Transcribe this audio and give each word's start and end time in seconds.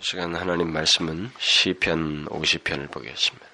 시간 0.00 0.34
하나님 0.34 0.72
말씀은 0.72 1.30
시편 1.38 2.26
50편을 2.26 2.90
보겠습니다. 2.90 3.46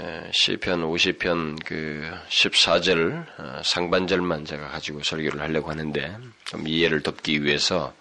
예, 0.00 0.30
시편 0.32 0.82
50편 0.82 1.64
그 1.64 2.10
14절 2.28 3.26
어, 3.38 3.62
상반절만 3.64 4.44
제가 4.44 4.68
가지고 4.68 5.02
설교를 5.02 5.40
하려고 5.40 5.70
하는데 5.70 6.16
좀 6.44 6.66
이해를 6.66 7.02
돕기 7.02 7.44
위해서 7.44 7.94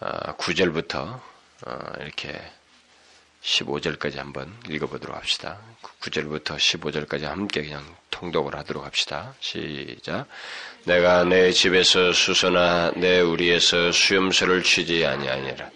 9절부터 0.00 0.96
어, 0.96 1.20
어, 1.66 1.92
이렇게 2.00 2.40
15절까지 3.42 4.16
한번 4.16 4.52
읽어보도록 4.68 5.16
합시다. 5.16 5.60
9절부터 6.00 6.56
15절까지 6.56 7.22
함께 7.22 7.62
그냥 7.62 7.84
통독을 8.10 8.56
하도록 8.56 8.84
합시다. 8.84 9.34
시작. 9.40 10.26
내가 10.84 11.24
내 11.24 11.52
집에서 11.52 12.12
수소나 12.12 12.92
내 12.96 13.20
우리에서 13.20 13.92
수염소를 13.92 14.62
취지 14.62 15.04
아니하니라. 15.04 15.70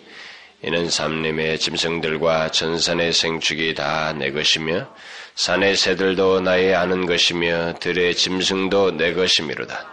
이는 0.63 0.89
삼림의 0.89 1.59
짐승들과 1.59 2.51
전산의 2.51 3.13
생축이 3.13 3.75
다 3.75 4.15
내 4.17 4.31
것이며 4.31 4.89
산의 5.35 5.77
새들도 5.77 6.41
나의 6.41 6.75
아는 6.75 7.05
것이며 7.07 7.75
들의 7.79 8.15
짐승도 8.15 8.93
내 8.97 9.13
것이미로다. 9.13 9.87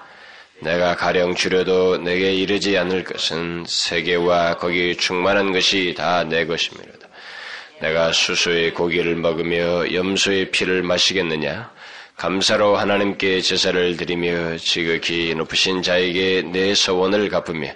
내가 0.61 0.95
가령 0.95 1.35
줄여도 1.35 1.97
내게 1.97 2.33
이르지 2.33 2.77
않을 2.77 3.03
것은 3.03 3.65
세계와 3.67 4.57
거기 4.57 4.95
충만한 4.95 5.51
것이 5.51 5.93
다 5.97 6.23
내 6.23 6.45
것이미로다. 6.45 7.09
내가 7.81 8.13
수수의 8.13 8.73
고기를 8.73 9.15
먹으며 9.17 9.93
염소의 9.93 10.51
피를 10.51 10.83
마시겠느냐? 10.83 11.69
감사로 12.15 12.77
하나님께 12.77 13.41
제사를 13.41 13.97
드리며 13.97 14.57
지극히 14.57 15.33
높으신 15.35 15.81
자에게 15.81 16.43
내 16.43 16.73
서원을 16.73 17.27
갚으며 17.27 17.73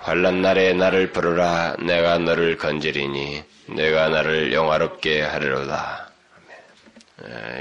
환란 0.00 0.40
날에 0.40 0.72
나를 0.72 1.12
부르라 1.12 1.76
내가 1.78 2.18
너를 2.18 2.56
건지리니 2.56 3.42
내가 3.66 4.08
나를 4.08 4.52
영화롭게 4.52 5.22
하리로다. 5.22 6.10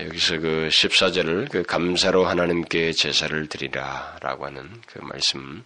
여기서 0.05 0.39
그 0.39 0.69
14절을 0.71 1.51
그 1.51 1.63
감사로 1.63 2.25
하나님께 2.25 2.93
제사를 2.93 3.47
드리라 3.47 4.15
라고 4.21 4.45
하는 4.45 4.69
그 4.87 4.99
말씀 5.01 5.63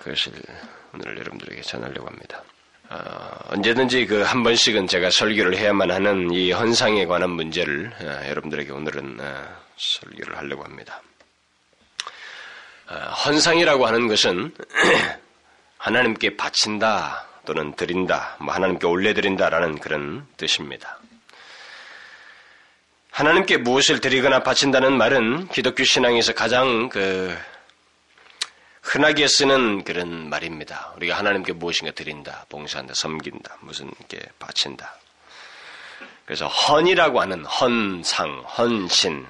그것을 0.00 0.32
오늘 0.94 1.18
여러분들에게 1.18 1.60
전하려고 1.60 2.06
합니다. 2.08 2.42
어, 2.88 3.38
언제든지 3.48 4.06
그 4.06 4.22
한 4.22 4.42
번씩은 4.42 4.86
제가 4.86 5.10
설교를 5.10 5.56
해야만 5.56 5.90
하는 5.90 6.30
이 6.30 6.52
헌상에 6.52 7.06
관한 7.06 7.30
문제를 7.30 7.92
어, 8.00 8.28
여러분들에게 8.28 8.72
오늘은 8.72 9.18
어, 9.20 9.44
설교를 9.76 10.36
하려고 10.38 10.64
합니다. 10.64 11.02
어, 12.88 12.94
헌상이라고 12.94 13.86
하는 13.86 14.06
것은 14.08 14.54
하나님께 15.84 16.38
바친다 16.38 17.26
또는 17.44 17.74
드린다, 17.74 18.38
뭐 18.40 18.54
하나님께 18.54 18.86
올려드린다라는 18.86 19.80
그런 19.80 20.26
뜻입니다. 20.38 20.98
하나님께 23.10 23.58
무엇을 23.58 24.00
드리거나 24.00 24.42
바친다는 24.42 24.96
말은 24.96 25.48
기독교 25.48 25.84
신앙에서 25.84 26.32
가장 26.32 26.88
그 26.88 27.36
흔하게 28.80 29.28
쓰는 29.28 29.84
그런 29.84 30.30
말입니다. 30.30 30.94
우리가 30.96 31.18
하나님께 31.18 31.52
무엇인가 31.52 31.92
드린다, 31.92 32.46
봉사한다, 32.48 32.94
섬긴다, 32.94 33.58
무슨 33.60 33.90
게 34.08 34.20
바친다. 34.38 34.96
그래서 36.24 36.46
헌이라고 36.46 37.20
하는 37.20 37.44
헌상, 37.44 38.42
헌신, 38.56 39.26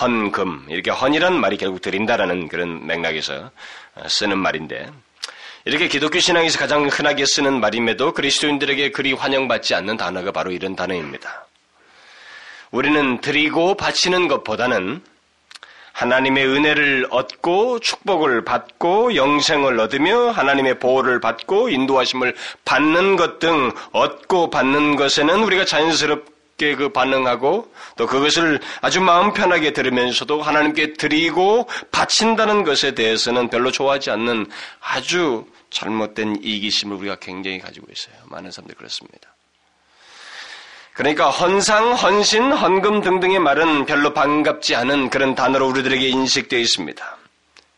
헌금 0.00 0.66
이렇게 0.70 0.90
헌이라는 0.90 1.38
말이 1.38 1.56
결국 1.56 1.80
드린다라는 1.82 2.48
그런 2.48 2.84
맥락에서 2.84 3.52
쓰는 4.08 4.38
말인데 4.38 4.90
이렇게 5.66 5.88
기독교 5.88 6.20
신앙에서 6.20 6.58
가장 6.58 6.86
흔하게 6.88 7.24
쓰는 7.24 7.58
말임에도 7.60 8.12
그리스도인들에게 8.12 8.90
그리 8.90 9.14
환영받지 9.14 9.74
않는 9.74 9.96
단어가 9.96 10.30
바로 10.30 10.50
이런 10.50 10.76
단어입니다. 10.76 11.46
우리는 12.70 13.20
드리고 13.20 13.74
바치는 13.76 14.28
것보다는 14.28 15.00
하나님의 15.92 16.46
은혜를 16.46 17.06
얻고 17.10 17.78
축복을 17.78 18.44
받고 18.44 19.14
영생을 19.14 19.78
얻으며 19.78 20.30
하나님의 20.30 20.80
보호를 20.80 21.20
받고 21.20 21.68
인도하심을 21.68 22.34
받는 22.64 23.16
것 23.16 23.38
등 23.38 23.70
얻고 23.92 24.50
받는 24.50 24.96
것에는 24.96 25.44
우리가 25.44 25.64
자연스럽 25.64 26.33
게 26.56 26.74
그 26.76 26.88
반응하고 26.90 27.72
또 27.96 28.06
그것을 28.06 28.60
아주 28.80 29.00
마음 29.00 29.32
편하게 29.32 29.72
들으면서도 29.72 30.42
하나님께 30.42 30.94
드리고 30.94 31.68
바친다는 31.90 32.64
것에 32.64 32.94
대해서는 32.94 33.48
별로 33.48 33.70
좋아하지 33.70 34.10
않는 34.10 34.46
아주 34.80 35.46
잘못된 35.70 36.40
이기심을 36.42 36.96
우리가 36.96 37.16
굉장히 37.16 37.58
가지고 37.58 37.86
있어요. 37.92 38.14
많은 38.26 38.50
사람들이 38.50 38.76
그렇습니다. 38.76 39.34
그러니까 40.94 41.28
헌상, 41.28 41.92
헌신, 41.94 42.52
헌금 42.52 43.00
등등의 43.02 43.40
말은 43.40 43.84
별로 43.84 44.14
반갑지 44.14 44.76
않은 44.76 45.10
그런 45.10 45.34
단어로 45.34 45.66
우리들에게 45.68 46.08
인식되어 46.08 46.58
있습니다. 46.58 47.16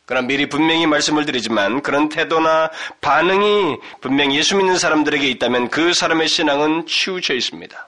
그러나 0.05 0.27
미리 0.27 0.49
분명히 0.49 0.87
말씀을 0.87 1.25
드리지만 1.25 1.83
그런 1.83 2.11
태도나 2.11 2.71
반응이 3.01 3.79
분명 4.03 4.33
예수 4.35 4.57
믿는 4.57 4.77
사람들에게 4.77 5.29
있다면 5.31 5.71
그 5.71 5.95
사람의 5.95 6.29
신앙은 6.29 6.87
치우쳐 6.87 7.35
있습니다. 7.35 7.86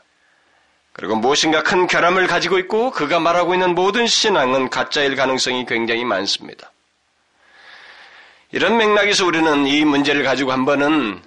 그리고 0.98 1.14
무엇인가 1.14 1.62
큰 1.62 1.86
결함을 1.86 2.26
가지고 2.26 2.58
있고 2.58 2.90
그가 2.90 3.20
말하고 3.20 3.54
있는 3.54 3.76
모든 3.76 4.08
신앙은 4.08 4.68
가짜일 4.68 5.14
가능성이 5.14 5.64
굉장히 5.64 6.04
많습니다. 6.04 6.72
이런 8.50 8.76
맥락에서 8.76 9.24
우리는 9.24 9.64
이 9.68 9.84
문제를 9.84 10.24
가지고 10.24 10.50
한 10.50 10.64
번은 10.64 11.22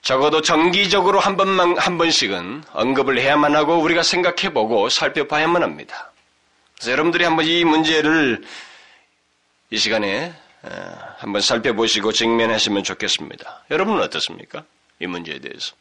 적어도 0.00 0.42
정기적으로 0.42 1.18
한 1.18 1.36
번만, 1.36 1.76
한 1.76 1.98
번씩은 1.98 2.62
언급을 2.72 3.18
해야만 3.18 3.56
하고 3.56 3.78
우리가 3.78 4.04
생각해 4.04 4.52
보고 4.52 4.88
살펴봐야만 4.88 5.64
합니다. 5.64 6.12
그래서 6.76 6.92
여러분들이 6.92 7.24
한번 7.24 7.46
이 7.46 7.64
문제를 7.64 8.44
이 9.70 9.76
시간에 9.76 10.32
한번 11.18 11.42
살펴보시고 11.42 12.12
직면하시면 12.12 12.84
좋겠습니다. 12.84 13.64
여러분은 13.72 14.04
어떻습니까? 14.04 14.62
이 15.00 15.08
문제에 15.08 15.40
대해서. 15.40 15.74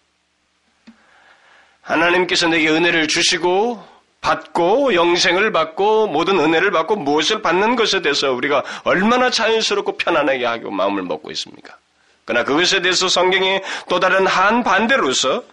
하나님께서 1.81 2.47
내게 2.47 2.69
은혜를 2.69 3.07
주시고 3.07 3.84
받고 4.22 4.94
영생을 4.94 5.51
받고 5.51 6.07
모든 6.07 6.40
은혜를 6.40 6.72
받고 6.72 6.97
무엇을 6.97 7.41
받는 7.41 7.75
것에 7.75 8.01
대해서 8.01 8.31
우리가 8.31 8.63
얼마나 8.84 9.29
자연스럽고 9.29 9.97
편안하게 9.97 10.45
하고 10.45 10.72
마음을 10.72 11.03
먹고 11.03 11.31
있습니까? 11.31 11.78
그러나 12.25 12.45
그것에 12.45 12.81
대해서 12.81 13.07
성경이 13.07 13.62
또 13.88 14.00
다른 14.00 14.28
한 14.28 14.63
반대로서 14.63 15.44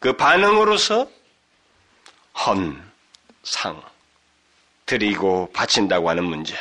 그 0.00 0.14
반응으로서 0.14 1.08
헌, 2.46 2.82
상, 3.42 3.80
드리고 4.86 5.50
바친다고 5.52 6.10
하는 6.10 6.24
문제. 6.24 6.56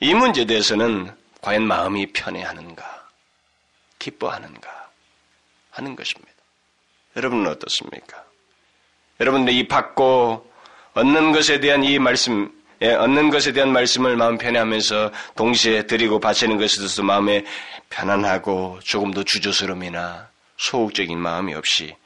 이 0.00 0.14
문제에 0.14 0.44
대해서는 0.44 1.10
과연 1.40 1.66
마음이 1.66 2.12
편해하는가, 2.12 3.08
기뻐하는가 3.98 4.90
하는 5.70 5.96
것입니다. 5.96 6.27
여러분은 7.18 7.50
어떻습니까? 7.50 8.24
여러분들 9.18 9.52
이 9.52 9.66
받고 9.66 10.48
얻는 10.94 11.32
것에 11.32 11.58
대한 11.58 11.82
이 11.82 11.98
말씀, 11.98 12.50
예, 12.80 12.94
얻는 12.94 13.30
것에 13.30 13.52
대한 13.52 13.72
말씀을 13.72 14.16
마음 14.16 14.38
편해하면서 14.38 15.12
동시에 15.34 15.88
드리고 15.88 16.20
바치는 16.20 16.58
것에 16.58 16.76
대해서 16.76 17.02
마음에 17.02 17.44
편안하고 17.90 18.78
조금 18.84 19.10
더 19.10 19.24
주저스러움이나 19.24 20.30
소극적인 20.58 21.18
마음이 21.18 21.54
없이 21.54 21.96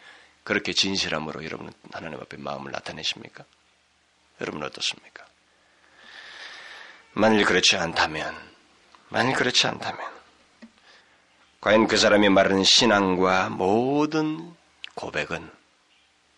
그렇게 0.45 0.73
진실함으로 0.73 1.45
여러분 1.45 1.71
하나님 1.93 2.19
앞에 2.19 2.39
마음을 2.39 2.73
나타내십니까? 2.73 3.45
여러분 4.41 4.63
어떻습니까? 4.63 5.27
만일 7.13 7.45
그렇지 7.45 7.77
않다면, 7.77 8.35
만일 9.11 9.35
그렇지 9.35 9.67
않다면, 9.67 10.01
과연 11.61 11.87
그 11.87 11.99
사람이 11.99 12.31
말하는 12.31 12.65
신앙과 12.65 13.51
모든 13.51 14.55
고백은 14.95 15.51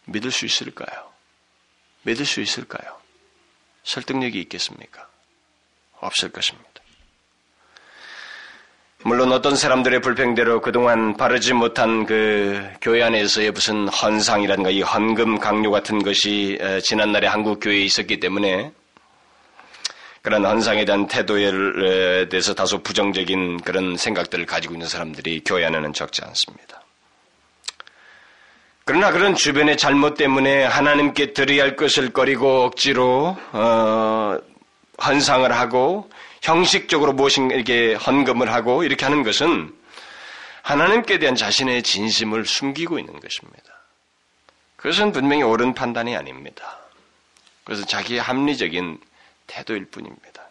믿을 0.07 0.31
수 0.31 0.47
있을까요? 0.47 1.13
믿을 2.03 2.25
수 2.27 2.41
있을까요? 2.41 2.99
설득력이 3.85 4.41
있겠습니까? 4.43 5.09
없을 6.01 6.31
것입니다. 6.31 6.71
물론 9.07 9.33
어떤 9.33 9.55
사람들의 9.55 10.01
불평대로 10.01 10.63
그동안 10.63 11.15
바르지 11.15 11.53
못한 11.53 12.07
그 12.07 12.67
교회 12.81 13.03
안에서의 13.03 13.51
무슨 13.51 13.87
헌상이라든가 13.87 14.71
이 14.71 14.81
헌금 14.81 15.41
강요 15.41 15.71
같은 15.71 16.03
것이 16.03 16.59
지난날에 16.83 17.27
한국 17.27 17.61
교회에 17.61 17.83
있었기 17.83 18.19
때문에 18.19 18.73
그런 20.23 20.47
헌상에 20.47 20.87
대한 20.87 21.07
태도에 21.07 22.31
대해서 22.31 22.55
다소 22.55 22.83
부정적인 22.83 23.61
그런 23.61 23.99
생각들을 23.99 24.47
가지고 24.47 24.73
있는 24.73 24.89
사람들이 24.89 25.43
교회 25.45 25.67
안에는 25.67 25.93
적지 25.93 26.23
않습니다. 26.25 26.84
그러나 28.87 29.11
그런 29.13 29.35
주변의 29.35 29.79
잘못 29.79 30.15
때문에 30.15 30.65
하나님께 30.65 31.33
드려야 31.33 31.63
할 31.63 31.77
것을 31.77 32.13
꺼리고 32.13 32.65
억지로 32.65 33.37
어, 33.53 34.39
헌상을 35.03 35.51
하고 35.51 36.11
형식적으로 36.43 37.15
무엇인가 37.15 37.55
이렇게 37.55 37.95
헌금을 37.95 38.53
하고 38.53 38.85
이렇게 38.85 39.07
하는 39.07 39.23
것은 39.23 39.75
하나님께 40.63 41.19
대한 41.19 41.35
자신의 41.35 41.83
진심을 41.83 42.45
숨기고 42.45 42.99
있는 42.99 43.19
것입니다. 43.21 43.65
그것은 44.77 45.13
분명히 45.13 45.43
옳은 45.43 45.73
판단이 45.75 46.15
아닙니다. 46.15 46.79
그것은 47.65 47.87
자기의 47.87 48.21
합리적인 48.21 49.01
태도일 49.47 49.87
뿐입니다. 49.87 50.43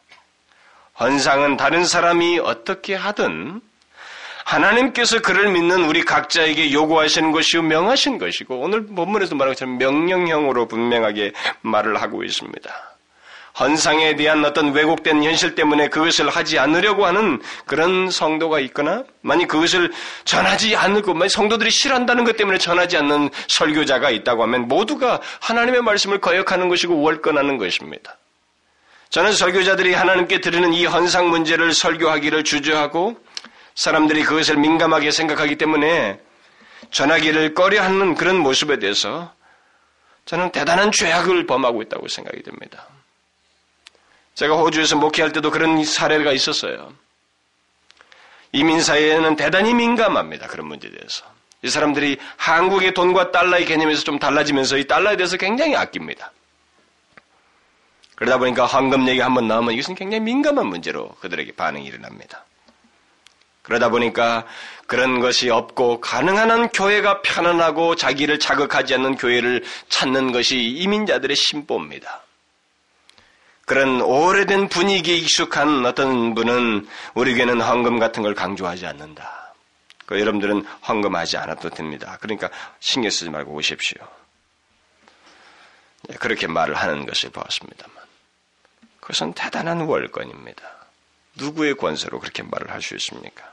헌상은 0.99 1.57
다른 1.57 1.85
사람이 1.85 2.39
어떻게 2.39 2.95
하든 2.95 3.61
하나님께서 4.45 5.21
그를 5.21 5.51
믿는 5.51 5.85
우리 5.85 6.03
각자에게 6.03 6.71
요구하시는 6.71 7.31
것이요 7.31 7.63
명하신 7.63 8.17
것이고 8.17 8.59
오늘 8.59 8.85
본문에서 8.85 9.35
말한 9.35 9.53
것처럼 9.53 9.77
명령형으로 9.77 10.67
분명하게 10.67 11.33
말을 11.61 12.01
하고 12.01 12.23
있습니다. 12.23 12.93
헌상에 13.59 14.15
대한 14.15 14.43
어떤 14.43 14.73
왜곡된 14.73 15.23
현실 15.23 15.53
때문에 15.53 15.87
그것을 15.89 16.29
하지 16.29 16.57
않으려고 16.57 17.05
하는 17.05 17.39
그런 17.65 18.09
성도가 18.09 18.59
있거나 18.61 19.03
만약 19.21 19.47
그것을 19.47 19.91
전하지 20.25 20.75
않고 20.75 21.13
만약 21.13 21.29
성도들이 21.29 21.69
싫어한다는 21.69 22.23
것 22.23 22.35
때문에 22.35 22.57
전하지 22.57 22.97
않는 22.97 23.29
설교자가 23.47 24.09
있다고 24.09 24.41
하면 24.43 24.67
모두가 24.67 25.21
하나님의 25.41 25.83
말씀을 25.83 26.19
거역하는 26.19 26.67
것이고 26.67 26.99
월권하는 26.99 27.57
것입니다. 27.59 28.17
저는 29.09 29.33
설교자들이 29.33 29.93
하나님께 29.93 30.41
드리는 30.41 30.73
이 30.73 30.87
헌상 30.87 31.29
문제를 31.29 31.73
설교하기를 31.73 32.43
주저하고 32.43 33.15
사람들이 33.75 34.23
그것을 34.23 34.57
민감하게 34.57 35.11
생각하기 35.11 35.57
때문에 35.57 36.19
전하기를 36.91 37.53
꺼려하는 37.53 38.15
그런 38.15 38.37
모습에 38.37 38.79
대해서 38.79 39.33
저는 40.25 40.51
대단한 40.51 40.91
죄악을 40.91 41.45
범하고 41.45 41.81
있다고 41.81 42.07
생각이 42.07 42.43
됩니다. 42.43 42.87
제가 44.35 44.55
호주에서 44.55 44.95
목회할 44.97 45.31
때도 45.31 45.51
그런 45.51 45.83
사례가 45.83 46.31
있었어요. 46.31 46.93
이민사회에는 48.51 49.35
대단히 49.35 49.73
민감합니다. 49.73 50.47
그런 50.47 50.67
문제에 50.67 50.91
대해서. 50.91 51.25
이 51.63 51.69
사람들이 51.69 52.17
한국의 52.37 52.93
돈과 52.93 53.31
달러의 53.31 53.65
개념에서 53.65 54.03
좀 54.03 54.19
달라지면서 54.19 54.77
이 54.77 54.85
달러에 54.85 55.15
대해서 55.15 55.37
굉장히 55.37 55.75
아낍니다. 55.75 56.31
그러다 58.15 58.37
보니까 58.37 58.65
황금 58.65 59.07
얘기 59.07 59.19
한번 59.21 59.47
나오면 59.47 59.73
이것은 59.73 59.95
굉장히 59.95 60.21
민감한 60.23 60.67
문제로 60.67 61.09
그들에게 61.19 61.53
반응이 61.53 61.85
일어납니다. 61.85 62.45
그러다 63.63 63.89
보니까 63.89 64.45
그런 64.87 65.19
것이 65.19 65.49
없고 65.49 66.01
가능한 66.01 66.51
한 66.51 66.69
교회가 66.69 67.21
편안하고 67.21 67.95
자기를 67.95 68.37
자극하지 68.39 68.93
않는 68.95 69.15
교회를 69.15 69.63
찾는 69.89 70.31
것이 70.31 70.59
이민자들의 70.59 71.35
심보입니다. 71.35 72.21
그런 73.65 74.01
오래된 74.01 74.67
분위기에 74.67 75.15
익숙한 75.15 75.85
어떤 75.85 76.35
분은 76.35 76.85
우리 77.15 77.33
교회는 77.33 77.61
황금 77.61 77.97
같은 77.97 78.21
걸 78.21 78.35
강조하지 78.35 78.85
않는다. 78.85 79.53
그 80.05 80.19
여러분들은 80.19 80.65
황금하지 80.81 81.37
않아도 81.37 81.69
됩니다. 81.69 82.17
그러니까 82.19 82.49
신경 82.81 83.09
쓰지 83.09 83.29
말고 83.29 83.53
오십시오. 83.53 84.05
네, 86.09 86.17
그렇게 86.17 86.47
말을 86.47 86.75
하는 86.75 87.05
것을 87.05 87.29
보았습니다만 87.29 87.95
그것은 88.99 89.31
대단한 89.33 89.81
월권입니다. 89.81 90.61
누구의 91.35 91.75
권세로 91.75 92.19
그렇게 92.19 92.43
말을 92.43 92.69
할 92.69 92.81
수 92.81 92.95
있습니까? 92.95 93.52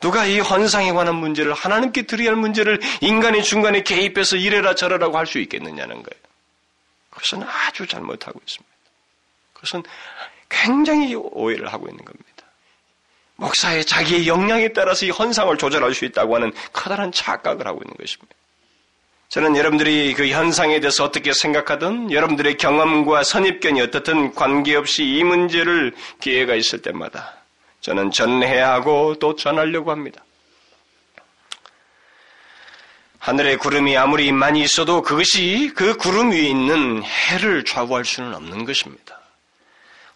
누가 0.00 0.26
이 0.26 0.40
헌상에 0.40 0.92
관한 0.92 1.16
문제를 1.16 1.54
하나님께 1.54 2.02
드려야 2.02 2.30
할 2.30 2.36
문제를 2.36 2.80
인간의 3.00 3.42
중간에 3.42 3.82
개입해서 3.82 4.36
이래라 4.36 4.74
저래라고 4.74 5.16
할 5.16 5.26
수 5.26 5.38
있겠느냐는 5.38 5.94
거예요. 5.94 6.22
그것은 7.10 7.42
아주 7.42 7.86
잘못하고 7.86 8.38
있습니다. 8.46 8.76
그것은 9.54 9.82
굉장히 10.48 11.14
오해를 11.14 11.72
하고 11.72 11.88
있는 11.88 12.04
겁니다. 12.04 12.26
목사의 13.36 13.84
자기의 13.84 14.28
역량에 14.28 14.72
따라서 14.72 15.04
이 15.06 15.10
헌상을 15.10 15.56
조절할 15.58 15.94
수 15.94 16.04
있다고 16.04 16.36
하는 16.36 16.52
커다란 16.72 17.12
착각을 17.12 17.66
하고 17.66 17.80
있는 17.84 17.96
것입니다. 17.96 18.34
저는 19.28 19.56
여러분들이 19.56 20.14
그 20.14 20.28
현상에 20.28 20.78
대해서 20.78 21.04
어떻게 21.04 21.32
생각하든 21.32 22.12
여러분들의 22.12 22.56
경험과 22.58 23.24
선입견이 23.24 23.80
어떻든 23.80 24.34
관계없이 24.34 25.04
이 25.04 25.24
문제를 25.24 25.94
기회가 26.20 26.54
있을 26.54 26.80
때마다 26.80 27.35
저는 27.86 28.10
전해야 28.10 28.72
하고 28.72 29.14
또 29.20 29.36
전하려고 29.36 29.92
합니다. 29.92 30.24
하늘에 33.20 33.54
구름이 33.54 33.96
아무리 33.96 34.32
많이 34.32 34.60
있어도 34.62 35.02
그것이 35.02 35.70
그 35.72 35.96
구름 35.96 36.32
위에 36.32 36.40
있는 36.40 37.04
해를 37.04 37.64
좌우할 37.64 38.04
수는 38.04 38.34
없는 38.34 38.64
것입니다. 38.64 39.20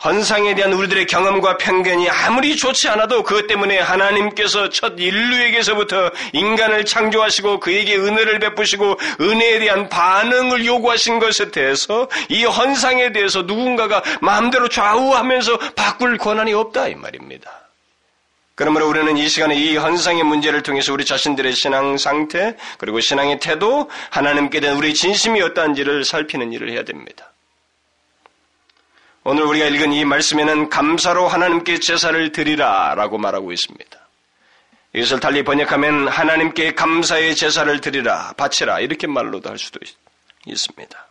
헌상에 0.03 0.57
대한 0.57 0.73
우리들의 0.73 1.07
경험과 1.07 1.59
편견이 1.59 2.11
아무리 2.11 2.57
좋지 2.57 2.89
않아도 2.89 3.23
그것 3.23 3.47
때문에 3.47 3.79
하나님께서 3.79 4.71
첫 4.71 4.95
인류에게서부터 4.99 6.11
인간을 6.33 6.85
창조하시고 6.87 7.61
그에게 7.61 7.95
은혜를 7.95 8.41
베푸시고 8.41 8.99
은혜에 9.21 9.61
대한 9.61 9.89
반응을 9.89 10.67
요구하신 10.67 11.21
것에 11.21 11.53
대해서 11.53 12.09
이 12.31 12.45
헌상에 12.45 13.13
대해서 13.13 13.43
누군가가 13.43 14.03
마음대로 14.21 14.69
좌우하면서 14.69 15.59
바꿀 15.77 16.19
권한이 16.19 16.53
없다 16.53 16.89
이 16.89 16.97
말입니다. 16.97 17.60
그러므로 18.61 18.91
우리는 18.91 19.17
이 19.17 19.27
시간에 19.27 19.55
이 19.55 19.79
헌상의 19.79 20.23
문제를 20.23 20.63
통해서 20.63 20.93
우리 20.93 21.07
자신들의 21.07 21.55
신앙 21.55 21.97
상태 21.97 22.59
그리고 22.77 23.01
신앙의 23.01 23.41
태도 23.41 23.89
하나님께 24.11 24.61
대한 24.61 24.77
우리 24.77 24.93
진심이 24.93 25.41
어떠한지를 25.41 26.05
살피는 26.05 26.53
일을 26.53 26.71
해야 26.71 26.85
됩니다. 26.85 27.33
오늘 29.25 29.45
우리가 29.45 29.65
읽은 29.65 29.95
이 29.95 30.05
말씀에는 30.05 30.69
감사로 30.69 31.27
하나님께 31.27 31.81
제사를 31.81 32.33
드리라 32.33 32.95
라고 32.95 33.17
말하고 33.17 33.51
있습니다. 33.51 33.99
이것을 34.93 35.21
달리 35.21 35.43
번역하면 35.43 36.09
하나님께 36.09 36.75
감사의 36.75 37.37
제사를 37.37 37.81
드리라, 37.81 38.35
바치라, 38.37 38.81
이렇게 38.81 39.07
말로도 39.07 39.49
할 39.49 39.59
수도 39.59 39.81
있, 40.47 40.59
습니다 40.59 41.07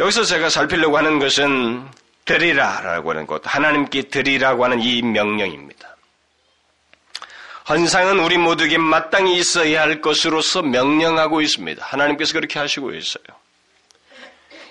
여기서 0.00 0.24
제가 0.24 0.48
살피려고 0.48 0.98
하는 0.98 1.20
것은 1.20 1.88
드리라라고 2.26 3.10
하는 3.10 3.26
것, 3.26 3.40
하나님께 3.44 4.02
드리라고 4.02 4.64
하는 4.64 4.80
이 4.80 5.00
명령입니다. 5.00 5.96
헌상은 7.68 8.20
우리 8.20 8.36
모두에게 8.36 8.78
마땅히 8.78 9.36
있어야 9.38 9.82
할 9.82 10.00
것으로서 10.00 10.62
명령하고 10.62 11.40
있습니다. 11.40 11.84
하나님께서 11.84 12.34
그렇게 12.34 12.58
하시고 12.58 12.92
있어요. 12.92 13.24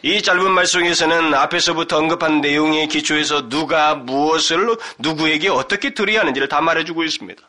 이 0.02 0.22
짧은 0.22 0.52
말씀에서는 0.52 1.34
앞에서부터 1.34 1.98
언급한 1.98 2.40
내용의 2.40 2.88
기초에서 2.88 3.50
누가 3.50 3.96
무엇을 3.96 4.78
누구에게 5.00 5.50
어떻게 5.50 5.94
드려야 5.94 6.22
하는지를 6.22 6.48
다 6.48 6.62
말해주고 6.62 7.04
있습니다. 7.04 7.42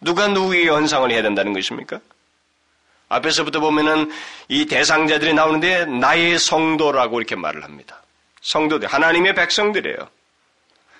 누가 0.00 0.28
누구에게 0.28 0.68
헌상을 0.68 1.10
해야 1.10 1.20
된다는 1.22 1.52
것입니까? 1.52 2.00
앞에서부터 3.08 3.60
보면은 3.60 4.10
이 4.48 4.66
대상자들이 4.66 5.34
나오는데 5.34 5.86
나의 5.86 6.38
성도라고 6.38 7.18
이렇게 7.18 7.34
말을 7.36 7.64
합니다. 7.64 8.03
성도들, 8.44 8.88
하나님의 8.88 9.34
백성들이에요. 9.34 10.08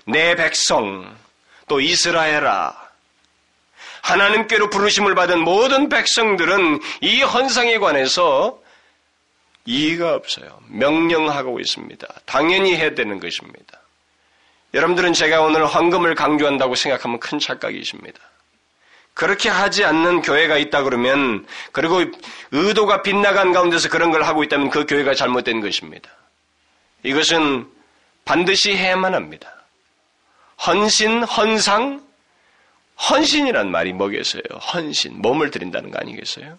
내 0.07 0.35
백성, 0.35 1.17
또 1.69 1.81
이스라엘아. 1.81 2.83
하나님께로 4.03 4.69
부르심을 4.71 5.15
받은 5.15 5.41
모든 5.41 5.89
백성들은 5.89 6.81
이 7.01 7.23
헌상에 7.23 7.79
관해서 7.79 8.59
이의가 9.67 10.15
없어요. 10.15 10.61
명령하고 10.69 11.59
있습니다. 11.61 12.07
당연히 12.27 12.77
해야 12.77 12.95
되는 12.95 13.19
것입니다. 13.19 13.81
여러분들은 14.75 15.13
제가 15.13 15.41
오늘 15.41 15.65
황금을 15.67 16.15
강조한다고 16.15 16.75
생각하면 16.75 17.21
큰 17.21 17.39
착각이십니다. 17.39 18.19
그렇게 19.15 19.49
하지 19.49 19.85
않는 19.85 20.23
교회가 20.23 20.59
있다 20.59 20.83
그러면 20.83 21.47
그리고 21.73 22.03
의도가 22.51 23.03
빗나간 23.03 23.53
가운데서 23.53 23.89
그런 23.89 24.11
걸 24.11 24.25
하고 24.25 24.43
있다면 24.43 24.71
그 24.71 24.85
교회가 24.87 25.15
잘못된 25.15 25.61
것입니다. 25.61 26.11
이것은 27.05 27.71
반드시 28.25 28.77
해야만 28.77 29.15
합니다. 29.15 29.53
헌신, 30.67 31.23
헌상, 31.25 32.05
헌신이란 33.11 33.71
말이 33.71 33.93
뭐겠어요? 33.93 34.43
헌신, 34.73 35.21
몸을 35.21 35.51
드린다는 35.51 35.91
거 35.91 35.99
아니겠어요? 35.99 36.59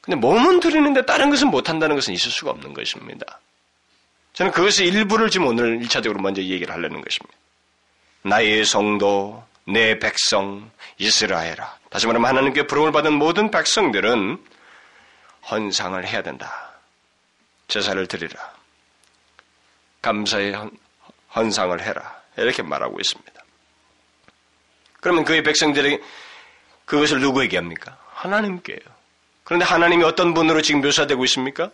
근데 0.00 0.16
몸은 0.16 0.60
드리는데 0.60 1.06
다른 1.06 1.30
것은 1.30 1.48
못한다는 1.48 1.96
것은 1.96 2.12
있을 2.12 2.30
수가 2.30 2.50
없는 2.50 2.74
것입니다. 2.74 3.40
저는 4.34 4.52
그것의 4.52 4.88
일부를 4.88 5.30
지금 5.30 5.46
오늘 5.46 5.78
1차적으로 5.80 6.20
먼저 6.20 6.42
얘기를 6.42 6.74
하려는 6.74 7.00
것입니다. 7.00 7.38
나의 8.22 8.64
성도, 8.64 9.44
내 9.66 9.98
백성, 9.98 10.70
이스라엘아. 10.98 11.78
다시 11.88 12.06
말하면 12.06 12.28
하나님께 12.28 12.66
부름을 12.66 12.90
받은 12.90 13.12
모든 13.12 13.50
백성들은 13.50 14.44
헌상을 15.50 16.06
해야 16.06 16.22
된다. 16.22 16.72
제사를 17.68 18.06
드리라. 18.06 18.52
감사의 20.04 20.54
헌상을 21.34 21.80
해라. 21.80 22.20
이렇게 22.36 22.62
말하고 22.62 23.00
있습니다. 23.00 23.32
그러면 25.00 25.24
그의 25.24 25.42
백성들이 25.42 25.98
그것을 26.84 27.20
누구에게 27.20 27.56
합니까? 27.56 27.96
하나님께요. 28.10 28.78
그런데 29.44 29.64
하나님이 29.64 30.04
어떤 30.04 30.34
분으로 30.34 30.60
지금 30.60 30.82
묘사되고 30.82 31.24
있습니까? 31.24 31.70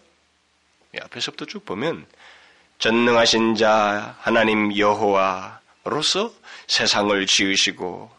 앞에서부터 1.00 1.44
쭉 1.46 1.64
보면 1.64 2.06
전능하신 2.78 3.56
자 3.56 4.16
하나님 4.20 4.76
여호와 4.76 5.60
로서 5.84 6.32
세상을 6.68 7.26
지으시고 7.26 8.10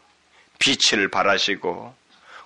빛을 0.58 1.08
발하시고 1.08 1.94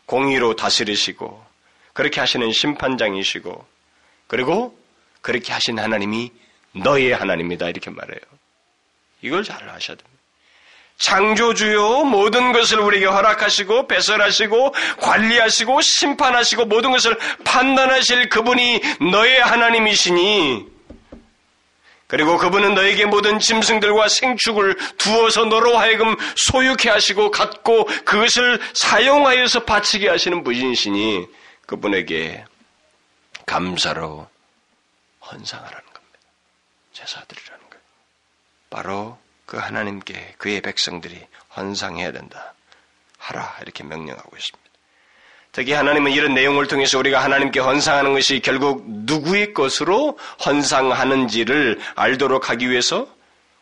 공의로 0.07 0.55
다스리시고 0.55 1.45
그렇게 1.93 2.21
하시는 2.21 2.51
심판장이시고 2.53 3.67
그리고 4.29 4.79
그렇게 5.21 5.53
하신 5.53 5.79
하나님이 5.79 6.33
너의 6.83 7.13
하나님이다 7.13 7.69
이렇게 7.69 7.91
말해요. 7.91 8.21
이걸 9.23 9.45
잘 9.45 9.57
아셔야 9.69 9.97
됩니다. 9.97 10.17
창조주요 10.99 12.05
모든 12.05 12.53
것을 12.53 12.81
우리에게 12.81 13.07
허락하시고 13.07 13.87
배설하시고 13.87 14.75
관리하시고 14.99 15.81
심판하시고 15.83 16.65
모든 16.67 16.91
것을 16.91 17.19
판단하실 17.45 18.31
그분이 18.31 18.81
너의 19.13 19.41
하나님이시니 19.41 20.77
그리고 22.07 22.39
그분은 22.39 22.75
너에게 22.75 23.05
모든 23.05 23.39
짐승들과 23.41 24.09
생축을 24.09 24.77
두어서 24.97 25.45
너로 25.45 25.77
하여금 25.77 26.17
소유케 26.37 26.89
하시고 26.89 27.31
갖고 27.33 27.85
그것을 28.05 28.61
사용하여서 28.75 29.65
바치게 29.65 30.09
하시는 30.09 30.45
분이시니 30.45 31.27
그분에게 31.67 32.45
감사로 33.45 34.29
헌상하라는 35.21 35.73
겁니다. 35.73 35.86
제사드리라는 36.97 37.71
거예요. 37.71 37.85
바로 38.71 39.19
그 39.45 39.57
하나님께 39.59 40.35
그의 40.39 40.61
백성들이 40.61 41.21
헌상해야 41.57 42.13
된다. 42.13 42.55
하라 43.19 43.59
이렇게 43.63 43.85
명령하고 43.85 44.37
있습니다. 44.37 44.71
특히 45.53 45.73
하나님은 45.73 46.13
이런 46.13 46.35
내용을 46.35 46.67
통해서 46.67 46.99
우리가 46.99 47.23
하나님께 47.23 47.61
헌상하는 47.61 48.13
것이 48.13 48.41
결국 48.41 48.85
누구의 48.87 49.55
것으로 49.55 50.19
헌상하는지를 50.45 51.81
알도록 51.95 52.51
하기 52.51 52.69
위해서 52.71 53.09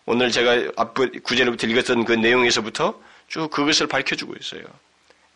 오늘 0.07 0.31
제가 0.31 0.73
앞 0.77 0.95
구절부터 0.95 1.67
읽었던 1.69 2.05
그 2.05 2.13
내용에서부터 2.13 3.01
쭉 3.29 3.51
그것을 3.51 3.87
밝혀주고 3.87 4.35
있어요. 4.41 4.63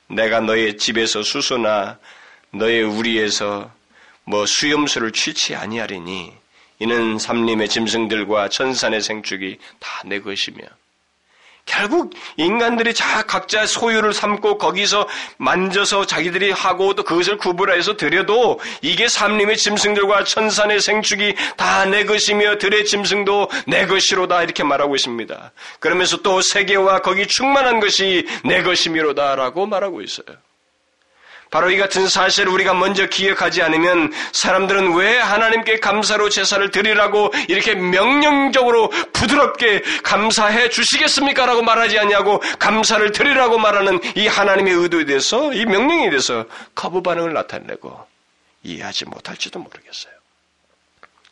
내가 0.08 0.40
너의 0.40 0.78
집에서 0.78 1.22
수소나 1.22 1.98
너의 2.50 2.82
우리에서 2.82 3.70
뭐 4.24 4.44
수염수를 4.44 5.12
취치 5.12 5.54
아니하리니 5.54 6.34
이는 6.78 7.18
삼림의 7.18 7.68
짐승들과 7.68 8.48
천산의 8.48 9.00
생축이 9.00 9.58
다 9.80 10.02
내 10.04 10.20
것이며 10.20 10.62
결국 11.66 12.14
인간들이 12.38 12.94
자 12.94 13.22
각자 13.24 13.66
소유를 13.66 14.14
삼고 14.14 14.56
거기서 14.56 15.06
만져서 15.36 16.06
자기들이 16.06 16.50
하고 16.50 16.94
또 16.94 17.04
그것을 17.04 17.36
구분해서 17.36 17.94
드려도 17.98 18.58
이게 18.80 19.06
삼림의 19.06 19.58
짐승들과 19.58 20.24
천산의 20.24 20.80
생축이 20.80 21.34
다 21.58 21.84
내 21.84 22.04
것이며 22.04 22.56
들의 22.56 22.86
짐승도 22.86 23.50
내 23.66 23.86
것이로다 23.86 24.44
이렇게 24.44 24.64
말하고 24.64 24.96
있습니다. 24.96 25.52
그러면서 25.78 26.16
또 26.22 26.40
세계와 26.40 27.00
거기 27.00 27.26
충만한 27.26 27.80
것이 27.80 28.26
내 28.44 28.62
것이미로다라고 28.62 29.66
말하고 29.66 30.00
있어요. 30.00 30.47
바로 31.50 31.70
이 31.70 31.78
같은 31.78 32.08
사실을 32.08 32.52
우리가 32.52 32.74
먼저 32.74 33.06
기억하지 33.06 33.62
않으면 33.62 34.12
사람들은 34.32 34.94
왜 34.94 35.18
하나님께 35.18 35.80
감사로 35.80 36.28
제사를 36.28 36.70
드리라고 36.70 37.32
이렇게 37.48 37.74
명령적으로 37.74 38.90
부드럽게 39.12 39.82
감사해 40.02 40.68
주시겠습니까? 40.68 41.46
라고 41.46 41.62
말하지 41.62 41.98
않냐고 41.98 42.40
감사를 42.58 43.10
드리라고 43.12 43.58
말하는 43.58 44.00
이 44.16 44.26
하나님의 44.26 44.74
의도에 44.74 45.06
대해서 45.06 45.52
이 45.54 45.64
명령에 45.64 46.10
대해서 46.10 46.44
거부 46.74 47.02
반응을 47.02 47.32
나타내고 47.32 48.06
이해하지 48.62 49.06
못할지도 49.06 49.58
모르겠어요. 49.58 50.12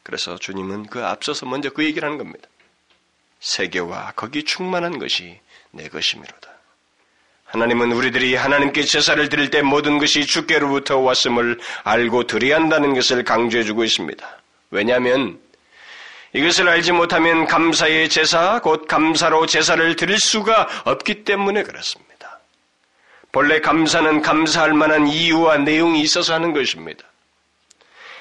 그래서 0.03 0.39
주님은 0.39 0.87
그 0.87 1.05
앞서서 1.05 1.47
먼저 1.47 1.69
그 1.71 1.85
얘기를 1.85 2.07
하는 2.07 2.17
겁니다. 2.17 2.49
세계와 3.41 4.13
거기 4.17 4.45
충만한 4.45 4.99
것이 4.99 5.41
내 5.73 5.89
것이미로다. 5.89 6.56
하나님은 7.57 7.93
우리들이 7.93 8.35
하나님께 8.35 8.83
제사를 8.83 9.27
드릴 9.31 9.51
때 9.51 9.63
모든 9.63 9.97
것이 9.97 10.27
주께로부터 10.27 10.99
왔음을 10.99 11.59
알고 11.85 12.25
드려야 12.25 12.57
한다는 12.57 12.93
것을 12.93 13.25
강조해주고 13.25 13.83
있습니다. 13.83 14.27
왜냐하면 14.71 15.39
이것을 16.35 16.69
알지 16.69 16.93
못하면 16.93 17.47
감사의 17.47 18.11
제사, 18.11 18.61
곧 18.61 18.87
감사로 18.87 19.47
제사를 19.47 19.97
드릴 19.97 20.19
수가 20.19 20.69
없기 20.85 21.25
때문에 21.25 21.63
그렇습니다. 21.63 22.41
본래 23.33 23.59
감사는 23.61 24.21
감사할 24.21 24.75
만한 24.75 25.07
이유와 25.07 25.57
내용이 25.59 26.03
있어서 26.03 26.35
하는 26.35 26.53
것입니다. 26.53 27.05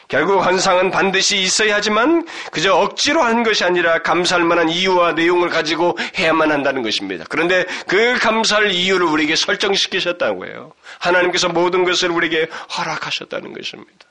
결국 0.07 0.45
헌상은 0.45 0.91
반드시 0.91 1.37
있어야 1.37 1.75
하지만 1.75 2.27
그저 2.51 2.75
억지로 2.75 3.23
한 3.23 3.43
것이 3.43 3.63
아니라 3.63 4.01
감사할 4.03 4.43
만한 4.43 4.69
이유와 4.69 5.13
내용을 5.13 5.49
가지고 5.49 5.97
해야만 6.17 6.51
한다는 6.51 6.83
것입니다. 6.83 7.25
그런데 7.27 7.65
그 7.87 8.17
감사할 8.19 8.71
이유를 8.71 9.07
우리에게 9.07 9.35
설정시키셨다고 9.35 10.45
해요. 10.45 10.73
하나님께서 10.99 11.49
모든 11.49 11.83
것을 11.85 12.11
우리에게 12.11 12.49
허락하셨다는 12.77 13.53
것입니다. 13.53 14.05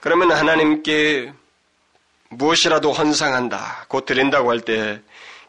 그러면 0.00 0.32
하나님께 0.32 1.32
무엇이라도 2.30 2.92
헌상한다, 2.92 3.86
곧 3.88 4.04
드린다고 4.04 4.50
할 4.50 4.60
때 4.60 5.00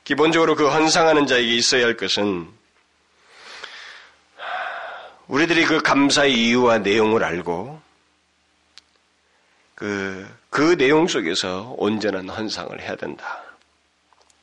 기본적으로 0.04 0.56
그 0.56 0.70
헌상하는 0.70 1.28
자에게 1.28 1.54
있어야 1.56 1.86
할 1.86 1.98
것은 1.98 2.48
우리들이 5.28 5.66
그 5.66 5.82
감사의 5.82 6.34
이유와 6.34 6.78
내용을 6.78 7.24
알고 7.24 7.82
그, 9.78 10.28
그 10.50 10.76
내용 10.76 11.08
속에서 11.08 11.76
온전한 11.78 12.28
헌상을 12.28 12.82
해야 12.82 12.96
된다. 12.96 13.44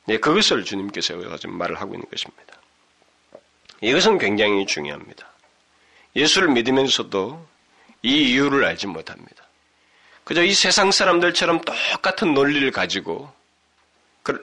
네, 0.05 0.17
그것을 0.17 0.63
주님께서 0.63 1.37
지금 1.37 1.57
말을 1.57 1.81
하고 1.81 1.93
있는 1.93 2.09
것입니다. 2.09 2.55
이것은 3.81 4.17
굉장히 4.17 4.65
중요합니다. 4.65 5.27
예수를 6.15 6.47
믿으면서도 6.53 7.45
이 8.01 8.31
이유를 8.31 8.63
알지 8.63 8.87
못합니다. 8.87 9.43
그저 10.23 10.41
이 10.41 10.53
세상 10.53 10.89
사람들처럼 10.89 11.61
똑같은 11.65 12.33
논리를 12.33 12.71
가지고 12.71 13.29
그, 14.23 14.41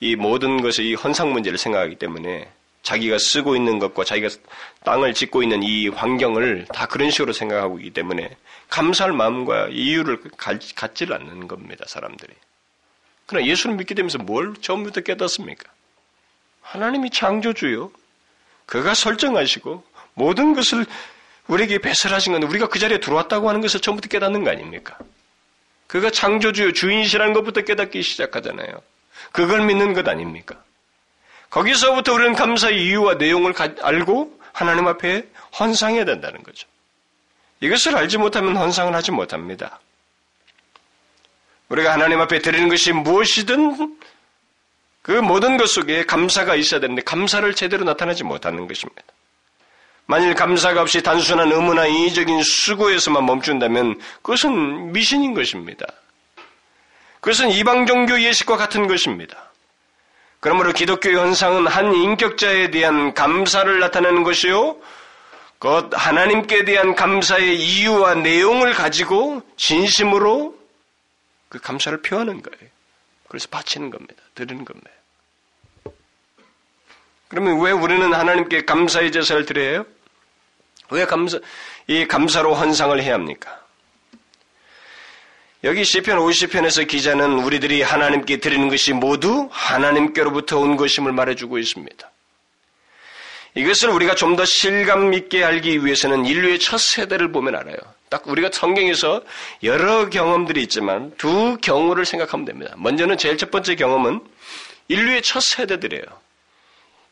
이 0.00 0.16
모든 0.16 0.60
것의 0.60 0.90
이 0.90 0.94
헌상 0.96 1.32
문제를 1.32 1.56
생각하기 1.56 1.96
때문에 1.96 2.52
자기가 2.82 3.18
쓰고 3.18 3.56
있는 3.56 3.78
것과 3.78 4.04
자기가 4.04 4.28
땅을 4.84 5.14
짓고 5.14 5.42
있는 5.42 5.62
이 5.62 5.88
환경을 5.88 6.66
다 6.72 6.86
그런 6.86 7.10
식으로 7.10 7.32
생각하고 7.32 7.78
있기 7.78 7.90
때문에 7.90 8.36
감사할 8.68 9.12
마음과 9.12 9.68
이유를 9.68 10.22
갖지를 10.36 11.14
않는 11.16 11.48
겁니다, 11.48 11.84
사람들이. 11.86 12.32
그러나 13.26 13.46
예수를 13.46 13.76
믿게 13.76 13.94
되면서 13.94 14.18
뭘 14.18 14.54
처음부터 14.60 15.02
깨닫습니까? 15.02 15.70
하나님이 16.62 17.10
창조주요. 17.10 17.90
그가 18.66 18.94
설정하시고 18.94 19.84
모든 20.14 20.54
것을 20.54 20.86
우리에게 21.48 21.78
배설하신 21.78 22.32
건 22.32 22.42
우리가 22.44 22.68
그 22.68 22.78
자리에 22.78 22.98
들어왔다고 22.98 23.48
하는 23.48 23.60
것을 23.60 23.80
처음부터 23.80 24.08
깨닫는 24.08 24.44
거 24.44 24.50
아닙니까? 24.50 24.96
그가 25.86 26.10
창조주요, 26.10 26.72
주인이시라는 26.72 27.32
것부터 27.32 27.62
깨닫기 27.62 28.02
시작하잖아요. 28.02 28.80
그걸 29.32 29.64
믿는 29.66 29.92
것 29.92 30.06
아닙니까? 30.06 30.62
거기서부터 31.50 32.14
우리는 32.14 32.34
감사의 32.34 32.84
이유와 32.84 33.14
내용을 33.14 33.54
알고 33.82 34.40
하나님 34.52 34.86
앞에 34.86 35.26
헌상해야 35.58 36.04
된다는 36.04 36.42
거죠. 36.42 36.66
이것을 37.60 37.96
알지 37.96 38.18
못하면 38.18 38.56
헌상을 38.56 38.94
하지 38.94 39.10
못합니다. 39.10 39.80
우리가 41.68 41.92
하나님 41.92 42.20
앞에 42.20 42.40
드리는 42.40 42.68
것이 42.68 42.92
무엇이든 42.92 43.96
그 45.02 45.12
모든 45.12 45.56
것 45.56 45.68
속에 45.68 46.04
감사가 46.04 46.54
있어야 46.56 46.80
되는데 46.80 47.02
감사를 47.02 47.52
제대로 47.54 47.84
나타내지 47.84 48.24
못하는 48.24 48.66
것입니다. 48.66 49.02
만일 50.06 50.34
감사가 50.34 50.82
없이 50.82 51.02
단순한 51.02 51.52
의무나 51.52 51.86
인위적인 51.86 52.42
수고에서만 52.42 53.24
멈춘다면 53.26 54.00
그것은 54.22 54.92
미신인 54.92 55.34
것입니다. 55.34 55.86
그것은 57.20 57.50
이방 57.50 57.86
종교 57.86 58.20
예식과 58.20 58.56
같은 58.56 58.88
것입니다. 58.88 59.49
그러므로 60.40 60.72
기독교 60.72 61.10
현상은 61.10 61.66
한 61.66 61.94
인격자에 61.94 62.70
대한 62.70 63.12
감사를 63.12 63.78
나타내는 63.78 64.22
것이요. 64.22 64.76
곧 65.58 65.90
하나님께 65.92 66.64
대한 66.64 66.94
감사의 66.94 67.60
이유와 67.60 68.14
내용을 68.14 68.72
가지고 68.72 69.42
진심으로 69.56 70.58
그 71.50 71.58
감사를 71.60 72.00
표하는 72.00 72.40
거예요. 72.40 72.70
그래서 73.28 73.48
바치는 73.50 73.90
겁니다. 73.90 74.22
드리는 74.34 74.64
겁니다. 74.64 74.90
그러면 77.28 77.60
왜 77.60 77.70
우리는 77.70 78.12
하나님께 78.12 78.64
감사의 78.64 79.12
제사를 79.12 79.44
드려요? 79.44 79.84
왜 80.90 81.04
감사, 81.04 81.38
이 81.86 82.06
감사로 82.08 82.54
헌상을 82.54 83.00
해야 83.02 83.14
합니까? 83.14 83.59
여기 85.62 85.84
시편 85.84 86.18
50편에서 86.18 86.88
기자는 86.88 87.40
우리들이 87.40 87.82
하나님께 87.82 88.38
드리는 88.38 88.68
것이 88.68 88.94
모두 88.94 89.48
하나님께로부터 89.50 90.58
온 90.58 90.76
것임을 90.76 91.12
말해주고 91.12 91.58
있습니다. 91.58 92.10
이것을 93.54 93.90
우리가 93.90 94.14
좀 94.14 94.36
더 94.36 94.44
실감 94.44 95.12
있게 95.12 95.44
알기 95.44 95.84
위해서는 95.84 96.24
인류의 96.24 96.60
첫 96.60 96.78
세대를 96.78 97.32
보면 97.32 97.56
알아요. 97.56 97.76
딱 98.08 98.26
우리가 98.26 98.48
성경에서 98.52 99.22
여러 99.62 100.08
경험들이 100.08 100.62
있지만 100.62 101.12
두 101.18 101.58
경우를 101.60 102.06
생각하면 102.06 102.46
됩니다. 102.46 102.74
먼저는 102.78 103.18
제일 103.18 103.36
첫 103.36 103.50
번째 103.50 103.74
경험은 103.74 104.20
인류의 104.88 105.22
첫 105.22 105.40
세대들이에요. 105.42 106.04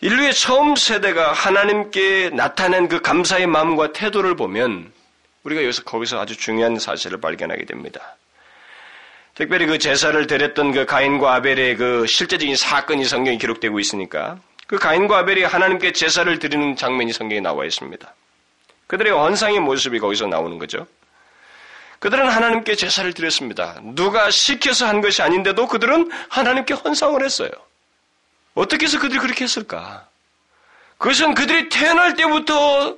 인류의 0.01 0.33
처음 0.33 0.75
세대가 0.77 1.33
하나님께 1.33 2.31
나타낸 2.31 2.89
그 2.89 3.01
감사의 3.03 3.47
마음과 3.49 3.93
태도를 3.93 4.37
보면 4.37 4.93
우리가 5.43 5.63
여기서 5.63 5.83
거기서 5.83 6.21
아주 6.21 6.37
중요한 6.37 6.79
사실을 6.79 7.21
발견하게 7.21 7.65
됩니다. 7.67 8.17
특별히 9.39 9.67
그 9.67 9.79
제사를 9.79 10.27
드렸던 10.27 10.73
그 10.73 10.85
가인과 10.85 11.37
아벨의 11.37 11.77
그 11.77 12.09
실제적인 12.09 12.57
사건이 12.57 13.05
성경에 13.05 13.39
기록되고 13.39 13.79
있으니까 13.79 14.41
그 14.67 14.79
가인과 14.79 15.19
아벨이 15.19 15.45
하나님께 15.45 15.93
제사를 15.93 16.37
드리는 16.41 16.75
장면이 16.75 17.13
성경에 17.13 17.41
나와 17.41 17.65
있습니다. 17.65 18.15
그들의 18.89 19.13
헌상의 19.13 19.61
모습이 19.61 20.01
거기서 20.01 20.27
나오는 20.27 20.59
거죠. 20.59 20.89
그들은 22.01 22.29
하나님께 22.29 22.75
제사를 22.75 23.13
드렸습니다. 23.15 23.81
누가 23.95 24.29
시켜서 24.33 24.89
한 24.89 25.01
것이 25.01 25.23
아닌데도 25.23 25.69
그들은 25.69 26.11
하나님께 26.29 26.75
헌상을 26.75 27.25
했어요. 27.25 27.51
어떻게 28.55 28.87
해서 28.87 28.99
그들이 28.99 29.21
그렇게 29.21 29.45
했을까? 29.45 30.09
그것은 30.99 31.35
그들이 31.35 31.69
태어날 31.69 32.17
때부터 32.17 32.97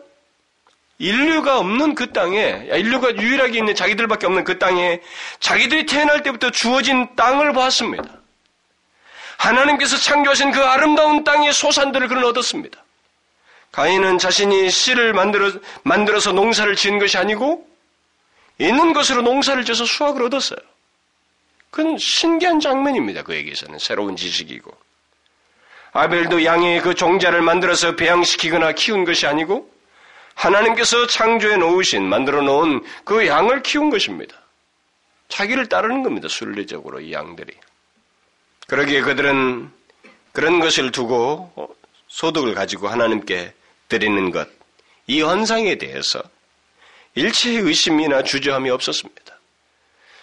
인류가 1.00 1.58
없는 1.58 1.94
그 1.94 2.12
땅에, 2.12 2.68
인류가 2.74 3.16
유일하게 3.16 3.58
있는 3.58 3.74
자기들밖에 3.74 4.26
없는 4.26 4.44
그 4.44 4.58
땅에 4.58 5.00
자기들이 5.40 5.86
태어날 5.86 6.22
때부터 6.22 6.50
주어진 6.50 7.08
땅을 7.16 7.54
보았습니다. 7.54 8.04
하나님께서 9.38 9.96
창조하신 9.96 10.52
그 10.52 10.62
아름다운 10.62 11.24
땅의 11.24 11.54
소산들을 11.54 12.06
그는 12.06 12.24
얻었습니다. 12.24 12.84
가인은 13.72 14.18
자신이 14.18 14.68
씨를 14.70 15.14
만들어, 15.14 15.50
만들어서 15.84 16.32
농사를 16.32 16.76
지은 16.76 16.98
것이 16.98 17.16
아니고 17.16 17.66
있는 18.58 18.92
것으로 18.92 19.22
농사를 19.22 19.64
지어서 19.64 19.86
수확을 19.86 20.24
얻었어요. 20.24 20.58
그건 21.70 21.96
신기한 21.96 22.60
장면입니다. 22.60 23.22
그에게서는 23.22 23.78
새로운 23.78 24.16
지식이고. 24.16 24.70
아벨도 25.92 26.44
양의 26.44 26.82
그 26.82 26.94
종자를 26.94 27.40
만들어서 27.40 27.96
배양시키거나 27.96 28.72
키운 28.72 29.06
것이 29.06 29.26
아니고 29.26 29.79
하나님께서 30.40 31.06
창조해 31.06 31.58
놓으신 31.58 32.02
만들어 32.02 32.40
놓은 32.40 32.82
그 33.04 33.26
양을 33.26 33.62
키운 33.62 33.90
것입니다. 33.90 34.36
자기를 35.28 35.68
따르는 35.68 36.02
겁니다. 36.02 36.28
순리적으로 36.28 37.00
이 37.00 37.12
양들이. 37.12 37.52
그러기에 38.66 39.02
그들은 39.02 39.70
그런 40.32 40.60
것을 40.60 40.92
두고 40.92 41.76
소득을 42.08 42.54
가지고 42.54 42.88
하나님께 42.88 43.52
드리는 43.88 44.30
것, 44.30 44.48
이 45.06 45.20
헌상에 45.20 45.76
대해서 45.76 46.22
일체의 47.14 47.58
의심이나 47.58 48.22
주저함이 48.22 48.70
없었습니다. 48.70 49.38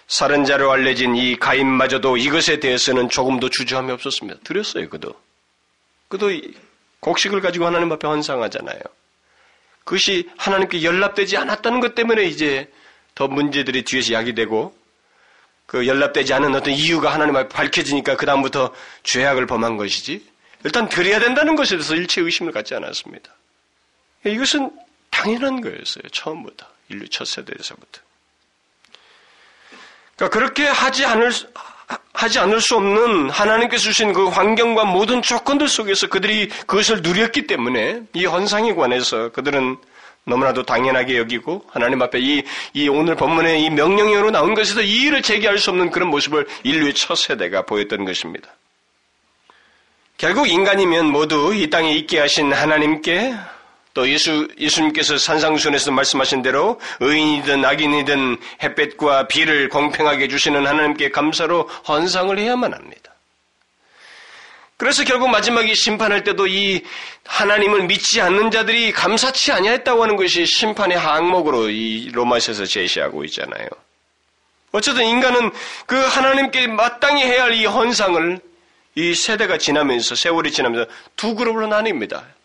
살인자로 0.08 0.72
알려진 0.72 1.16
이 1.16 1.36
가인마저도 1.36 2.18
이것에 2.18 2.60
대해서는 2.60 3.10
조금도 3.10 3.50
주저함이 3.50 3.92
없었습니다. 3.92 4.40
드렸어요, 4.44 4.90
그도. 4.90 5.14
그도 6.08 6.32
곡식을 7.02 7.42
가지고 7.42 7.66
하나님 7.66 7.92
앞에 7.92 8.08
헌상하잖아요. 8.08 8.80
그것이 9.88 10.30
하나님께 10.38 10.84
연락되지 10.84 11.38
않았다는 11.38 11.80
것 11.80 11.96
때문에 11.96 12.26
이제 12.26 12.70
더 13.16 13.30
문제들이 13.30 13.84
뒤에서 13.84 14.14
야기되고 14.14 14.78
그 15.66 15.88
연락되지 15.88 16.34
않은 16.34 16.54
어떤 16.56 16.74
이유가 16.74 17.14
하나님 17.14 17.38
앞에 17.38 17.48
밝혀지니까 17.48 18.18
그다음부터 18.18 18.74
죄악을 19.04 19.48
범한 19.48 19.78
것이지 19.78 20.28
일단 20.66 20.90
드려야 20.90 21.20
된다는 21.20 21.56
것에 21.56 21.78
대해서 21.78 21.96
일체 21.96 22.20
의심을 22.20 22.52
갖지 22.52 22.76
않았습니다. 22.76 23.32
이것은 24.26 24.72
당연한 25.10 25.62
거였어요. 25.62 26.04
처음부터. 26.12 26.68
인류 26.90 27.08
첫 27.08 27.26
세대에서부터. 27.26 28.02
그러니까 30.18 30.38
그렇게 30.38 30.66
하지 30.66 31.06
않을, 31.06 31.32
하지 32.14 32.40
않을 32.40 32.60
수 32.60 32.76
없는 32.76 33.30
하나님께서 33.30 33.84
주신 33.84 34.12
그 34.12 34.28
환경과 34.28 34.86
모든 34.86 35.22
조건들 35.22 35.68
속에서 35.68 36.08
그들이 36.08 36.50
그것을 36.66 37.02
누렸기 37.02 37.48
때문에 37.48 38.02
이 38.14 38.26
헌상에 38.26 38.74
관해서 38.74 39.30
그들은 39.30 39.78
너무나도 40.26 40.64
당연하게 40.64 41.18
여기고 41.18 41.64
하나님 41.70 42.02
앞에 42.02 42.20
이, 42.20 42.44
이 42.74 42.90
오늘 42.90 43.16
본문의 43.16 43.64
이 43.64 43.70
명령으로 43.70 44.32
나온 44.32 44.54
것에서 44.56 44.82
이의를 44.82 45.22
제기할 45.22 45.58
수 45.58 45.70
없는 45.70 45.90
그런 45.90 46.10
모습을 46.10 46.46
인류의 46.64 46.94
첫 46.96 47.16
세대가 47.16 47.62
보였던 47.62 48.04
것입니다. 48.04 48.50
결국 50.18 50.50
인간이면 50.50 51.06
모두 51.06 51.54
이 51.54 51.70
땅에 51.70 51.94
있게 51.94 52.20
하신 52.20 52.52
하나님께 52.52 53.36
또 53.98 54.08
예수, 54.08 54.48
예수님께서 54.60 55.18
산상순에서 55.18 55.90
말씀하신 55.90 56.44
대로 56.44 56.80
의인이든 57.00 57.66
악인이든 57.66 58.38
햇볕과 58.62 59.28
비를 59.28 59.70
공평하게 59.70 60.28
주시는 60.28 60.68
하나님께 60.68 61.10
감사로 61.10 61.64
헌상을 61.88 62.38
해야만 62.38 62.76
합니다. 62.76 63.16
그래서 64.78 65.04
결국 65.04 65.30
마지막에 65.30 65.74
심판할 65.74 66.24
때도 66.24 66.46
이 66.46 66.84
하나님을 67.26 67.88
믿지 67.88 68.22
않는 68.22 68.52
자들이 68.52 68.92
감사치 68.92 69.52
아니했다고 69.52 70.04
하는 70.04 70.16
것이 70.16 70.46
심판의 70.46 70.96
항목으로 70.96 71.72
이 71.72 72.12
로마서에서 72.14 72.66
제시하고 72.66 73.24
있잖아요. 73.24 73.68
어쨌든 74.74 75.06
인간은 75.06 75.50
그 75.88 75.96
하나님께 75.96 76.68
마땅히 76.68 77.24
해야 77.24 77.46
할 77.46 77.54
이 77.54 77.66
헌상을 77.66 78.40
이 78.94 79.16
세대가 79.16 79.58
지나면서 79.58 80.14
세월이 80.14 80.52
지나면서 80.52 80.88
두 81.16 81.34
그룹으로 81.34 81.66
나뉩니다. 81.66 82.37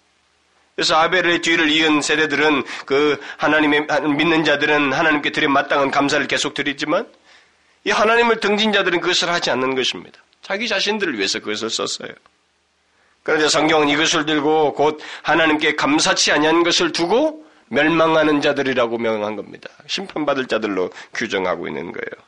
그래서 0.74 0.96
아벨의 0.96 1.40
뒤를 1.40 1.70
이은 1.70 2.00
세대들은 2.00 2.64
그 2.86 3.20
하나님의 3.36 3.86
믿는 4.16 4.44
자들은 4.44 4.92
하나님께 4.92 5.30
드린 5.30 5.52
마땅한 5.52 5.90
감사를 5.90 6.26
계속 6.26 6.54
드리지만 6.54 7.06
이 7.84 7.90
하나님을 7.90 8.40
등진 8.40 8.72
자들은 8.72 9.00
그것을 9.00 9.28
하지 9.28 9.50
않는 9.50 9.74
것입니다. 9.74 10.20
자기 10.40 10.68
자신들을 10.68 11.16
위해서 11.16 11.38
그것을 11.40 11.68
썼어요. 11.68 12.12
그런데 13.22 13.48
성경은 13.48 13.88
이것을 13.88 14.26
들고 14.26 14.74
곧 14.74 15.00
하나님께 15.22 15.76
감사치 15.76 16.32
아니한 16.32 16.62
것을 16.62 16.92
두고 16.92 17.44
멸망하는 17.68 18.40
자들이라고 18.40 18.98
명한 18.98 19.36
겁니다. 19.36 19.68
심판받을 19.86 20.46
자들로 20.46 20.90
규정하고 21.14 21.68
있는 21.68 21.92
거예요. 21.92 22.26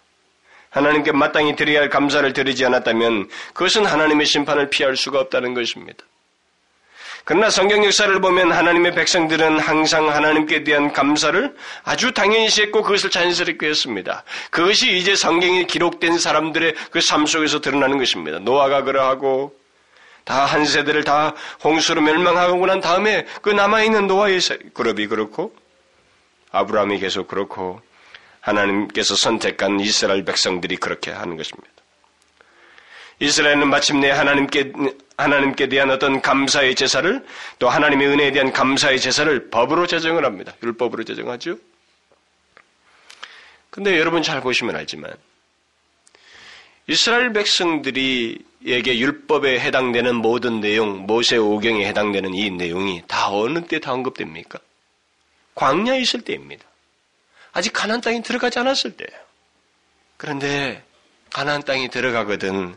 하나님께 0.71 1.13
마땅히 1.13 1.55
드려야 1.55 1.81
할 1.81 1.89
감사를 1.89 2.33
드리지 2.33 2.65
않았다면 2.65 3.29
그것은 3.53 3.87
하나님의 3.87 4.27
심판을 4.27 4.71
피할 4.71 4.97
수가 4.97 5.21
없다는 5.21 5.55
것입니다. 5.55 6.05
그러나 7.25 7.49
성경 7.49 7.83
역사를 7.85 8.21
보면 8.21 8.53
하나님의 8.53 8.93
백성들은 8.95 9.59
항상 9.59 10.11
하나님께 10.11 10.63
대한 10.63 10.93
감사를 10.93 11.57
아주 11.83 12.13
당연시 12.13 12.63
했고 12.63 12.83
그것을 12.83 13.09
자연스럽게 13.11 13.67
했습니다. 13.67 14.25
그것이 14.51 14.97
이제 14.99 15.17
성경에 15.17 15.65
기록된 15.65 16.19
사람들의 16.19 16.75
그 16.91 17.01
삶 17.01 17.25
속에서 17.27 17.61
드러나는 17.61 17.97
것입니다. 17.99 18.39
노아가 18.41 18.83
그러하고 18.83 19.55
다 20.25 20.45
한 20.45 20.65
세대를 20.67 21.05
다 21.05 21.35
홍수로 21.63 22.01
멸망하고 22.03 22.65
난 22.67 22.81
다음에 22.81 23.27
그 23.43 23.51
남아있는 23.51 24.07
노아의 24.07 24.41
그룹이 24.75 25.07
그렇고 25.07 25.55
아브라함이 26.51 26.99
계속 26.99 27.29
그렇고 27.29 27.81
하나님께서 28.41 29.15
선택한 29.17 29.81
이스라엘 29.81 30.25
백성들이 30.25 30.77
그렇게 30.77 31.11
하는 31.11 31.37
것입니다. 31.37 31.71
이스라엘은 33.25 33.69
마침내 33.69 34.11
하나님께, 34.11 34.73
하나님께 35.17 35.69
대한 35.69 35.91
어떤 35.91 36.21
감사의 36.21 36.75
제사를 36.75 37.25
또 37.59 37.69
하나님의 37.71 38.09
은혜에 38.09 38.33
대한 38.33 38.53
감사의 38.53 39.01
제사를 39.01 39.51
법으로 39.51 39.87
제정을 39.87 40.25
합니다. 40.25 40.53
율법으로 40.63 41.05
제정하죠. 41.05 41.57
근데 43.71 43.99
여러분 43.99 44.23
잘 44.23 44.41
보시면 44.41 44.77
알지만 44.77 45.13
이스라엘 46.87 47.33
백성들이에게 47.33 48.99
율법에 48.99 49.59
해당되는 49.59 50.15
모든 50.17 50.61
내용, 50.61 51.07
모세 51.07 51.37
오경에 51.39 51.87
해당되는 51.87 52.35
이 52.35 52.51
내용이 52.51 53.03
다 53.09 53.31
어느 53.31 53.65
때 53.67 53.79
다 53.79 53.93
언급됩니까? 53.95 54.59
광야에 55.55 56.01
있을 56.01 56.21
때입니다. 56.21 56.65
아직 57.53 57.73
가나안 57.73 58.01
땅에 58.01 58.21
들어가지 58.23 58.59
않았을 58.59 58.97
때예요. 58.97 59.19
그런데 60.19 60.85
가나안 61.33 61.63
땅에 61.63 61.89
들어가거든 61.89 62.77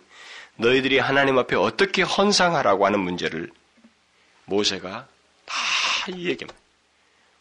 너희들이 0.57 0.99
하나님 0.99 1.37
앞에 1.37 1.55
어떻게 1.55 2.01
헌상하라고 2.01 2.85
하는 2.85 2.99
문제를 2.99 3.49
모세가 4.45 5.07
다 5.45 5.55
얘기합니다. 6.09 6.53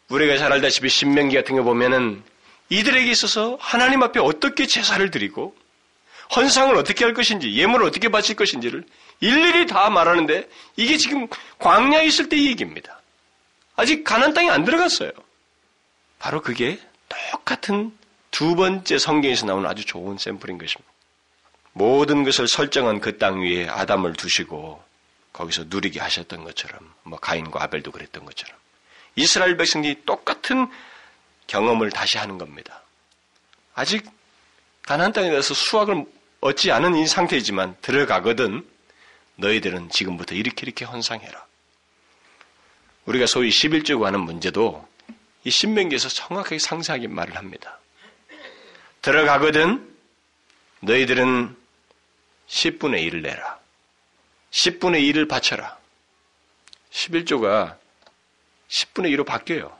우리가 0.09 0.37
잘 0.37 0.51
알다시피 0.53 0.89
신명기 0.89 1.35
같은 1.35 1.55
거 1.55 1.63
보면은 1.63 2.23
이들에게 2.69 3.09
있어서 3.11 3.57
하나님 3.59 4.03
앞에 4.03 4.19
어떻게 4.19 4.65
제사를 4.67 5.09
드리고 5.11 5.55
헌상을 6.35 6.75
어떻게 6.75 7.05
할 7.05 7.13
것인지 7.13 7.53
예물을 7.55 7.85
어떻게 7.85 8.09
바칠 8.09 8.35
것인지를 8.35 8.83
일일이 9.19 9.65
다 9.65 9.89
말하는데 9.89 10.49
이게 10.75 10.97
지금 10.97 11.27
광야에 11.59 12.05
있을 12.05 12.29
때 12.29 12.37
얘기입니다. 12.37 13.01
아직 13.75 14.03
가난 14.03 14.33
땅에 14.33 14.49
안 14.49 14.63
들어갔어요. 14.65 15.11
바로 16.19 16.41
그게 16.41 16.79
똑같은 17.31 17.95
두 18.31 18.55
번째 18.55 18.97
성경에서 18.97 19.45
나오는 19.45 19.69
아주 19.69 19.85
좋은 19.85 20.17
샘플인 20.17 20.57
것입니다. 20.57 20.91
모든 21.77 22.23
것을 22.23 22.47
설정한 22.47 22.99
그 22.99 23.17
땅 23.19 23.41
위에 23.41 23.67
아담을 23.67 24.13
두시고 24.13 24.83
거기서 25.31 25.65
누리게 25.67 25.99
하셨던 25.99 26.43
것처럼 26.43 26.91
뭐 27.03 27.19
가인과 27.19 27.61
아벨도 27.61 27.91
그랬던 27.91 28.25
것처럼 28.25 28.57
이스라엘 29.15 29.57
백성들이 29.57 30.03
똑같은 30.05 30.67
경험을 31.45 31.91
다시 31.91 32.17
하는 32.17 32.39
겁니다. 32.39 32.81
아직 33.75 34.09
가나안 34.81 35.13
땅에 35.13 35.29
대해서 35.29 35.53
수확을 35.53 36.05
얻지 36.41 36.71
않은 36.71 36.95
이 36.95 37.05
상태이지만 37.05 37.75
들어가거든 37.81 38.67
너희들은 39.35 39.89
지금부터 39.91 40.33
이렇게 40.33 40.65
이렇게 40.65 40.83
헌상해라. 40.83 41.45
우리가 43.05 43.27
소위 43.27 43.49
11조고 43.49 44.01
하는 44.03 44.21
문제도 44.21 44.87
이 45.43 45.51
신명기에서 45.51 46.09
정확하게 46.09 46.57
상세하게 46.57 47.07
말을 47.07 47.37
합니다. 47.37 47.79
들어가거든 49.01 49.95
너희들은 50.81 51.66
10분의 52.49 53.09
1을 53.09 53.21
내라. 53.21 53.59
10분의 54.51 55.01
1을 55.11 55.27
바쳐라. 55.27 55.77
11조가 56.91 57.75
10분의 58.69 59.15
1로 59.15 59.25
바뀌어요. 59.25 59.75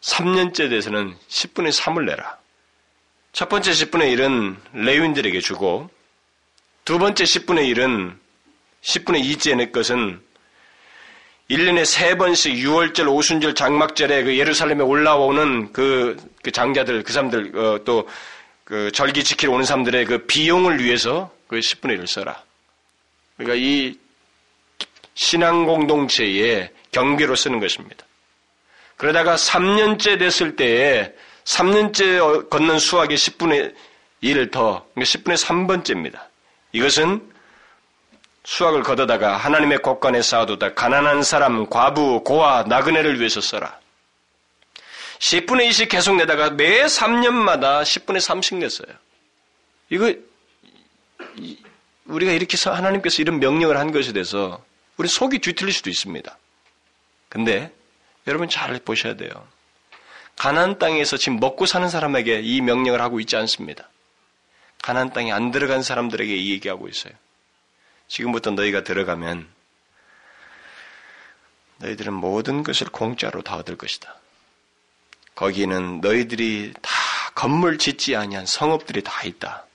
3년째 0.00 0.70
돼서는 0.70 1.16
10분의 1.28 1.72
3을 1.72 2.04
내라. 2.04 2.38
첫 3.32 3.48
번째 3.48 3.70
10분의 3.70 4.16
1은 4.16 4.56
레윈들에게 4.72 5.40
주고 5.40 5.90
두 6.84 6.98
번째 6.98 7.24
10분의 7.24 7.74
1은 7.74 8.16
10분의 8.82 9.24
2째 9.24 9.56
낼 9.56 9.72
것은 9.72 10.20
1년에 11.50 11.84
세 11.84 12.14
번씩 12.16 12.54
6월절, 12.56 13.08
오순절, 13.08 13.54
장막절에 13.54 14.24
그 14.24 14.38
예루살렘에 14.38 14.82
올라오는 14.82 15.72
그, 15.72 16.16
그 16.42 16.50
장자들, 16.50 17.02
그 17.04 17.12
사람들, 17.12 17.56
어, 17.56 17.84
또 17.84 18.06
그 18.68 18.92
절기 18.92 19.24
지키러 19.24 19.50
오는 19.50 19.64
사람들의 19.64 20.04
그 20.04 20.26
비용을 20.26 20.84
위해서 20.84 21.32
그 21.48 21.58
10분의 21.58 21.98
1을 21.98 22.06
써라. 22.06 22.42
그러니까 23.36 23.56
이 23.58 23.98
신앙 25.14 25.66
공동체의 25.66 26.70
경비로 26.92 27.34
쓰는 27.34 27.58
것입니다. 27.58 28.04
그러다가 28.96 29.34
3년째 29.34 30.18
됐을 30.18 30.54
때에 30.56 31.12
3년째 31.44 32.50
걷는 32.50 32.78
수학의 32.78 33.16
10분의 33.16 33.74
1을 34.22 34.50
더, 34.52 34.86
그러니까 34.94 35.02
10분의 35.02 35.44
3번째입니다. 35.44 36.20
이것은 36.72 37.32
수학을 38.44 38.82
걷어다가 38.82 39.36
하나님의 39.36 39.78
곳간에 39.78 40.22
쌓아두다 40.22 40.74
가난한 40.74 41.22
사람, 41.22 41.68
과부, 41.68 42.22
고아, 42.24 42.64
나그네를 42.64 43.18
위해서 43.18 43.40
써라. 43.40 43.78
10분의 45.18 45.68
2씩 45.68 45.88
계속 45.88 46.16
내다가 46.16 46.50
매 46.50 46.84
3년마다 46.84 47.82
10분의 47.82 48.18
3씩 48.18 48.56
냈어요. 48.56 48.88
이거 49.90 50.14
우리가 52.06 52.32
이렇게 52.32 52.56
하나님께서 52.68 53.22
이런 53.22 53.38
명령을 53.38 53.76
한 53.76 53.92
것에 53.92 54.12
대해서 54.12 54.64
우리 54.96 55.08
속이 55.08 55.38
뒤틀릴 55.38 55.72
수도 55.72 55.90
있습니다. 55.90 56.38
근데 57.28 57.72
여러분 58.26 58.48
잘 58.48 58.78
보셔야 58.80 59.16
돼요. 59.16 59.46
가난 60.36 60.78
땅에서 60.78 61.16
지금 61.16 61.40
먹고 61.40 61.66
사는 61.66 61.88
사람에게 61.88 62.40
이 62.42 62.60
명령을 62.60 63.00
하고 63.00 63.20
있지 63.20 63.36
않습니다. 63.36 63.88
가난 64.82 65.12
땅에 65.12 65.32
안 65.32 65.50
들어간 65.50 65.82
사람들에게 65.82 66.34
이 66.34 66.52
얘기하고 66.52 66.88
있어요. 66.88 67.12
지금부터 68.06 68.52
너희가 68.52 68.84
들어가면 68.84 69.48
너희들은 71.78 72.12
모든 72.12 72.62
것을 72.62 72.88
공짜로 72.88 73.42
다 73.42 73.56
얻을 73.56 73.76
것이다. 73.76 74.16
거기는 75.34 76.00
너희들이 76.00 76.72
다 76.80 76.90
건물 77.34 77.78
짓지 77.78 78.16
아니한 78.16 78.46
성읍들이 78.46 79.02
다 79.02 79.22
있다. 79.24 79.67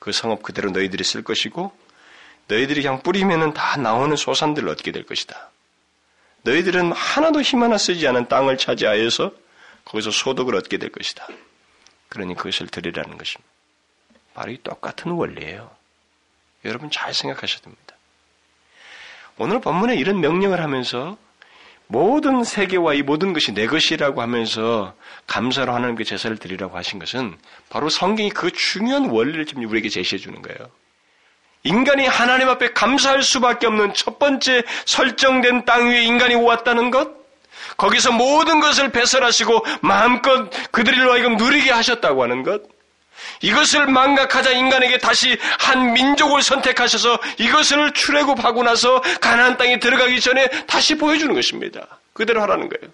그 0.00 0.10
성읍 0.10 0.42
그대로 0.42 0.70
너희들이 0.70 1.04
쓸 1.04 1.22
것이고 1.22 1.72
너희들이 2.48 2.82
그냥 2.82 3.02
뿌리면은 3.02 3.54
다 3.54 3.76
나오는 3.76 4.16
소산들을 4.16 4.68
얻게 4.68 4.90
될 4.90 5.06
것이다. 5.06 5.50
너희들은 6.42 6.90
하나도 6.90 7.42
힘 7.42 7.62
하나 7.62 7.78
쓰지 7.78 8.08
않은 8.08 8.26
땅을 8.26 8.56
차지하여서 8.58 9.30
거기서 9.84 10.10
소득을 10.10 10.56
얻게 10.56 10.78
될 10.78 10.90
것이다. 10.90 11.28
그러니 12.08 12.34
그것을 12.34 12.66
드리라는 12.66 13.18
것입니다. 13.18 13.48
바로 14.34 14.50
이 14.50 14.58
똑같은 14.62 15.12
원리예요. 15.12 15.70
여러분 16.64 16.90
잘 16.90 17.14
생각하셔야 17.14 17.60
됩니다. 17.60 17.94
오늘 19.36 19.60
본문에 19.60 19.96
이런 19.96 20.20
명령을 20.20 20.60
하면서 20.60 21.16
모든 21.90 22.44
세계와 22.44 22.94
이 22.94 23.02
모든 23.02 23.32
것이 23.32 23.52
내 23.52 23.66
것이라고 23.66 24.22
하면서 24.22 24.94
감사로 25.26 25.72
하나님께 25.74 26.04
제사를 26.04 26.36
드리라고 26.36 26.76
하신 26.76 27.00
것은 27.00 27.36
바로 27.68 27.88
성경이 27.88 28.30
그 28.30 28.52
중요한 28.52 29.10
원리를 29.10 29.44
지금 29.44 29.64
우리에게 29.68 29.88
제시해 29.88 30.20
주는 30.20 30.40
거예요. 30.40 30.70
인간이 31.64 32.06
하나님 32.06 32.48
앞에 32.48 32.74
감사할 32.74 33.24
수밖에 33.24 33.66
없는 33.66 33.92
첫 33.94 34.20
번째 34.20 34.62
설정된 34.86 35.64
땅 35.64 35.88
위에 35.88 36.04
인간이 36.04 36.36
오았다는 36.36 36.92
것, 36.92 37.10
거기서 37.76 38.12
모든 38.12 38.60
것을 38.60 38.92
배설하시고 38.92 39.66
마음껏 39.82 40.48
그들로 40.70 41.12
하여금 41.12 41.36
누리게 41.38 41.72
하셨다고 41.72 42.22
하는 42.22 42.44
것, 42.44 42.62
이것을 43.42 43.86
망각하자 43.86 44.52
인간에게 44.52 44.98
다시 44.98 45.38
한 45.58 45.92
민족을 45.92 46.42
선택하셔서 46.42 47.18
이것을 47.38 47.92
출애굽하고 47.92 48.62
나서 48.62 49.00
가나안 49.20 49.56
땅에 49.56 49.78
들어가기 49.78 50.20
전에 50.20 50.48
다시 50.66 50.96
보여주는 50.96 51.32
것입니다. 51.34 51.86
그대로 52.12 52.42
하라는 52.42 52.68
거예요. 52.68 52.92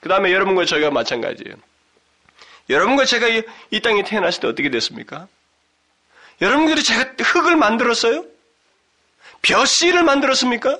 그 0.00 0.08
다음에 0.08 0.32
여러분과 0.32 0.64
저희가 0.64 0.90
마찬가지예요. 0.90 1.56
여러분과 2.70 3.06
제가 3.06 3.28
이, 3.28 3.42
이 3.70 3.80
땅에 3.80 4.02
태어났을 4.04 4.40
때 4.40 4.48
어떻게 4.48 4.70
됐습니까? 4.70 5.26
여러분들이 6.40 6.82
제가 6.82 7.14
흙을 7.18 7.56
만들었어요? 7.56 8.24
벼씨를 9.42 10.02
만들었습니까? 10.02 10.78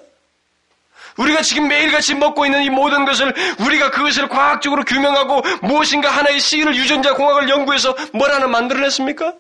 우리가 1.18 1.42
지금 1.42 1.68
매일같이 1.68 2.14
먹고 2.14 2.46
있는 2.46 2.62
이 2.62 2.70
모든 2.70 3.04
것을 3.04 3.35
우리가 3.61 3.90
그것을 3.90 4.28
과학적으로 4.28 4.85
규명하고 4.85 5.42
무엇인가 5.62 6.11
하나의 6.11 6.40
씨를 6.40 6.74
유전자 6.76 7.14
공학을 7.14 7.48
연구해서 7.48 7.94
뭘 8.14 8.31
하나 8.31 8.46
만들어냈습니까? 8.46 9.35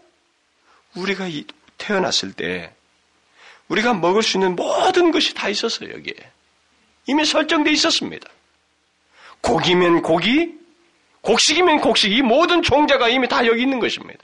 우리가 0.96 1.26
태어났을 1.78 2.32
때 2.32 2.72
우리가 3.68 3.94
먹을 3.94 4.22
수 4.22 4.36
있는 4.36 4.56
모든 4.56 5.10
것이 5.10 5.34
다 5.34 5.48
있었어요, 5.48 5.90
여기에. 5.90 6.14
이미 7.06 7.24
설정되어 7.24 7.72
있었습니다. 7.72 8.28
고기면 9.40 10.02
고기, 10.02 10.54
곡식이면 11.20 11.80
곡식, 11.80 12.12
이 12.12 12.22
모든 12.22 12.62
종자가 12.62 13.08
이미 13.08 13.28
다 13.28 13.46
여기 13.46 13.62
있는 13.62 13.78
것입니다. 13.78 14.18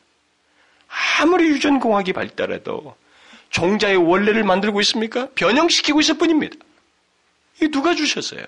아무리 1.21 1.49
유전공학이 1.49 2.13
발달해도 2.13 2.97
종자의 3.51 3.97
원래를 3.97 4.43
만들고 4.43 4.81
있습니까? 4.81 5.29
변형시키고 5.35 6.01
있을 6.01 6.19
뿐입니다. 6.19 6.57
이 7.63 7.69
누가 7.69 7.95
주셨어요? 7.95 8.43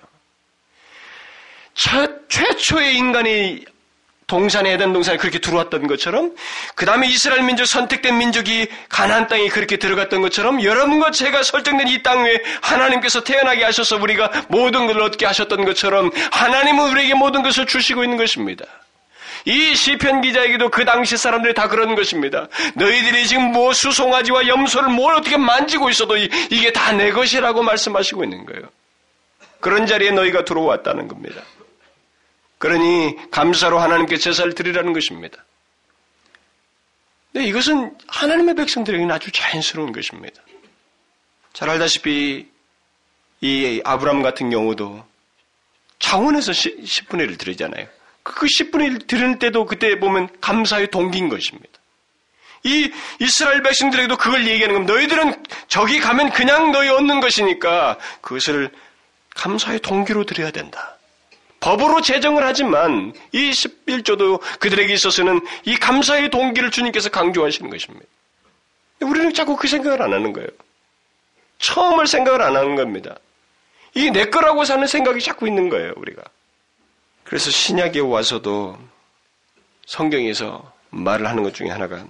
첫, 1.75 2.29
최초의 2.29 2.97
인간이 2.97 3.65
동산에 4.27 4.73
에덴 4.73 4.93
동산에 4.93 5.19
그렇게 5.19 5.39
들어왔던 5.39 5.87
것처럼 5.87 6.35
그 6.75 6.85
다음에 6.85 7.07
이스라엘 7.07 7.43
민족 7.43 7.65
선택된 7.67 8.19
민족이 8.19 8.67
가나안 8.89 9.29
땅에 9.29 9.47
그렇게 9.49 9.77
들어갔던 9.77 10.21
것처럼 10.21 10.65
여러분과 10.65 11.13
제가 11.13 11.45
설정된 11.45 11.87
이 11.89 12.03
땅 12.03 12.25
위에 12.25 12.43
하나님께서 12.61 13.23
태어나게 13.23 13.63
하셔서 13.63 13.97
우리가 13.99 14.31
모든 14.49 14.87
걸 14.89 15.01
얻게 15.03 15.27
하셨던 15.27 15.65
것처럼 15.65 16.11
하나님은 16.33 16.91
우리에게 16.91 17.15
모든 17.15 17.43
것을 17.43 17.67
주시고 17.67 18.03
있는 18.03 18.17
것입니다. 18.17 18.65
이 19.45 19.77
시편 19.77 20.23
기자에게도 20.23 20.71
그 20.71 20.85
당시 20.85 21.17
사람들이 21.17 21.55
다 21.55 21.69
그런 21.69 21.95
것입니다. 21.95 22.49
너희들이 22.75 23.29
지금 23.29 23.53
뭐 23.53 23.73
수송아지와 23.73 24.49
염소를 24.49 24.89
뭘 24.89 25.15
어떻게 25.15 25.37
만지고 25.37 25.89
있어도 25.89 26.17
이게 26.17 26.73
다 26.73 26.91
내 26.93 27.13
것이라고 27.13 27.63
말씀하시고 27.63 28.25
있는 28.25 28.45
거예요. 28.45 28.63
그런 29.67 29.85
자리에 29.85 30.13
너희가 30.13 30.45
들어왔다는 30.45 31.09
겁니다. 31.09 31.43
그러니 32.59 33.17
감사로 33.33 33.81
하나님께 33.81 34.17
제사를 34.17 34.55
드리라는 34.55 34.93
것입니다. 34.93 35.45
네, 37.33 37.45
이것은 37.47 37.99
하나님의 38.07 38.55
백성들에게는 38.55 39.13
아주 39.13 39.33
자연스러운 39.33 39.91
것입니다. 39.91 40.41
잘 41.53 41.69
알다시피 41.69 42.49
이 43.41 43.83
아브람 43.85 44.23
같은 44.23 44.51
경우도 44.51 45.05
창원에서 45.99 46.53
10분의 46.53 47.29
1을 47.29 47.37
드리잖아요. 47.37 47.89
그 48.23 48.47
10분의 48.47 48.85
1 48.85 48.99
드릴 49.09 49.41
때도 49.41 49.67
그때 49.67 49.99
보면 49.99 50.29
감사의 50.41 50.93
동기인 50.93 51.29
것입니다. 51.29 51.73
이 52.63 52.93
이스라엘 53.19 53.65
백성들에게도 53.65 54.17
그걸 54.17 54.47
얘기하는 54.47 54.75
겁니다. 54.75 54.95
너희들은 54.95 55.45
저기 55.67 55.99
가면 55.99 56.31
그냥 56.31 56.71
너희 56.71 56.89
얻는 56.89 57.19
것이니까 57.19 57.99
그것을 58.21 58.71
감사의 59.37 59.81
동기로 59.81 60.25
드려야 60.25 60.51
된다. 60.51 60.97
법으로 61.61 62.01
제정을 62.01 62.45
하지만 62.45 63.13
이 63.33 63.51
11조도 63.51 64.41
그들에게 64.59 64.93
있어서는 64.93 65.41
이 65.65 65.77
감사의 65.77 66.31
동기를 66.31 66.71
주님께서 66.71 67.09
강조하시는 67.11 67.71
것입니다. 67.71 68.07
우리는 69.01 69.33
자꾸 69.33 69.57
그 69.57 69.69
생각을 69.69 70.03
안 70.03 70.13
하는 70.13 70.33
거예요. 70.33 70.49
처음을 71.59 72.07
생각을 72.07 72.43
안 72.43 72.57
하는 72.57 72.77
겁니다. 72.77 73.17
이게 73.95 74.11
내 74.11 74.27
거라고 74.27 74.65
사는 74.65 74.87
생각이 74.87 75.21
자꾸 75.21 75.47
있는 75.47 75.69
거예요, 75.69 75.93
우리가. 75.97 76.23
그래서 77.25 77.51
신약에 77.51 78.01
와서도 78.01 78.79
성경에서 79.87 80.73
말을 80.91 81.27
하는 81.27 81.43
것 81.43 81.55
중에 81.55 81.71
하나가 81.71 82.05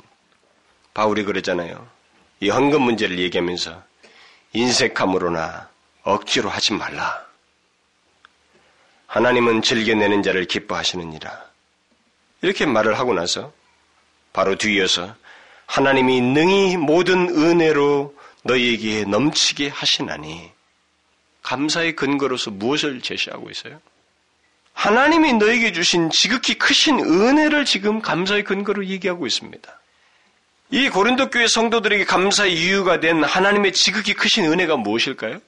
바울이 0.94 1.24
그랬잖아요. 1.24 1.86
이 2.40 2.50
헌금 2.50 2.82
문제를 2.82 3.18
얘기하면서 3.18 3.82
인색함으로나 4.52 5.68
억지로 6.06 6.48
하지 6.48 6.72
말라. 6.72 7.26
하나님은 9.08 9.62
즐겨내는 9.62 10.22
자를 10.22 10.44
기뻐하시느니라. 10.44 11.44
이렇게 12.42 12.64
말을 12.64 12.98
하고 12.98 13.12
나서 13.12 13.52
바로 14.32 14.56
뒤이어서 14.56 15.14
하나님이 15.66 16.20
능히 16.20 16.76
모든 16.76 17.28
은혜로 17.28 18.16
너희에게 18.44 19.04
넘치게 19.04 19.68
하시나니 19.68 20.52
감사의 21.42 21.96
근거로서 21.96 22.52
무엇을 22.52 23.00
제시하고 23.00 23.50
있어요? 23.50 23.80
하나님이 24.74 25.32
너에게 25.34 25.72
주신 25.72 26.10
지극히 26.10 26.54
크신 26.54 27.00
은혜를 27.00 27.64
지금 27.64 28.00
감사의 28.00 28.44
근거로 28.44 28.86
얘기하고 28.86 29.26
있습니다. 29.26 29.80
이 30.70 30.88
고린도 30.88 31.30
교회 31.30 31.48
성도들에게 31.48 32.04
감사의 32.04 32.54
이유가 32.54 33.00
된 33.00 33.24
하나님의 33.24 33.72
지극히 33.72 34.14
크신 34.14 34.44
은혜가 34.44 34.76
무엇일까요? 34.76 35.40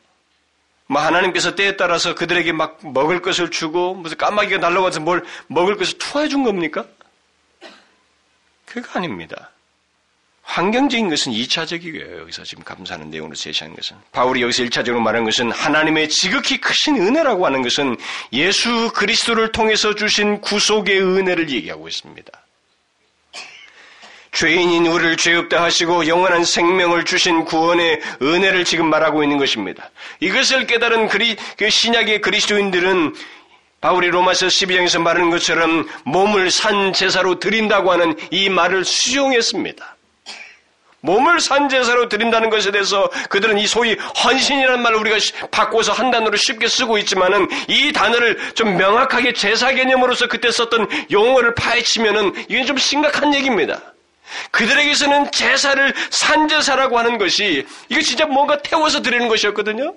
뭐 0.88 1.02
하나님께서 1.02 1.54
때에 1.54 1.76
따라서 1.76 2.14
그들에게 2.14 2.50
막 2.52 2.78
먹을 2.82 3.20
것을 3.20 3.50
주고 3.50 3.94
무슨 3.94 4.16
까마귀가 4.16 4.58
날라와서 4.58 5.00
뭘 5.00 5.22
먹을 5.46 5.76
것을 5.76 5.98
투하해 5.98 6.28
준 6.28 6.44
겁니까? 6.44 6.84
그거 8.64 8.98
아닙니다. 8.98 9.50
환경적인 10.42 11.10
것은 11.10 11.32
2차적이고요. 11.32 12.20
여기서 12.20 12.42
지금 12.42 12.64
감사하는 12.64 13.10
내용으로 13.10 13.34
제시하는 13.34 13.76
것은. 13.76 13.98
바울이 14.12 14.40
여기서 14.40 14.62
1차적으로 14.64 15.00
말한 15.00 15.24
것은 15.24 15.52
하나님의 15.52 16.08
지극히 16.08 16.58
크신 16.58 16.96
은혜라고 16.96 17.44
하는 17.44 17.60
것은 17.62 17.96
예수 18.32 18.90
그리스도를 18.94 19.52
통해서 19.52 19.94
주신 19.94 20.40
구속의 20.40 21.02
은혜를 21.02 21.50
얘기하고 21.50 21.86
있습니다. 21.86 22.32
죄인인 24.38 24.86
우리를 24.86 25.16
죄 25.16 25.34
없다 25.34 25.60
하시고 25.60 26.06
영원한 26.06 26.44
생명을 26.44 27.04
주신 27.04 27.44
구원의 27.44 28.00
은혜를 28.22 28.64
지금 28.64 28.88
말하고 28.88 29.24
있는 29.24 29.36
것입니다. 29.36 29.90
이것을 30.20 30.68
깨달은 30.68 31.08
그리, 31.08 31.34
그 31.56 31.68
신약의 31.68 32.20
그리스도인들은 32.20 33.16
바울이 33.80 34.10
로마서 34.10 34.46
12장에서 34.46 35.02
말하는 35.02 35.30
것처럼 35.30 35.88
몸을 36.04 36.52
산 36.52 36.92
제사로 36.92 37.40
드린다고 37.40 37.90
하는 37.90 38.14
이 38.30 38.48
말을 38.48 38.84
수용했습니다. 38.84 39.96
몸을 41.00 41.40
산 41.40 41.68
제사로 41.68 42.08
드린다는 42.08 42.48
것에 42.48 42.70
대해서 42.70 43.10
그들은 43.30 43.58
이 43.58 43.66
소위 43.66 43.96
헌신이라는 44.24 44.80
말을 44.82 44.98
우리가 44.98 45.16
바꿔서 45.50 45.90
한 45.90 46.12
단어로 46.12 46.36
쉽게 46.36 46.68
쓰고 46.68 46.98
있지만은 46.98 47.48
이 47.66 47.92
단어를 47.92 48.54
좀 48.54 48.76
명확하게 48.76 49.32
제사 49.32 49.72
개념으로서 49.72 50.28
그때 50.28 50.52
썼던 50.52 51.08
용어를 51.10 51.56
파헤치면은 51.56 52.44
이건 52.48 52.66
좀 52.66 52.78
심각한 52.78 53.34
얘기입니다. 53.34 53.80
그들에게서는 54.50 55.30
제사를 55.32 55.94
산제사라고 56.10 56.98
하는 56.98 57.18
것이 57.18 57.66
이거 57.88 58.00
진짜 58.02 58.26
뭔가 58.26 58.60
태워서 58.62 59.02
드리는 59.02 59.28
것이었거든요. 59.28 59.94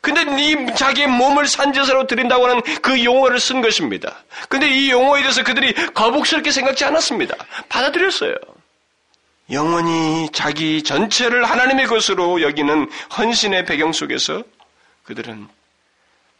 근데 0.00 0.22
이 0.40 0.74
자기의 0.74 1.08
몸을 1.08 1.46
산제사로 1.46 2.06
드린다고 2.06 2.46
하는 2.46 2.62
그 2.82 3.02
용어를 3.02 3.40
쓴 3.40 3.60
것입니다. 3.60 4.22
근데 4.48 4.68
이 4.68 4.90
용어에 4.90 5.22
대해서 5.22 5.42
그들이 5.42 5.72
거북스럽게 5.94 6.50
생각지 6.50 6.84
않았습니다. 6.84 7.34
받아들였어요. 7.68 8.34
영원히 9.50 10.28
자기 10.32 10.82
전체를 10.82 11.44
하나님의 11.44 11.86
것으로 11.86 12.42
여기는 12.42 12.90
헌신의 13.16 13.64
배경 13.64 13.92
속에서 13.92 14.44
그들은 15.04 15.48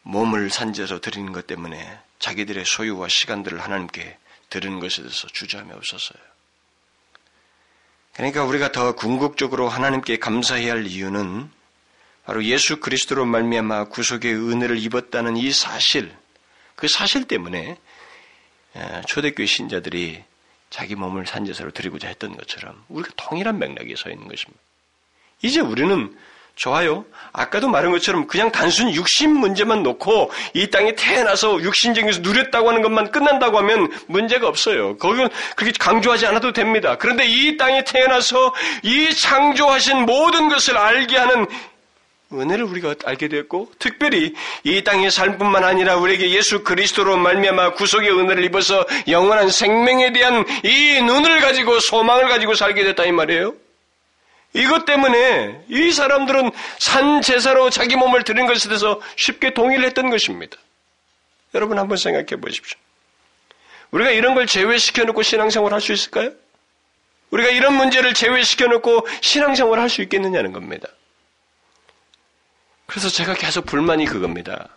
몸을 0.03 0.51
산제로 0.51 1.01
드리는 1.01 1.33
것 1.33 1.47
때문에 1.47 1.99
자기들의 2.19 2.65
소유와 2.65 3.09
시간들을 3.09 3.61
하나님께 3.61 4.19
드리는 4.51 4.79
것에 4.79 5.03
대해서 5.03 5.27
주저함이 5.29 5.73
없었어요. 5.73 6.28
그러니까 8.19 8.43
우리가 8.43 8.73
더 8.73 8.97
궁극적으로 8.97 9.69
하나님께 9.69 10.17
감사해야 10.17 10.73
할 10.73 10.89
이유는 10.89 11.49
바로 12.25 12.45
예수 12.45 12.81
그리스도로 12.81 13.25
말미암아 13.25 13.85
구속의 13.85 14.35
은혜를 14.35 14.77
입었다는 14.77 15.37
이 15.37 15.53
사실, 15.53 16.13
그 16.75 16.89
사실 16.89 17.29
때문에 17.29 17.79
초대교회 19.07 19.47
신자들이 19.47 20.25
자기 20.69 20.97
몸을 20.97 21.29
산제사로 21.29 21.71
드리고자 21.71 22.09
했던 22.09 22.37
것처럼 22.37 22.85
우리가 22.89 23.13
동일한 23.17 23.57
맥락에 23.61 23.95
서 23.95 24.11
있는 24.11 24.27
것입니다. 24.27 24.61
이제 25.41 25.61
우리는 25.61 26.19
좋아요. 26.59 27.05
아까도 27.33 27.68
말한 27.68 27.92
것처럼 27.92 28.27
그냥 28.27 28.51
단순 28.51 28.92
육신 28.92 29.31
문제만 29.31 29.83
놓고 29.85 30.31
이 30.55 30.68
땅에 30.71 30.94
태어나서 30.94 31.62
육신적에서 31.62 32.21
누렸다고 32.21 32.68
하는 32.68 32.83
것만 32.83 33.12
끝난다고 33.12 33.59
하면 33.59 33.90
문제가 34.09 34.49
없어요. 34.49 34.97
거기는 34.97 35.29
그렇게 35.57 35.73
강조하지 35.79 36.27
않아도 36.27 36.53
됩니다. 36.53 36.97
그런데 36.99 37.27
이 37.27 37.57
땅에 37.57 37.85
태어나서 37.85 38.53
이 38.83 39.14
창조하신 39.14 40.05
모든 40.05 40.49
것을 40.49 40.77
알게 40.77 41.16
하는 41.16 41.47
은혜를 42.33 42.64
우리가 42.64 42.94
알게 43.05 43.29
됐고 43.29 43.71
특별히 43.79 44.35
이 44.64 44.83
땅의 44.83 45.11
삶뿐만 45.11 45.64
아니라 45.64 45.97
우리에게 45.97 46.31
예수 46.31 46.62
그리스도로 46.64 47.16
말미암아 47.16 47.75
구속의 47.75 48.11
은혜를 48.11 48.44
입어서 48.44 48.85
영원한 49.07 49.49
생명에 49.49 50.12
대한 50.12 50.44
이 50.64 51.01
눈을 51.01 51.40
가지고 51.40 51.79
소망을 51.81 52.29
가지고 52.29 52.55
살게 52.55 52.85
됐다 52.85 53.05
이 53.05 53.12
말이에요. 53.12 53.55
이것 54.55 54.85
때문에 54.87 55.65
이 55.69 55.93
사람들은 55.93 56.51
산 56.79 57.21
제사로 57.23 57.71
자기 57.71 57.97
몸을 57.97 58.25
드린 58.25 58.47
것에 58.47 58.69
대해서 58.69 59.01
쉽게 59.17 59.53
동의를 59.55 59.85
했던 59.85 60.11
것입니다. 60.11 60.57
여러분 61.55 61.79
한번 61.79 61.97
생각해 61.97 62.41
보십시오. 62.41 62.79
우리가 63.91 64.11
이런 64.11 64.35
걸 64.35 64.47
제외시켜 64.47 65.05
놓고 65.05 65.23
신앙생활 65.23 65.73
할 65.73 65.81
수 65.81 65.93
있을까요? 65.93 66.33
우리가 67.31 67.51
이런 67.51 67.75
문제를 67.75 68.15
제외시켜 68.15 68.67
놓고 68.67 69.07
신앙생활 69.21 69.79
할 69.81 69.89
수 69.89 70.03
있겠느냐는 70.03 70.53
겁니다. 70.53 70.89
그래서 72.87 73.09
제가 73.11 73.35
계속 73.35 73.67
불만이 73.67 74.07
그겁니다. 74.07 74.69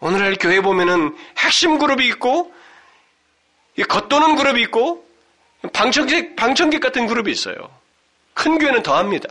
오늘날 0.00 0.36
교회 0.36 0.60
보면은 0.60 1.16
핵심 1.38 1.78
그룹이 1.78 2.06
있고, 2.08 2.52
겉도는 3.88 4.36
그룹이 4.36 4.60
있고, 4.62 5.08
방청객, 5.72 6.36
방청객 6.36 6.80
같은 6.80 7.06
그룹이 7.06 7.32
있어요. 7.32 7.70
큰 8.34 8.58
교회는 8.58 8.82
더합니다. 8.82 9.28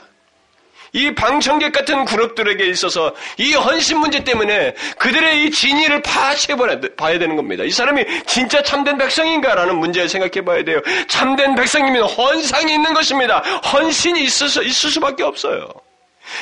이 0.95 1.13
방청객 1.15 1.73
같은 1.73 2.05
그룹들에게 2.05 2.67
있어서 2.67 3.15
이 3.37 3.53
헌신 3.53 3.97
문제 3.97 4.23
때문에 4.23 4.75
그들의 4.99 5.43
이 5.43 5.51
진위를 5.51 6.03
파헤쳐 6.03 6.55
봐야 6.95 7.17
되는 7.17 7.35
겁니다. 7.35 7.63
이 7.63 7.71
사람이 7.71 8.05
진짜 8.27 8.61
참된 8.61 8.97
백성인가라는 8.99 9.75
문제를 9.75 10.07
생각해 10.07 10.45
봐야 10.45 10.63
돼요. 10.63 10.79
참된 11.07 11.55
백성이면 11.55 12.03
헌상이 12.03 12.73
있는 12.73 12.93
것입니다. 12.93 13.39
헌신이 13.39 14.23
있어서 14.23 14.61
있을 14.61 14.91
수밖에 14.91 15.23
없어요. 15.23 15.67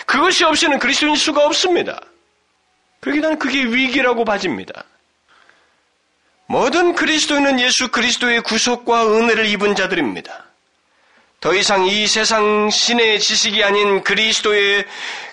그것이 0.05 0.43
없이는 0.43 0.79
그리스도인 0.79 1.15
수가 1.15 1.45
없습니다. 1.45 2.01
그렇게 2.99 3.21
나는 3.21 3.39
그게 3.39 3.63
위기라고 3.63 4.25
봐집니다. 4.25 4.83
모든 6.45 6.93
그리스도인은 6.93 7.61
예수 7.61 7.89
그리스도의 7.89 8.41
구속과 8.41 9.07
은혜를 9.07 9.45
입은 9.45 9.75
자들입니다. 9.75 10.40
더 11.41 11.53
이상 11.53 11.85
이 11.85 12.07
세상 12.07 12.69
신의 12.69 13.19
지식이 13.19 13.63
아닌 13.63 14.03
그리스도의 14.03 14.85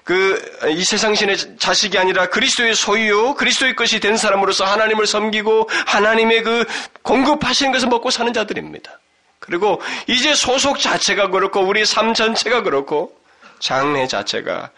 그 0.04 0.58
이 0.70 0.82
세상 0.84 1.14
신의 1.14 1.58
자식이 1.58 1.98
아니라 1.98 2.26
그리스도의 2.26 2.74
소유, 2.74 3.34
그리스도의 3.34 3.76
것이 3.76 4.00
된 4.00 4.16
사람으로서 4.16 4.64
하나님을 4.64 5.06
섬기고 5.06 5.68
하나님의 5.86 6.42
그 6.42 6.64
공급하시는 7.02 7.70
것을 7.72 7.88
먹고 7.88 8.10
사는 8.10 8.32
자들입니다. 8.32 8.98
그리고 9.38 9.80
이제 10.08 10.34
소속 10.34 10.80
자체가 10.80 11.28
그렇고 11.28 11.60
우리 11.60 11.84
삶 11.84 12.12
전체가 12.12 12.62
그렇고 12.62 13.16
장래 13.60 14.06
자체가 14.06 14.70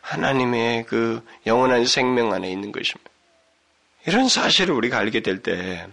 하나님의 0.00 0.86
그 0.86 1.22
영원한 1.46 1.84
생명 1.84 2.32
안에 2.32 2.50
있는 2.50 2.72
것입니다. 2.72 3.10
이런 4.06 4.28
사실을 4.28 4.74
우리가 4.74 4.98
알게 4.98 5.20
될 5.20 5.42
때 5.42 5.86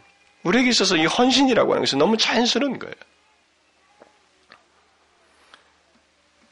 우리에게 0.44 0.70
있어서 0.70 0.96
이 0.96 1.06
헌신이라고 1.06 1.72
하는 1.74 1.82
것은 1.84 1.98
너무 2.00 2.16
자연스러운 2.18 2.80
거예요. 2.80 2.94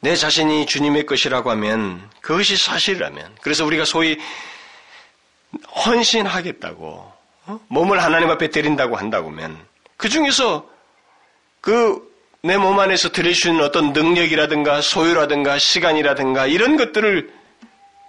내 0.02 0.14
자신이 0.14 0.66
주님의 0.66 1.06
것이라고 1.06 1.50
하면 1.52 2.10
그것이 2.20 2.56
사실이라면 2.56 3.36
그래서 3.40 3.64
우리가 3.64 3.84
소위 3.84 4.18
헌신하겠다고 5.86 7.12
어? 7.46 7.60
몸을 7.68 8.02
하나님 8.02 8.30
앞에 8.30 8.48
드린다고 8.48 8.96
한다고 8.96 9.30
하면 9.30 9.58
그 9.96 10.08
중에서 10.08 10.68
그 11.60 12.12
내 12.44 12.56
몸 12.56 12.80
안에서 12.80 13.10
드릴 13.10 13.36
수 13.36 13.48
있는 13.48 13.62
어떤 13.62 13.92
능력이라든가 13.92 14.80
소유라든가 14.80 15.60
시간이라든가 15.60 16.48
이런 16.48 16.76
것들을 16.76 17.30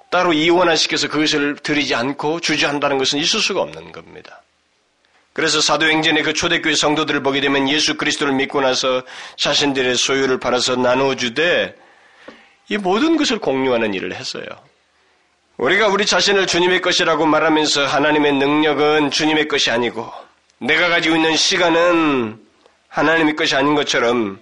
따로 0.09 0.33
이원화시켜서 0.33 1.07
그것을 1.07 1.57
드리지 1.57 1.93
않고 1.93 2.39
주지한다는 2.39 2.97
것은 2.97 3.19
있을 3.19 3.39
수가 3.39 3.61
없는 3.61 3.91
겁니다. 3.91 4.41
그래서 5.33 5.61
사도행전의 5.61 6.23
그 6.23 6.33
초대교회 6.33 6.73
성도들을 6.73 7.21
보게 7.21 7.41
되면 7.41 7.69
예수 7.69 7.95
그리스도를 7.95 8.33
믿고 8.33 8.61
나서 8.61 9.03
자신들의 9.37 9.97
소유를 9.97 10.39
팔아서 10.39 10.77
나누어 10.77 11.15
주되 11.15 11.75
이 12.69 12.77
모든 12.77 13.17
것을 13.17 13.39
공유하는 13.39 13.93
일을 13.93 14.13
했어요. 14.13 14.45
우리가 15.57 15.87
우리 15.87 16.05
자신을 16.05 16.47
주님의 16.47 16.81
것이라고 16.81 17.25
말하면서 17.25 17.85
하나님의 17.85 18.33
능력은 18.33 19.11
주님의 19.11 19.47
것이 19.47 19.69
아니고 19.69 20.11
내가 20.57 20.89
가지고 20.89 21.15
있는 21.15 21.35
시간은 21.35 22.39
하나님의 22.87 23.35
것이 23.35 23.55
아닌 23.55 23.75
것처럼 23.75 24.41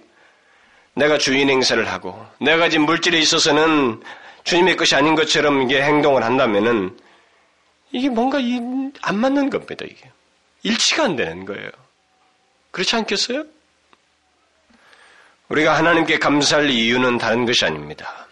내가 0.94 1.18
주인 1.18 1.48
행세를 1.48 1.90
하고 1.90 2.26
내가 2.40 2.58
가진 2.58 2.82
물질에 2.82 3.18
있어서는 3.18 4.02
주님의 4.44 4.76
것이 4.76 4.94
아닌 4.94 5.14
것처럼 5.14 5.62
이게 5.62 5.82
행동을 5.82 6.22
한다면은 6.22 6.96
이게 7.92 8.08
뭔가 8.08 8.38
안 9.02 9.18
맞는 9.18 9.50
겁니다, 9.50 9.84
이게. 9.84 10.10
일치가 10.62 11.04
안 11.04 11.16
되는 11.16 11.44
거예요. 11.44 11.70
그렇지 12.70 12.96
않겠어요? 12.96 13.44
우리가 15.48 15.76
하나님께 15.76 16.18
감사할 16.18 16.70
이유는 16.70 17.18
다른 17.18 17.44
것이 17.44 17.64
아닙니다. 17.64 18.26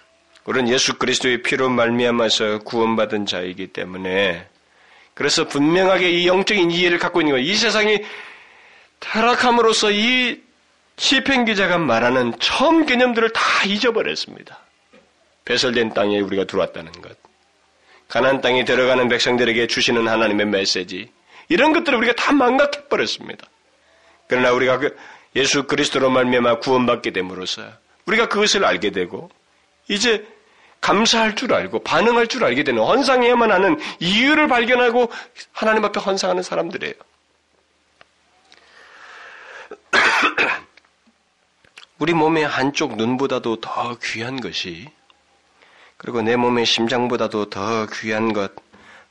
우리는 0.44 0.72
예수 0.72 0.98
그리스도의 0.98 1.42
피로 1.42 1.68
말미암아서 1.68 2.60
구원받은 2.60 3.26
자이기 3.26 3.68
때문에 3.68 4.46
그래서 5.14 5.46
분명하게 5.46 6.10
이 6.10 6.26
영적인 6.26 6.70
이해를 6.70 6.98
갖고 6.98 7.20
있는 7.20 7.34
거예요. 7.34 7.46
이 7.46 7.54
세상이 7.54 8.02
타락함으로써 9.00 9.90
이 9.90 10.40
시편 10.96 11.44
기자가 11.44 11.78
말하는 11.78 12.34
처음 12.40 12.86
개념들을 12.86 13.30
다 13.32 13.40
잊어버렸습니다. 13.66 14.58
배설된 15.44 15.94
땅에 15.94 16.20
우리가 16.20 16.44
들어왔다는 16.44 16.92
것. 16.92 17.16
가난 18.08 18.40
땅에 18.40 18.64
들어가는 18.64 19.08
백성들에게 19.08 19.66
주시는 19.66 20.08
하나님의 20.08 20.46
메시지. 20.46 21.10
이런 21.48 21.72
것들을 21.72 21.98
우리가 21.98 22.14
다 22.14 22.32
망각해 22.32 22.88
버렸습니다. 22.88 23.46
그러나 24.26 24.52
우리가 24.52 24.78
그 24.78 24.96
예수 25.36 25.64
그리스도로 25.64 26.10
말미암아 26.10 26.58
구원받게 26.58 27.12
됨으로써 27.12 27.62
우리가 28.06 28.28
그것을 28.28 28.64
알게 28.64 28.90
되고 28.90 29.30
이제 29.88 30.26
감사할 30.80 31.36
줄 31.36 31.52
알고 31.52 31.82
반응할 31.84 32.26
줄 32.26 32.44
알게 32.44 32.64
되는 32.64 32.82
헌상해야만 32.82 33.52
하는 33.52 33.78
이유를 34.00 34.48
발견하고 34.48 35.10
하나님 35.52 35.84
앞에 35.84 36.00
헌상하는 36.00 36.42
사람들이에요. 36.42 36.94
우리 41.98 42.14
몸의 42.14 42.46
한쪽 42.46 42.96
눈보다도 42.96 43.60
더 43.60 43.98
귀한 44.02 44.40
것이 44.40 44.88
그리고 45.98 46.22
내 46.22 46.34
몸의 46.34 46.64
심장보다도 46.64 47.50
더 47.50 47.86
귀한 47.92 48.32
것, 48.32 48.52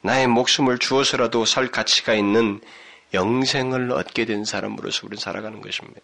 나의 0.02 0.26
목숨을 0.26 0.80
주어서라도 0.80 1.46
살 1.46 1.68
가치가 1.68 2.16
있는 2.16 2.60
영생을 3.14 3.92
얻게 3.92 4.26
된 4.26 4.46
사람으로서 4.46 5.06
우리는 5.06 5.20
살아가는 5.20 5.62
것입니다. 5.62 6.02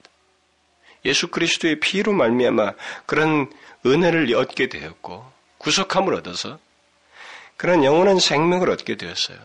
예수 1.05 1.27
그리스도의 1.27 1.79
피로 1.79 2.13
말미암아 2.13 2.73
그런 3.05 3.51
은혜를 3.85 4.33
얻게 4.35 4.67
되었고 4.67 5.25
구속함을 5.59 6.13
얻어서 6.15 6.59
그런 7.57 7.83
영원한 7.83 8.19
생명을 8.19 8.69
얻게 8.69 8.95
되었어요. 8.95 9.37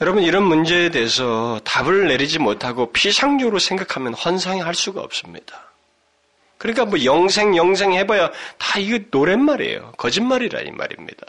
여러분 0.00 0.22
이런 0.22 0.42
문제에 0.42 0.90
대해서 0.90 1.60
답을 1.64 2.08
내리지 2.08 2.38
못하고 2.38 2.92
피상적으로 2.92 3.58
생각하면 3.58 4.14
환상이 4.14 4.60
할 4.60 4.74
수가 4.74 5.00
없습니다. 5.02 5.70
그러니까 6.58 6.86
뭐 6.86 7.04
영생 7.04 7.56
영생 7.56 7.92
해봐야 7.92 8.30
다 8.58 8.78
이거 8.78 8.98
노랫말이에요. 9.10 9.92
거짓말이라 9.96 10.62
이 10.62 10.70
말입니다. 10.70 11.26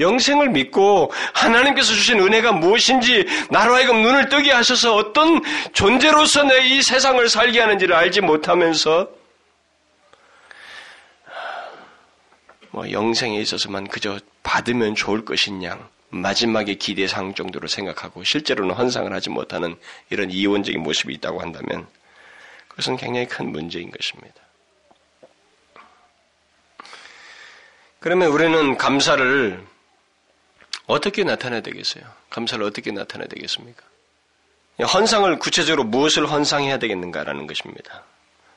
영생을 0.00 0.50
믿고 0.50 1.10
하나님께서 1.34 1.88
주신 1.92 2.20
은혜가 2.20 2.52
무엇인지 2.52 3.26
나로 3.50 3.74
하여금 3.74 4.02
눈을 4.02 4.28
뜨게 4.28 4.52
하셔서 4.52 4.94
어떤 4.94 5.42
존재로서 5.72 6.44
내 6.44 6.58
이 6.68 6.82
세상을 6.82 7.28
살게 7.28 7.60
하는지를 7.60 7.94
알지 7.94 8.20
못하면서 8.20 9.08
뭐 12.70 12.90
영생에 12.90 13.38
있어서만 13.40 13.88
그저 13.88 14.18
받으면 14.42 14.94
좋을 14.94 15.24
양 15.64 15.88
마지막에 16.10 16.74
기대상 16.74 17.34
정도로 17.34 17.68
생각하고 17.68 18.24
실제로는 18.24 18.74
환상을 18.74 19.12
하지 19.12 19.30
못하는 19.30 19.76
이런 20.10 20.30
이원적인 20.30 20.82
모습이 20.82 21.14
있다고 21.14 21.40
한다면 21.40 21.86
그것은 22.68 22.96
굉장히 22.96 23.26
큰 23.26 23.50
문제인 23.50 23.90
것입니다. 23.90 24.40
그러면 28.00 28.28
우리는 28.28 28.76
감사를 28.76 29.64
어떻게 30.88 31.22
나타내야 31.22 31.60
되겠어요? 31.60 32.02
감사를 32.30 32.64
어떻게 32.64 32.90
나타내야 32.90 33.28
되겠습니까? 33.28 33.82
헌상을 34.80 35.38
구체적으로 35.38 35.84
무엇을 35.84 36.26
헌상해야 36.30 36.78
되겠는가라는 36.78 37.46
것입니다. 37.46 38.04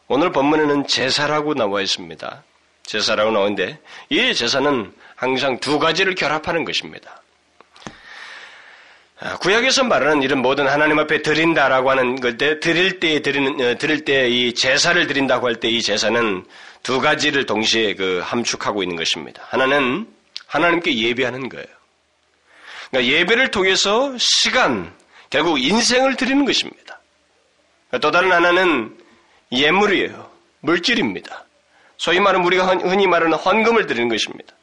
오늘 0.08 0.32
본문에는 0.32 0.88
제사라고 0.88 1.54
나와 1.56 1.82
있습니다. 1.82 2.44
제사라고 2.84 3.32
나오는데 3.32 3.80
이 4.10 4.34
제사는 4.34 4.94
항상 5.16 5.60
두 5.60 5.78
가지를 5.80 6.16
결합하는 6.16 6.64
것입니다. 6.66 7.22
아, 9.20 9.38
구약에서 9.38 9.84
말하는 9.84 10.24
이런 10.24 10.40
모든 10.42 10.68
하나님 10.68 10.98
앞에 11.00 11.22
드린다라고 11.22 11.92
하는 11.92 12.20
것때 12.20 12.60
드릴 12.60 13.00
때 13.00 13.22
드리는 13.22 13.54
어, 13.62 13.78
드릴 13.78 14.04
때 14.04 14.28
이 14.28 14.54
제사를 14.54 15.06
드린다고 15.06 15.48
할 15.48 15.56
때 15.60 15.70
이 15.70 15.82
제사는 15.82 16.46
두 16.82 17.00
가지를 17.00 17.46
동시에 17.46 17.94
그 17.94 18.22
함축하고 18.24 18.82
있는 18.82 18.96
것입니다. 18.96 19.44
하나는 19.50 20.08
하나님께 20.48 20.96
예배하는 20.98 21.50
거예요. 21.50 21.68
그러니까 22.92 23.14
예배를 23.14 23.52
통해서 23.52 24.14
시간, 24.18 24.94
결국 25.30 25.60
인생을 25.60 26.16
드리는 26.16 26.46
것입니다. 26.46 27.00
또 28.02 28.12
다른 28.12 28.32
하나는 28.32 28.98
예물이에요. 29.52 30.30
물질입니다. 30.62 31.46
소위 31.98 32.20
말하는 32.20 32.46
우리가 32.46 32.66
흔히 32.68 33.08
말하는 33.08 33.38
헌금을 33.38 33.88
드리는 33.88 34.08
것입니다. 34.10 34.54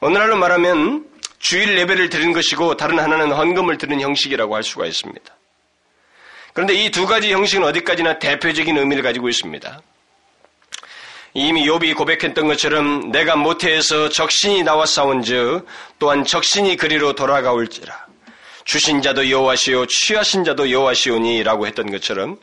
오늘날로 0.00 0.36
말하면 0.36 1.06
주일 1.38 1.76
예배를 1.78 2.08
드리는 2.08 2.32
것이고 2.32 2.76
다른 2.76 2.98
하나는 2.98 3.32
헌금을 3.32 3.78
드리는 3.78 4.00
형식이라고 4.00 4.54
할 4.54 4.62
수가 4.62 4.86
있습니다. 4.86 5.34
그런데 6.52 6.74
이 6.74 6.90
두 6.90 7.06
가지 7.06 7.32
형식은 7.32 7.64
어디까지나 7.64 8.18
대표적인 8.18 8.76
의미를 8.76 9.02
가지고 9.02 9.28
있습니다. 9.28 9.80
이미 11.34 11.68
욥이 11.68 11.94
고백했던 11.94 12.46
것처럼 12.46 13.12
내가 13.12 13.36
모태에서 13.36 14.08
적신이 14.08 14.62
나와 14.62 14.86
싸운즉 14.86 15.66
또한 15.98 16.24
적신이 16.24 16.76
그리로 16.76 17.12
돌아가올지라. 17.12 18.06
주신 18.64 19.02
자도 19.02 19.30
여호와시오 19.30 19.86
취하신 19.86 20.44
자도 20.44 20.70
여호와시오니라고 20.70 21.66
했던 21.66 21.90
것처럼 21.90 22.38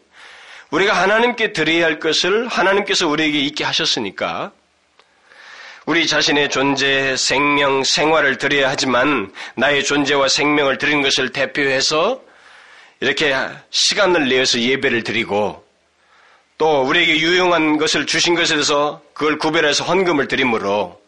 우리가 0.71 0.93
하나님께 0.93 1.53
드려야 1.53 1.85
할 1.85 1.99
것을 1.99 2.47
하나님께서 2.47 3.07
우리에게 3.07 3.39
있게 3.39 3.63
하셨으니까 3.63 4.51
우리 5.85 6.07
자신의 6.07 6.49
존재, 6.49 7.15
생명, 7.15 7.83
생활을 7.83 8.37
드려야 8.37 8.69
하지만 8.69 9.31
나의 9.55 9.83
존재와 9.83 10.27
생명을 10.27 10.79
드리는 10.79 11.03
것을 11.03 11.31
대표해서 11.31 12.21
이렇게 13.01 13.35
시간을 13.69 14.27
내어서 14.29 14.59
예배를 14.59 15.03
드리고 15.03 15.64
또 16.57 16.83
우리에게 16.83 17.19
유용한 17.19 17.77
것을 17.77 18.05
주신 18.05 18.35
것에 18.35 18.53
대해서 18.53 19.01
그걸 19.13 19.37
구별해서 19.37 19.83
헌금을 19.83 20.27
드림으로 20.27 21.01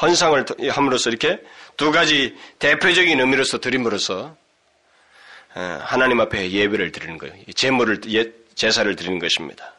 헌상을 0.00 0.44
함으로써 0.70 1.10
이렇게 1.10 1.40
두 1.76 1.90
가지 1.90 2.36
대표적인 2.58 3.18
의미로서 3.18 3.58
드림으로써 3.58 4.36
어, 5.54 5.78
하나님 5.82 6.20
앞에 6.20 6.50
예배를 6.50 6.92
드리는 6.92 7.18
거예요. 7.18 7.34
제물을 7.54 8.00
예, 8.12 8.30
제사를 8.54 8.94
드리는 8.94 9.18
것입니다. 9.18 9.74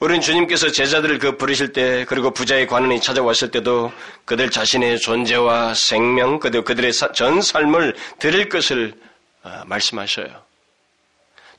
우리는 0.00 0.20
주님께서 0.20 0.70
제자들을 0.70 1.18
그 1.18 1.36
부르실 1.36 1.72
때 1.72 2.04
그리고 2.08 2.30
부자의 2.30 2.66
관원이 2.66 3.00
찾아왔을 3.00 3.50
때도 3.50 3.92
그들 4.24 4.50
자신의 4.50 4.98
존재와 5.00 5.74
생명 5.74 6.38
그리고 6.38 6.64
그들의 6.64 6.92
전 7.14 7.42
삶을 7.42 7.96
드릴 8.18 8.48
것을 8.48 8.94
어, 9.42 9.62
말씀하셔요. 9.66 10.47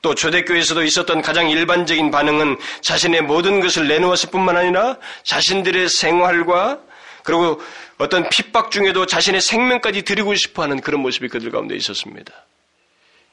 또 0.02 0.14
초대교회에서도 0.14 0.82
있었던 0.82 1.20
가장 1.22 1.50
일반적인 1.50 2.10
반응은 2.10 2.56
자신의 2.80 3.22
모든 3.22 3.60
것을 3.60 3.86
내놓았을 3.88 4.30
뿐만 4.30 4.56
아니라 4.56 4.96
자신들의 5.24 5.88
생활과 5.88 6.78
그리고 7.22 7.60
어떤 7.98 8.28
핍박 8.30 8.70
중에도 8.70 9.04
자신의 9.04 9.42
생명까지 9.42 10.02
드리고 10.02 10.34
싶어 10.34 10.62
하는 10.62 10.80
그런 10.80 11.00
모습이 11.00 11.28
그들 11.28 11.50
가운데 11.50 11.76
있었습니다. 11.76 12.32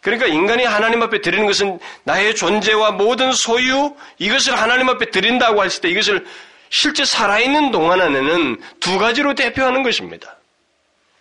그러니까 0.02 0.28
인간이 0.28 0.64
하나님 0.64 1.02
앞에 1.02 1.22
드리는 1.22 1.46
것은 1.46 1.80
나의 2.04 2.36
존재와 2.36 2.92
모든 2.92 3.32
소유, 3.32 3.96
이것을 4.20 4.60
하나님 4.60 4.90
앞에 4.90 5.10
드린다고 5.10 5.64
했을 5.64 5.82
때 5.82 5.90
이것을 5.90 6.26
실제 6.70 7.06
살아있는 7.06 7.72
동안 7.72 8.02
안에는 8.02 8.62
두 8.80 9.00
가지로 9.00 9.36
대표하는 9.36 9.84
것입니다. 9.84 10.38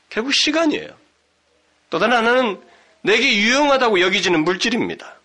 결국 0.09 0.35
시간이에요. 0.35 0.89
또 1.91 1.99
다른 1.99 2.17
하나는 2.17 2.61
내게 3.03 3.37
유용하다고 3.37 4.01
여기지는 4.01 4.45
물질입니다. 4.45 5.16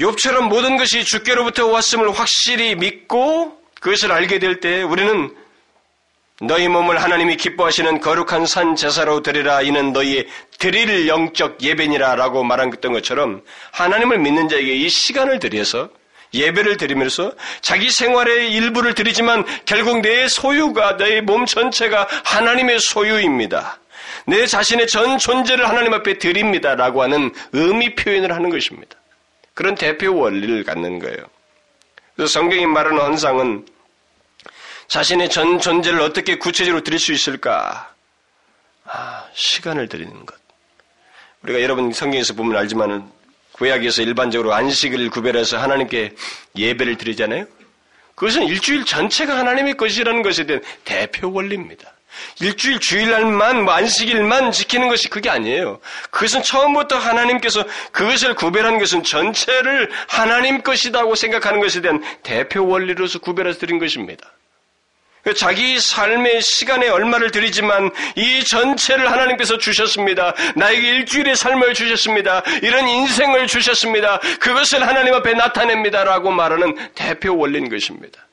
욥처럼 0.00 0.48
모든 0.48 0.76
것이 0.76 1.04
주께로부터 1.04 1.66
왔음을 1.66 2.10
확실히 2.12 2.74
믿고 2.74 3.58
그것을 3.80 4.12
알게 4.12 4.38
될 4.38 4.60
때 4.60 4.82
우리는 4.82 5.34
너희 6.40 6.66
몸을 6.66 7.00
하나님이 7.00 7.36
기뻐하시는 7.36 8.00
거룩한 8.00 8.46
산 8.46 8.74
제사로 8.74 9.22
드리라 9.22 9.62
이는 9.62 9.92
너희의 9.92 10.26
드릴 10.58 11.06
영적 11.06 11.62
예배니라 11.62 12.16
라고 12.16 12.42
말했던 12.42 12.92
것처럼 12.92 13.42
하나님을 13.70 14.18
믿는 14.18 14.48
자에게 14.48 14.74
이 14.74 14.88
시간을 14.88 15.38
들여서 15.38 15.88
예배를 16.34 16.78
드리면서 16.78 17.32
자기 17.60 17.90
생활의 17.90 18.50
일부를 18.52 18.94
드리지만 18.94 19.44
결국 19.66 20.00
내 20.00 20.26
소유가 20.28 20.96
내 20.96 21.20
몸 21.20 21.44
전체가 21.46 22.08
하나님의 22.24 22.80
소유입니다. 22.80 23.78
내 24.26 24.46
자신의 24.46 24.86
전 24.88 25.18
존재를 25.18 25.68
하나님 25.68 25.92
앞에 25.92 26.14
드립니다. 26.18 26.74
라고 26.74 27.02
하는 27.02 27.32
의미 27.52 27.94
표현을 27.94 28.32
하는 28.34 28.48
것입니다. 28.50 28.96
그런 29.54 29.74
대표 29.74 30.16
원리를 30.16 30.64
갖는 30.64 30.98
거예요. 30.98 31.18
그래서 32.14 32.32
성경이 32.32 32.66
말하는 32.66 33.00
헌상은 33.00 33.66
자신의 34.88 35.30
전 35.30 35.58
존재를 35.58 36.00
어떻게 36.00 36.36
구체적으로 36.36 36.82
드릴 36.82 36.98
수 36.98 37.12
있을까? 37.12 37.94
아, 38.84 39.26
시간을 39.34 39.88
드리는 39.88 40.26
것. 40.26 40.36
우리가 41.42 41.62
여러분 41.62 41.92
성경에서 41.92 42.34
보면 42.34 42.56
알지만은 42.56 43.10
구약에서 43.52 44.02
일반적으로 44.02 44.52
안식을 44.54 45.10
구별해서 45.10 45.58
하나님께 45.58 46.14
예배를 46.56 46.96
드리잖아요. 46.96 47.46
그것은 48.14 48.44
일주일 48.44 48.84
전체가 48.84 49.38
하나님의 49.38 49.76
것이라는 49.76 50.22
것에 50.22 50.44
대한 50.44 50.62
대표 50.84 51.32
원리입니다. 51.32 51.91
일주일 52.40 52.78
주일날만 52.78 53.64
뭐 53.64 53.74
안식일만 53.74 54.52
지키는 54.52 54.88
것이 54.88 55.08
그게 55.08 55.30
아니에요. 55.30 55.80
그것은 56.10 56.42
처음부터 56.42 56.96
하나님께서 56.98 57.64
그것을 57.92 58.34
구별한 58.34 58.78
것은 58.78 59.02
전체를 59.02 59.90
하나님 60.08 60.62
것이다고 60.62 61.14
생각하는 61.14 61.60
것에 61.60 61.80
대한 61.80 62.02
대표 62.22 62.66
원리로서 62.66 63.18
구별해서 63.18 63.58
드린 63.58 63.78
것입니다. 63.78 64.30
자기 65.36 65.78
삶의 65.78 66.42
시간에 66.42 66.88
얼마를 66.88 67.30
드리지만 67.30 67.92
이 68.16 68.42
전체를 68.42 69.10
하나님께서 69.10 69.56
주셨습니다. 69.56 70.34
나에게 70.56 70.80
일주일의 70.80 71.36
삶을 71.36 71.74
주셨습니다. 71.74 72.42
이런 72.60 72.88
인생을 72.88 73.46
주셨습니다. 73.46 74.18
그것을 74.40 74.86
하나님 74.86 75.14
앞에 75.14 75.34
나타냅니다라고 75.34 76.32
말하는 76.32 76.76
대표 76.94 77.36
원리인 77.36 77.68
것입니다. 77.68 78.26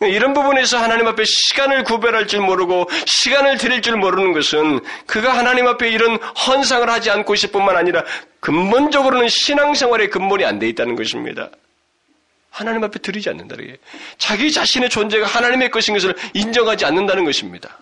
이런 0.00 0.34
부분에서 0.34 0.78
하나님 0.78 1.06
앞에 1.06 1.24
시간을 1.24 1.84
구별할 1.84 2.26
줄 2.26 2.40
모르고 2.40 2.88
시간을 3.06 3.58
드릴 3.58 3.80
줄 3.80 3.96
모르는 3.96 4.32
것은 4.32 4.80
그가 5.06 5.36
하나님 5.36 5.66
앞에 5.66 5.88
이런 5.88 6.16
헌상을 6.16 6.88
하지 6.90 7.10
않고 7.10 7.34
있을 7.34 7.50
뿐만 7.50 7.76
아니라 7.76 8.04
근본적으로는 8.40 9.28
신앙생활의 9.28 10.10
근본이 10.10 10.44
안 10.44 10.58
돼 10.58 10.68
있다는 10.68 10.96
것입니다. 10.96 11.48
하나님 12.50 12.84
앞에 12.84 12.98
드리지 13.00 13.30
않는다는 13.30 13.66
게 13.66 13.76
자기 14.18 14.52
자신의 14.52 14.90
존재가 14.90 15.26
하나님의 15.26 15.70
것인 15.70 15.94
것을 15.94 16.14
인정하지 16.34 16.84
않는다는 16.84 17.24
것입니다. 17.24 17.78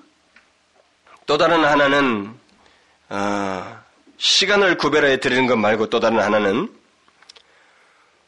또 1.27 1.37
다른 1.37 1.65
하나는 1.65 2.33
어, 3.09 3.79
시간을 4.17 4.79
구별해 4.79 5.19
드리는 5.19 5.47
것 5.47 5.57
말고 5.57 5.89
또 5.91 6.01
다른 6.01 6.21
하나는 6.21 6.73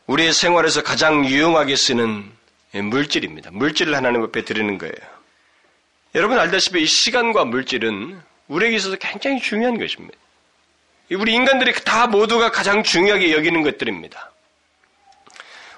우리의 0.07 0.33
생활에서 0.33 0.83
가장 0.83 1.25
유용하게 1.25 1.77
쓰는 1.77 2.31
물질입니다. 2.83 3.51
물질을 3.53 3.95
하나님 3.95 4.23
앞에 4.23 4.45
드리는 4.45 4.79
거예요. 4.79 4.95
여러분 6.15 6.39
알다시피 6.39 6.83
이 6.83 6.87
시간과 6.87 7.45
물질은 7.45 8.21
우리에게 8.49 8.77
있어서 8.77 8.97
굉장히 8.97 9.41
중요한 9.41 9.79
것입니다. 9.79 10.17
우리 11.13 11.35
인간들이 11.35 11.73
다 11.85 12.07
모두가 12.07 12.51
가장 12.51 12.83
중요하게 12.83 13.33
여기는 13.33 13.63
것들입니다. 13.63 14.33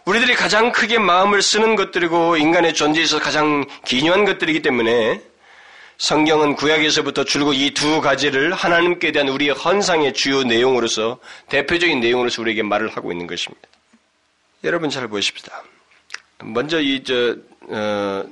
우리들이 0.05 0.34
가장 0.34 0.70
크게 0.70 0.99
마음을 0.99 1.42
쓰는 1.42 1.74
것들이고 1.74 2.36
인간의 2.36 2.74
존재에서 2.74 3.18
가장 3.18 3.64
기묘한 3.84 4.24
것들이기 4.24 4.62
때문에 4.62 5.20
성경은 5.99 6.55
구약에서부터 6.55 7.24
줄곧 7.24 7.55
이 7.55 7.70
두 7.72 8.01
가지를 8.01 8.53
하나님께 8.53 9.12
대한 9.12 9.28
우리의 9.28 9.53
헌상의 9.53 10.12
주요 10.12 10.44
내용으로서 10.44 11.18
대표적인 11.49 12.01
내용으로서 12.01 12.42
우리에게 12.42 12.62
말을 12.62 12.88
하고 12.88 13.11
있는 13.11 13.26
것입니다. 13.26 13.66
여러분 14.62 14.90
잘 14.90 15.09
보십시다. 15.09 15.64
먼저 16.43 16.80
이저 16.80 17.37
어, 17.68 18.24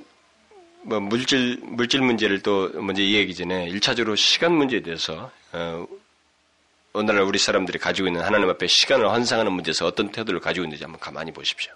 뭐 0.83 1.01
물질 1.01 1.59
물질 1.63 2.03
문제를 2.03 2.41
또 2.41 2.69
먼저 2.75 3.03
이야기 3.03 3.35
전에 3.35 3.69
1차적으로 3.71 4.17
시간 4.17 4.53
문제에 4.53 4.81
대해서 4.81 5.31
어, 5.53 5.87
오늘날 6.93 7.25
우리 7.25 7.39
사람들이 7.39 7.79
가지고 7.79 8.09
있는 8.09 8.21
하나님 8.23 8.49
앞에 8.51 8.67
시간을 8.67 9.11
환상하는 9.11 9.53
문제에서 9.53 9.87
어떤 9.87 10.13
태도를 10.13 10.41
가지고 10.41 10.65
있는지 10.65 10.85
한번 10.85 11.01
가만히 11.01 11.33
보십시오. 11.33 11.73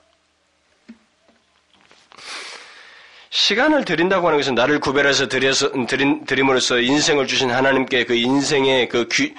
시간을 3.31 3.85
드린다고 3.85 4.27
하는 4.27 4.39
것은 4.39 4.55
나를 4.55 4.81
구별해서 4.81 5.29
드려서, 5.29 5.71
드린, 5.87 6.25
드림으로써 6.25 6.79
인생을 6.81 7.27
주신 7.27 7.51
하나님께 7.51 8.05
그 8.05 8.15
인생의 8.15 8.89
그 8.89 9.07
규, 9.11 9.31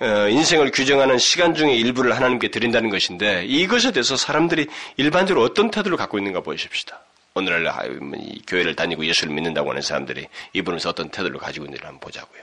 어, 0.00 0.28
인생을 0.28 0.70
규정하는 0.70 1.18
시간 1.18 1.54
중에 1.54 1.74
일부를 1.74 2.14
하나님께 2.14 2.50
드린다는 2.50 2.90
것인데 2.90 3.46
이것에 3.46 3.92
대해서 3.92 4.16
사람들이 4.16 4.66
일반적으로 4.98 5.44
어떤 5.44 5.70
태도를 5.70 5.96
갖고 5.96 6.18
있는가 6.18 6.40
보십시다. 6.40 7.00
오늘날 7.34 7.72
이 8.18 8.42
교회를 8.46 8.74
다니고 8.74 9.06
예수를 9.06 9.32
믿는다고 9.32 9.70
하는 9.70 9.80
사람들이 9.80 10.26
이분에서 10.52 10.90
어떤 10.90 11.08
태도를 11.08 11.38
가지고 11.38 11.66
있는지 11.66 11.84
한번 11.84 12.00
보자고요. 12.00 12.42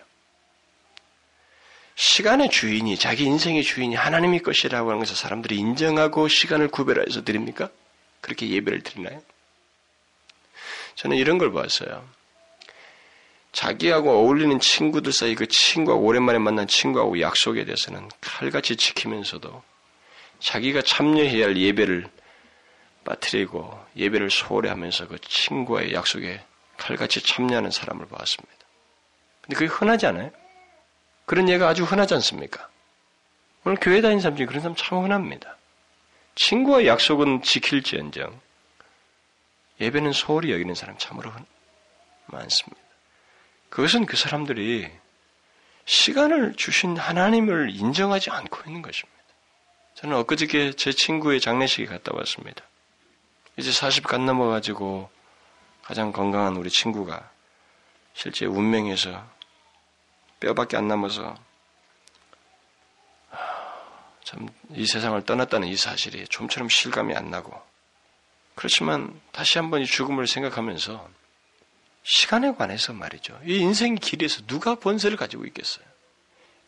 시간의 1.95 2.49
주인이 2.49 2.97
자기 2.97 3.25
인생의 3.25 3.63
주인이 3.63 3.95
하나님의 3.95 4.41
것이라고 4.41 4.89
하는 4.89 4.99
것을 4.99 5.15
사람들이 5.15 5.55
인정하고 5.57 6.27
시간을 6.27 6.69
구별해서 6.69 7.23
드립니까? 7.23 7.69
그렇게 8.21 8.49
예배를 8.49 8.81
드리나요? 8.81 9.21
저는 10.95 11.17
이런 11.17 11.37
걸 11.37 11.51
봤어요. 11.51 12.07
자기하고 13.51 14.11
어울리는 14.11 14.59
친구들 14.59 15.13
사이 15.13 15.33
그 15.33 15.47
친구하고 15.47 16.03
오랜만에 16.03 16.39
만난 16.39 16.67
친구하고 16.67 17.21
약속에 17.21 17.63
대해서는 17.63 18.09
칼같이 18.19 18.75
지키면서도 18.75 19.63
자기가 20.39 20.81
참여해야 20.81 21.45
할 21.45 21.57
예배를 21.57 22.09
빠뜨리고 23.05 23.79
예배를 23.95 24.29
소홀히 24.29 24.67
하면서 24.67 25.07
그 25.07 25.17
친구와의 25.21 25.93
약속에 25.93 26.43
칼같이 26.77 27.21
참여하는 27.21 27.71
사람을 27.71 28.07
보았습니다. 28.07 28.55
근데 29.41 29.55
그게 29.55 29.67
흔하지 29.67 30.07
않아요? 30.07 30.31
그런 31.25 31.47
예가 31.47 31.69
아주 31.69 31.83
흔하지 31.83 32.13
않습니까? 32.15 32.67
오늘 33.63 33.77
교회 33.79 34.01
다니는 34.01 34.21
사람 34.21 34.35
중에 34.35 34.45
그런 34.45 34.61
사람 34.61 34.75
참 34.75 35.03
흔합니다. 35.03 35.55
친구와 36.35 36.85
약속은 36.85 37.41
지킬지언정 37.41 38.39
예배는 39.79 40.13
소홀히 40.13 40.51
여기는 40.51 40.73
사람 40.75 40.97
참으로 40.97 41.31
많습니다. 42.27 42.81
그것은 43.69 44.05
그 44.05 44.15
사람들이 44.15 44.89
시간을 45.85 46.55
주신 46.55 46.97
하나님을 46.97 47.69
인정하지 47.71 48.31
않고 48.31 48.63
있는 48.67 48.81
것입니다. 48.81 49.15
저는 49.95 50.17
엊그저께 50.17 50.73
제 50.73 50.91
친구의 50.91 51.39
장례식에 51.39 51.85
갔다 51.85 52.11
왔습니다. 52.15 52.63
이제 53.57 53.69
40간 53.71 54.25
넘어가지고 54.25 55.09
가장 55.83 56.11
건강한 56.11 56.55
우리 56.55 56.69
친구가 56.69 57.29
실제 58.13 58.45
운명에서 58.45 59.25
뼈밖에 60.39 60.77
안 60.77 60.87
남아서 60.87 61.35
참 64.23 64.49
이 64.71 64.85
세상을 64.85 65.21
떠났다는 65.23 65.67
이 65.67 65.75
사실이 65.75 66.27
좀처럼 66.27 66.69
실감이 66.69 67.15
안 67.15 67.29
나고 67.29 67.61
그렇지만 68.55 69.19
다시 69.31 69.57
한번 69.57 69.81
이 69.81 69.85
죽음을 69.85 70.27
생각하면서 70.27 71.09
시간에 72.03 72.53
관해서 72.53 72.93
말이죠. 72.93 73.39
이 73.45 73.57
인생 73.59 73.95
길에서 73.95 74.41
누가 74.47 74.75
본세를 74.75 75.17
가지고 75.17 75.45
있겠어요? 75.45 75.85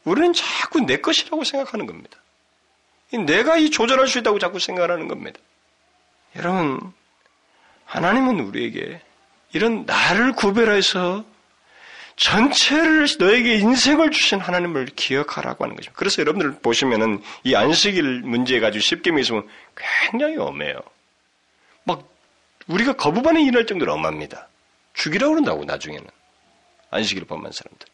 우리는 0.04 0.34
자꾸 0.34 0.82
내 0.82 0.98
것이라고 0.98 1.44
생각하는 1.44 1.86
겁니다. 1.86 2.18
내가 3.26 3.58
이 3.58 3.70
조절할 3.70 4.08
수 4.08 4.20
있다고 4.20 4.40
자꾸 4.40 4.60
생각하는 4.60 5.08
겁니다. 5.08 5.40
여러분, 6.36 6.94
하나님은 7.86 8.40
우리에게 8.42 9.02
이런 9.54 9.86
나를 9.86 10.34
구별해서 10.34 11.24
전체를 12.18 13.08
너에게 13.20 13.56
인생을 13.56 14.12
주신 14.12 14.40
하나님을 14.40 14.88
기억하라고 14.88 15.64
하는 15.64 15.76
거죠. 15.76 15.92
그래서 15.94 16.22
여러분들 16.22 16.60
보시면은 16.62 17.22
이 17.44 17.56
안식일 17.56 18.22
문제 18.22 18.60
가지고 18.60 18.82
쉽게 18.82 19.12
믿으면 19.12 19.48
굉장히 19.76 20.38
엄해요. 20.38 20.80
막 21.88 22.08
우리가 22.68 22.94
거부반응 22.94 23.42
일어날 23.42 23.66
정도로 23.66 23.94
엄합니다. 23.94 24.48
죽이라고 24.94 25.34
그런다고 25.34 25.64
나중에는 25.66 26.06
안식일을 26.92 27.26
범한 27.26 27.52
사람들. 27.52 27.88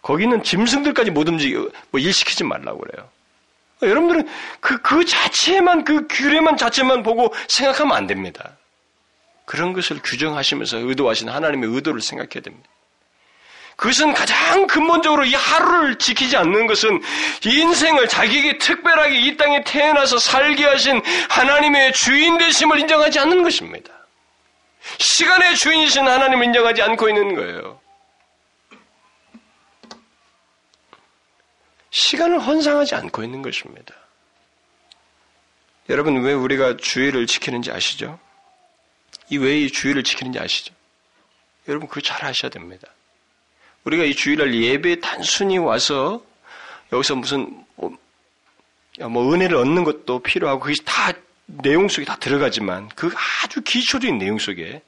거기는 0.00 0.42
짐승들까지 0.42 1.10
못 1.10 1.28
움직이고 1.28 1.68
뭐 1.90 2.00
일시키지 2.00 2.44
말라고 2.44 2.78
그래요. 2.78 3.10
여러분들은 3.82 4.28
그, 4.60 4.80
그 4.80 5.04
자체만, 5.04 5.84
그 5.84 6.06
규례만 6.08 6.56
자체만 6.56 7.02
보고 7.02 7.34
생각하면 7.48 7.96
안 7.96 8.06
됩니다. 8.06 8.56
그런 9.44 9.72
것을 9.72 10.00
규정하시면서 10.02 10.78
의도하신 10.78 11.28
하나님의 11.28 11.70
의도를 11.70 12.00
생각해야 12.00 12.42
됩니다. 12.42 12.68
그것은 13.80 14.12
가장 14.12 14.66
근본적으로 14.66 15.24
이 15.24 15.34
하루를 15.34 15.96
지키지 15.96 16.36
않는 16.36 16.66
것은 16.66 17.00
인생을 17.42 18.08
자기에게 18.08 18.58
특별하게 18.58 19.18
이 19.18 19.36
땅에 19.38 19.64
태어나서 19.64 20.18
살게 20.18 20.66
하신 20.66 21.00
하나님의 21.30 21.94
주인 21.94 22.36
되심을 22.36 22.78
인정하지 22.80 23.18
않는 23.20 23.42
것입니다. 23.42 23.90
시간의 24.98 25.56
주인이신 25.56 26.06
하나님을 26.06 26.44
인정하지 26.44 26.82
않고 26.82 27.08
있는 27.08 27.34
거예요. 27.34 27.80
시간을 31.88 32.38
헌상하지 32.38 32.94
않고 32.96 33.22
있는 33.24 33.40
것입니다. 33.40 33.94
여러분 35.88 36.22
왜 36.22 36.34
우리가 36.34 36.76
주의를 36.76 37.26
지키는지 37.26 37.72
아시죠? 37.72 38.18
이 39.30 39.38
왜 39.38 39.62
이 39.62 39.70
주의를 39.72 40.04
지키는지 40.04 40.38
아시죠? 40.38 40.74
여러분 41.66 41.88
그거 41.88 42.02
잘 42.02 42.22
아셔야 42.26 42.50
됩니다. 42.50 42.86
우리가 43.84 44.04
이 44.04 44.14
주일날 44.14 44.54
예배에 44.54 44.96
단순히 44.96 45.58
와서 45.58 46.22
여기서 46.92 47.14
무슨 47.16 47.64
뭐, 47.76 47.96
뭐 49.08 49.32
은혜를 49.32 49.56
얻는 49.56 49.84
것도 49.84 50.20
필요하고 50.20 50.60
그게 50.60 50.74
다 50.84 51.12
내용 51.46 51.88
속에 51.88 52.04
다 52.04 52.16
들어가지만 52.16 52.88
그 52.94 53.10
아주 53.42 53.60
기초적인 53.62 54.18
내용 54.18 54.38
속에 54.38 54.82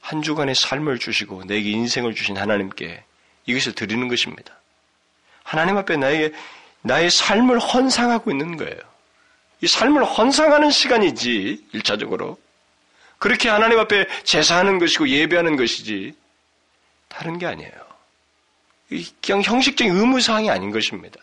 한 0.00 0.22
주간의 0.22 0.54
삶을 0.54 0.98
주시고 0.98 1.44
내게 1.44 1.70
인생을 1.70 2.14
주신 2.14 2.36
하나님께 2.36 3.02
이것을 3.46 3.72
드리는 3.72 4.06
것입니다. 4.08 4.54
하나님 5.42 5.76
앞에 5.76 5.96
나에게 5.96 6.32
나의 6.82 7.10
삶을 7.10 7.58
헌상하고 7.58 8.30
있는 8.30 8.56
거예요. 8.56 8.78
이 9.60 9.66
삶을 9.66 10.04
헌상하는 10.04 10.70
시간이지 10.70 11.66
일차적으로 11.72 12.38
그렇게 13.18 13.48
하나님 13.48 13.78
앞에 13.78 14.06
제사하는 14.24 14.78
것이고 14.78 15.08
예배하는 15.08 15.56
것이지 15.56 16.14
다른 17.08 17.38
게 17.38 17.46
아니에요. 17.46 17.85
그냥 18.88 19.42
형식적인 19.42 19.94
의무사항이 19.94 20.50
아닌 20.50 20.70
것입니다. 20.70 21.20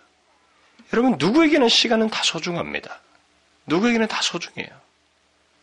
여러분 0.91 1.15
누구에게는 1.17 1.69
시간은 1.69 2.09
다 2.09 2.21
소중합니다. 2.23 3.01
누구에게는 3.65 4.07
다 4.07 4.21
소중해요. 4.21 4.69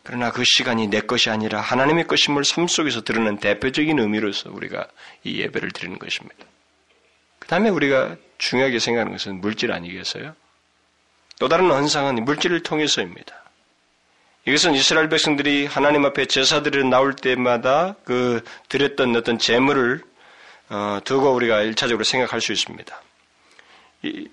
그러나 0.03 0.31
그 0.31 0.43
시간이 0.43 0.87
내 0.87 1.01
것이 1.01 1.29
아니라 1.29 1.61
하나님의 1.61 2.07
것임을 2.07 2.43
삶 2.43 2.67
속에서 2.67 3.01
드러낸 3.01 3.37
대표적인 3.37 3.99
의미로서 3.99 4.49
우리가 4.51 4.87
이 5.23 5.39
예배를 5.39 5.71
드리는 5.71 5.99
것입니다. 5.99 6.43
그 7.39 7.47
다음에 7.47 7.69
우리가 7.69 8.15
중요하게 8.39 8.79
생각하는 8.79 9.11
것은 9.13 9.41
물질 9.41 9.71
아니겠어요? 9.71 10.35
또 11.39 11.47
다른 11.47 11.69
헌상은 11.69 12.23
물질을 12.25 12.63
통해서입니다. 12.63 13.35
이것은 14.45 14.73
이스라엘 14.73 15.07
백성들이 15.07 15.67
하나님 15.67 16.03
앞에 16.05 16.25
제사들이 16.25 16.83
나올 16.85 17.15
때마다 17.15 17.95
그 18.03 18.43
드렸던 18.69 19.15
어떤 19.15 19.37
재물을 19.37 20.01
어, 20.71 21.01
두고 21.03 21.33
우리가 21.33 21.61
일차적으로 21.63 22.05
생각할 22.05 22.39
수 22.39 22.53
있습니다. 22.53 23.01
이, 24.03 24.27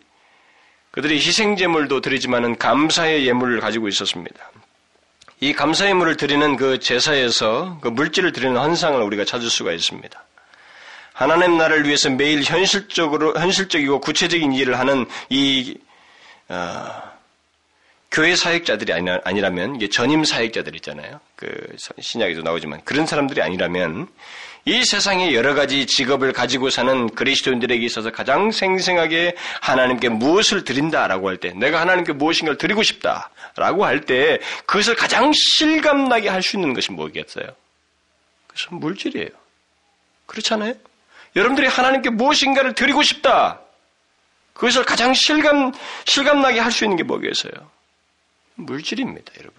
그들이 0.93 1.17
희생 1.17 1.57
제물도 1.57 2.01
드리지만은 2.01 2.57
감사의 2.57 3.27
예물을 3.27 3.61
가지고 3.61 3.89
있었습니다. 3.89 4.51
이 5.41 5.53
감사의 5.53 5.95
물을 5.95 6.17
드리는 6.17 6.57
그 6.57 6.79
제사에서 6.79 7.79
그 7.81 7.89
물질을 7.89 8.33
드리는 8.33 8.57
헌상을 8.57 9.01
우리가 9.03 9.25
찾을 9.25 9.51
수가 9.51 9.73
있습니다. 9.73 10.25
하나님 11.13 11.59
나라를 11.59 11.87
위해서 11.87 12.09
매일 12.09 12.45
현실적으로 12.45 13.37
현실적이고 13.37 14.01
구체적인 14.01 14.53
일을 14.53 14.79
하는 14.79 15.07
이 15.29 15.77
어, 16.49 17.03
교회 18.13 18.37
사역자들이 18.37 18.93
아니라면 19.25 19.75
이게 19.75 19.89
전임 19.89 20.23
사역자들 20.23 20.77
있잖아요. 20.77 21.21
그 21.35 21.49
신약에도 22.01 22.43
나오지만 22.43 22.81
그런 22.85 23.07
사람들이 23.07 23.43
아니라면 23.43 24.07
이 24.65 24.85
세상에 24.85 25.33
여러 25.35 25.55
가지 25.55 25.87
직업을 25.87 26.33
가지고 26.33 26.69
사는 26.71 27.09
그리스도인들에게 27.15 27.85
있어서 27.87 28.11
가장 28.11 28.51
생생하게 28.51 29.35
하나님께 29.63 30.11
무엇을 30.11 30.65
드린다라고 30.65 31.29
할 31.29 31.39
때, 31.39 31.53
내가 31.53 31.81
하나님께 31.81 32.13
무엇인가를 32.13 32.59
드리고 32.59 32.83
싶다라고 32.83 33.85
할 33.85 34.03
때, 34.03 34.39
그것을 34.67 34.95
가장 34.95 35.33
실감나게 35.33 36.29
할 36.29 36.43
수 36.43 36.57
있는 36.57 36.75
것이 36.75 36.93
뭐겠어요? 36.93 37.47
그것은 38.47 38.79
물질이에요. 38.79 39.31
그렇잖아요? 40.27 40.75
여러분들이 41.37 41.67
하나님께 41.67 42.11
무엇인가를 42.11 42.75
드리고 42.75 43.03
싶다. 43.03 43.61
그것을 44.53 44.85
가장 44.85 45.15
실감, 45.15 45.73
실감나게 46.05 46.59
할 46.61 46.73
수 46.73 46.85
있는 46.85 46.97
게 46.97 47.05
뭐겠어요? 47.05 47.53
물질입니다, 48.57 49.33
여러분. 49.39 49.57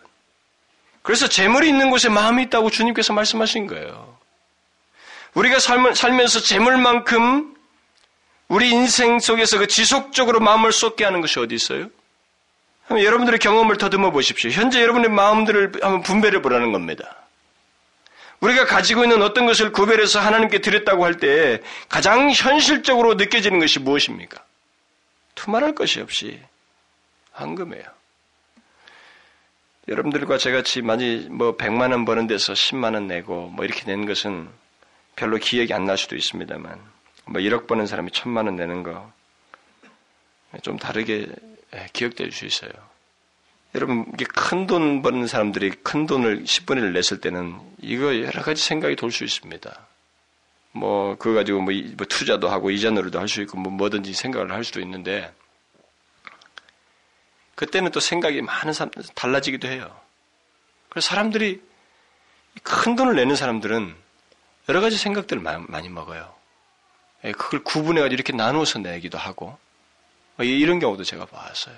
그래서 1.02 1.28
재물이 1.28 1.68
있는 1.70 1.90
곳에 1.90 2.10
마음이 2.10 2.44
있다고 2.44 2.70
주님께서 2.70 3.14
말씀하신 3.14 3.66
거예요. 3.68 4.19
우리가 5.34 5.60
살면서 5.60 6.42
재물만큼 6.42 7.56
우리 8.48 8.72
인생 8.72 9.20
속에서 9.20 9.60
그 9.60 9.68
지속적으로 9.68 10.40
마음을 10.40 10.72
쏟게 10.72 11.04
하는 11.06 11.22
것이 11.22 11.40
어디 11.40 11.56
있어요? 11.56 11.88
여러분들의 12.90 13.40
경험을 13.40 13.78
더듬어 13.78 14.10
보십시오. 14.12 14.50
현재 14.50 14.82
여러분의 14.82 15.12
마음들을 15.12 15.74
한번 15.82 16.02
분배를 16.02 16.42
보라는 16.42 16.72
겁니다. 16.72 17.16
우리가 18.40 18.66
가지고 18.66 19.04
있는 19.04 19.22
어떤 19.22 19.46
것을 19.46 19.72
구별해서 19.72 20.20
하나님께 20.20 20.60
드렸다고 20.60 21.06
할 21.06 21.16
때 21.20 21.62
가장 21.90 22.32
현실적으로 22.32 23.14
느껴지는 23.16 23.60
것이 23.60 23.80
무엇입니까? 23.80 24.44
투말할 25.36 25.76
것이 25.76 26.02
없이 26.02 26.40
황금이에요. 27.34 27.84
여러분들과 29.88 30.38
제같이 30.38 30.82
많이 30.82 31.28
뭐 31.30 31.58
100만 31.58 31.92
원 31.92 32.06
버는 32.06 32.28
데서 32.28 32.54
10만 32.54 32.94
원 32.94 33.08
내고 33.08 33.48
뭐 33.50 33.66
이렇게 33.66 33.84
낸 33.86 34.06
것은 34.06 34.50
별로 35.20 35.38
기억이 35.38 35.74
안 35.74 35.86
날 35.86 35.98
수도 35.98 36.16
있습니다만 36.16 36.80
뭐 37.26 37.42
1억 37.42 37.68
버는 37.68 37.86
사람이 37.88 38.12
1000만 38.12 38.46
원 38.46 38.56
내는 38.56 38.84
거 38.84 39.12
좀 40.64 40.78
다르게 40.80 41.28
예, 41.76 41.88
기억될 41.94 42.32
수 42.32 42.46
있어요. 42.48 42.72
여러분 43.76 44.06
이게 44.16 44.26
큰 44.26 44.66
돈 44.66 45.04
버는 45.04 45.28
사람들이 45.28 45.70
큰 45.84 46.08
돈을 46.08 46.44
10분의 46.44 46.80
1을 46.80 46.92
냈을 46.94 47.22
때는 47.22 47.60
이거 47.80 48.16
여러 48.22 48.42
가지 48.42 48.64
생각이 48.64 48.96
돌 48.96 49.12
수 49.12 49.24
있습니다. 49.24 49.88
뭐 50.72 51.16
그거 51.18 51.36
가지고 51.36 51.62
뭐, 51.62 51.72
뭐 51.98 52.08
투자도 52.08 52.50
하고 52.50 52.72
이자으로도 52.72 53.20
할 53.20 53.28
수 53.28 53.42
있고 53.42 53.58
뭐 53.60 53.72
뭐든지 53.72 54.14
생각을 54.14 54.52
할 54.52 54.64
수도 54.64 54.80
있는데 54.80 55.32
그때는 57.56 57.92
또 57.92 58.00
생각이 58.00 58.42
많은 58.42 58.74
사람 58.74 58.90
달라지기도 59.14 59.68
해요. 59.68 59.96
그래서 60.90 61.10
사람들이 61.10 61.62
큰 62.64 62.96
돈을 62.96 63.16
내는 63.16 63.36
사람들은 63.36 63.94
여러 64.70 64.82
가지 64.82 64.98
생각들을 64.98 65.42
많이 65.42 65.90
먹어요. 65.90 66.34
예, 67.26 67.32
그걸 67.32 67.64
구분해가지고 67.64 68.14
이렇게 68.14 68.34
나누어서 68.34 68.80
내기도 68.80 69.18
하고 69.18 69.58
뭐 70.36 70.46
이런 70.46 70.80
경우도 70.80 71.04
제가 71.04 71.26
봤어요. 71.26 71.76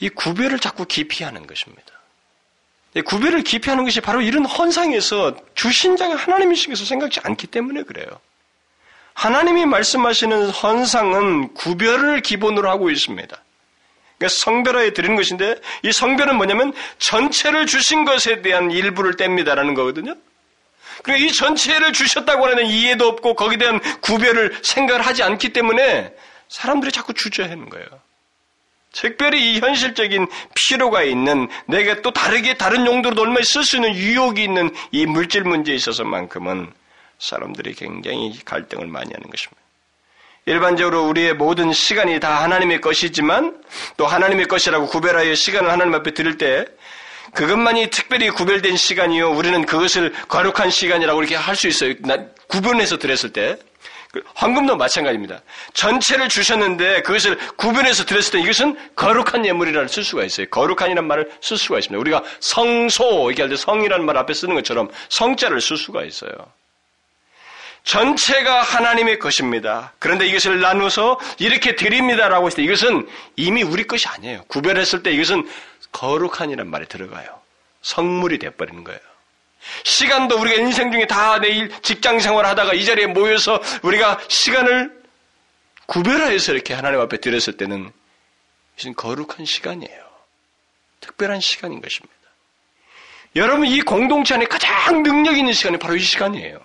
이 0.00 0.08
구별을 0.08 0.58
자꾸 0.58 0.86
기피하는 0.86 1.46
것입니다. 1.46 1.92
구별을 3.04 3.42
기피하는 3.42 3.84
것이 3.84 4.00
바로 4.00 4.20
이런 4.20 4.44
헌상에서 4.46 5.36
주신 5.54 5.96
자가 5.96 6.16
하나님이신 6.16 6.72
것을 6.72 6.86
생각지 6.86 7.20
않기 7.22 7.46
때문에 7.46 7.82
그래요. 7.84 8.08
하나님이 9.12 9.66
말씀하시는 9.66 10.50
헌상은 10.50 11.52
구별을 11.54 12.22
기본으로 12.22 12.70
하고 12.70 12.90
있습니다. 12.90 13.36
그러니까 14.16 14.38
성별하에 14.40 14.92
드리는 14.94 15.14
것인데 15.16 15.56
이 15.82 15.92
성별은 15.92 16.36
뭐냐면 16.36 16.72
전체를 16.98 17.66
주신 17.66 18.04
것에 18.04 18.42
대한 18.42 18.70
일부를 18.70 19.16
뗍니다라는 19.16 19.74
거거든요. 19.74 20.14
그러니까 21.02 21.26
이 21.26 21.32
전체를 21.32 21.92
주셨다고 21.92 22.46
하는 22.46 22.66
이해도 22.66 23.08
없고 23.08 23.34
거기에 23.34 23.58
대한 23.58 23.80
구별을 24.00 24.58
생각을 24.62 25.04
하지 25.04 25.22
않기 25.22 25.52
때문에 25.52 26.12
사람들이 26.48 26.92
자꾸 26.92 27.14
주저하는 27.14 27.68
거예요. 27.68 27.86
특별히 28.92 29.52
이 29.54 29.60
현실적인 29.60 30.26
필요가 30.54 31.02
있는 31.02 31.48
내가 31.66 32.02
또 32.02 32.10
다르게 32.12 32.54
다른 32.54 32.86
용도로 32.86 33.22
얼마나 33.22 33.42
쓸 33.44 33.62
수 33.62 33.76
있는 33.76 33.94
유혹이 33.94 34.42
있는 34.42 34.74
이 34.90 35.06
물질 35.06 35.42
문제에 35.42 35.74
있어서만큼은 35.76 36.72
사람들이 37.18 37.74
굉장히 37.74 38.36
갈등을 38.44 38.86
많이 38.88 39.12
하는 39.12 39.30
것입니다. 39.30 39.60
일반적으로 40.46 41.06
우리의 41.06 41.34
모든 41.34 41.72
시간이 41.72 42.18
다 42.18 42.42
하나님의 42.42 42.80
것이지만 42.80 43.62
또 43.96 44.06
하나님의 44.06 44.46
것이라고 44.46 44.86
구별하여 44.88 45.34
시간을 45.34 45.70
하나님 45.70 45.94
앞에 45.94 46.12
드릴 46.12 46.38
때 46.38 46.64
그것만이 47.34 47.90
특별히 47.90 48.30
구별된 48.30 48.76
시간이요. 48.76 49.30
우리는 49.30 49.64
그것을 49.66 50.12
거룩한 50.28 50.70
시간이라고 50.70 51.20
이렇게 51.20 51.36
할 51.36 51.56
수 51.56 51.68
있어요. 51.68 51.94
구분해서 52.48 52.98
드렸을 52.98 53.32
때. 53.32 53.56
그 54.12 54.20
황금도 54.34 54.76
마찬가지입니다. 54.76 55.40
전체를 55.72 56.28
주셨는데 56.28 57.02
그것을 57.02 57.38
구분해서 57.56 58.04
드렸을 58.04 58.32
때 58.32 58.40
이것은 58.40 58.76
거룩한 58.96 59.46
예물이라는 59.46 59.86
쓸 59.86 60.02
수가 60.02 60.24
있어요. 60.24 60.48
거룩한이라는 60.48 61.06
말을 61.06 61.30
쓸 61.40 61.56
수가 61.56 61.78
있습니다. 61.78 62.00
우리가 62.00 62.24
성소 62.40 63.30
이렇게 63.30 63.42
할때 63.42 63.56
성이라는 63.56 64.04
말 64.04 64.16
앞에 64.16 64.34
쓰는 64.34 64.56
것처럼 64.56 64.90
성자를 65.10 65.60
쓸 65.60 65.76
수가 65.76 66.02
있어요. 66.02 66.32
전체가 67.84 68.62
하나님의 68.62 69.20
것입니다. 69.20 69.92
그런데 69.98 70.26
이것을 70.26 70.60
나누어서 70.60 71.18
이렇게 71.38 71.76
드립니다라고 71.76 72.46
했을 72.46 72.56
때 72.56 72.62
이것은 72.64 73.08
이미 73.36 73.62
우리 73.62 73.86
것이 73.86 74.08
아니에요. 74.08 74.44
구별했을 74.48 75.02
때 75.02 75.12
이것은 75.12 75.48
거룩한이란 75.92 76.68
말이 76.68 76.86
들어가요. 76.86 77.40
성물이 77.82 78.38
돼버리는 78.38 78.84
거예요. 78.84 79.00
시간도 79.84 80.38
우리가 80.40 80.60
인생 80.60 80.90
중에 80.90 81.06
다 81.06 81.38
내일 81.38 81.70
직장 81.82 82.18
생활 82.18 82.46
하다가 82.46 82.74
이 82.74 82.84
자리에 82.84 83.06
모여서 83.06 83.60
우리가 83.82 84.20
시간을 84.28 85.00
구별하여서 85.86 86.52
이렇게 86.52 86.72
하나님 86.72 87.00
앞에 87.00 87.18
드렸을 87.18 87.56
때는 87.56 87.92
이것은 88.76 88.94
거룩한 88.94 89.44
시간이에요. 89.44 90.10
특별한 91.00 91.40
시간인 91.40 91.80
것입니다. 91.80 92.14
여러분 93.36 93.66
이 93.66 93.80
공동체 93.80 94.34
안에 94.34 94.46
가장 94.46 95.02
능력 95.02 95.36
있는 95.36 95.52
시간이 95.52 95.78
바로 95.78 95.96
이 95.96 96.00
시간이에요. 96.00 96.60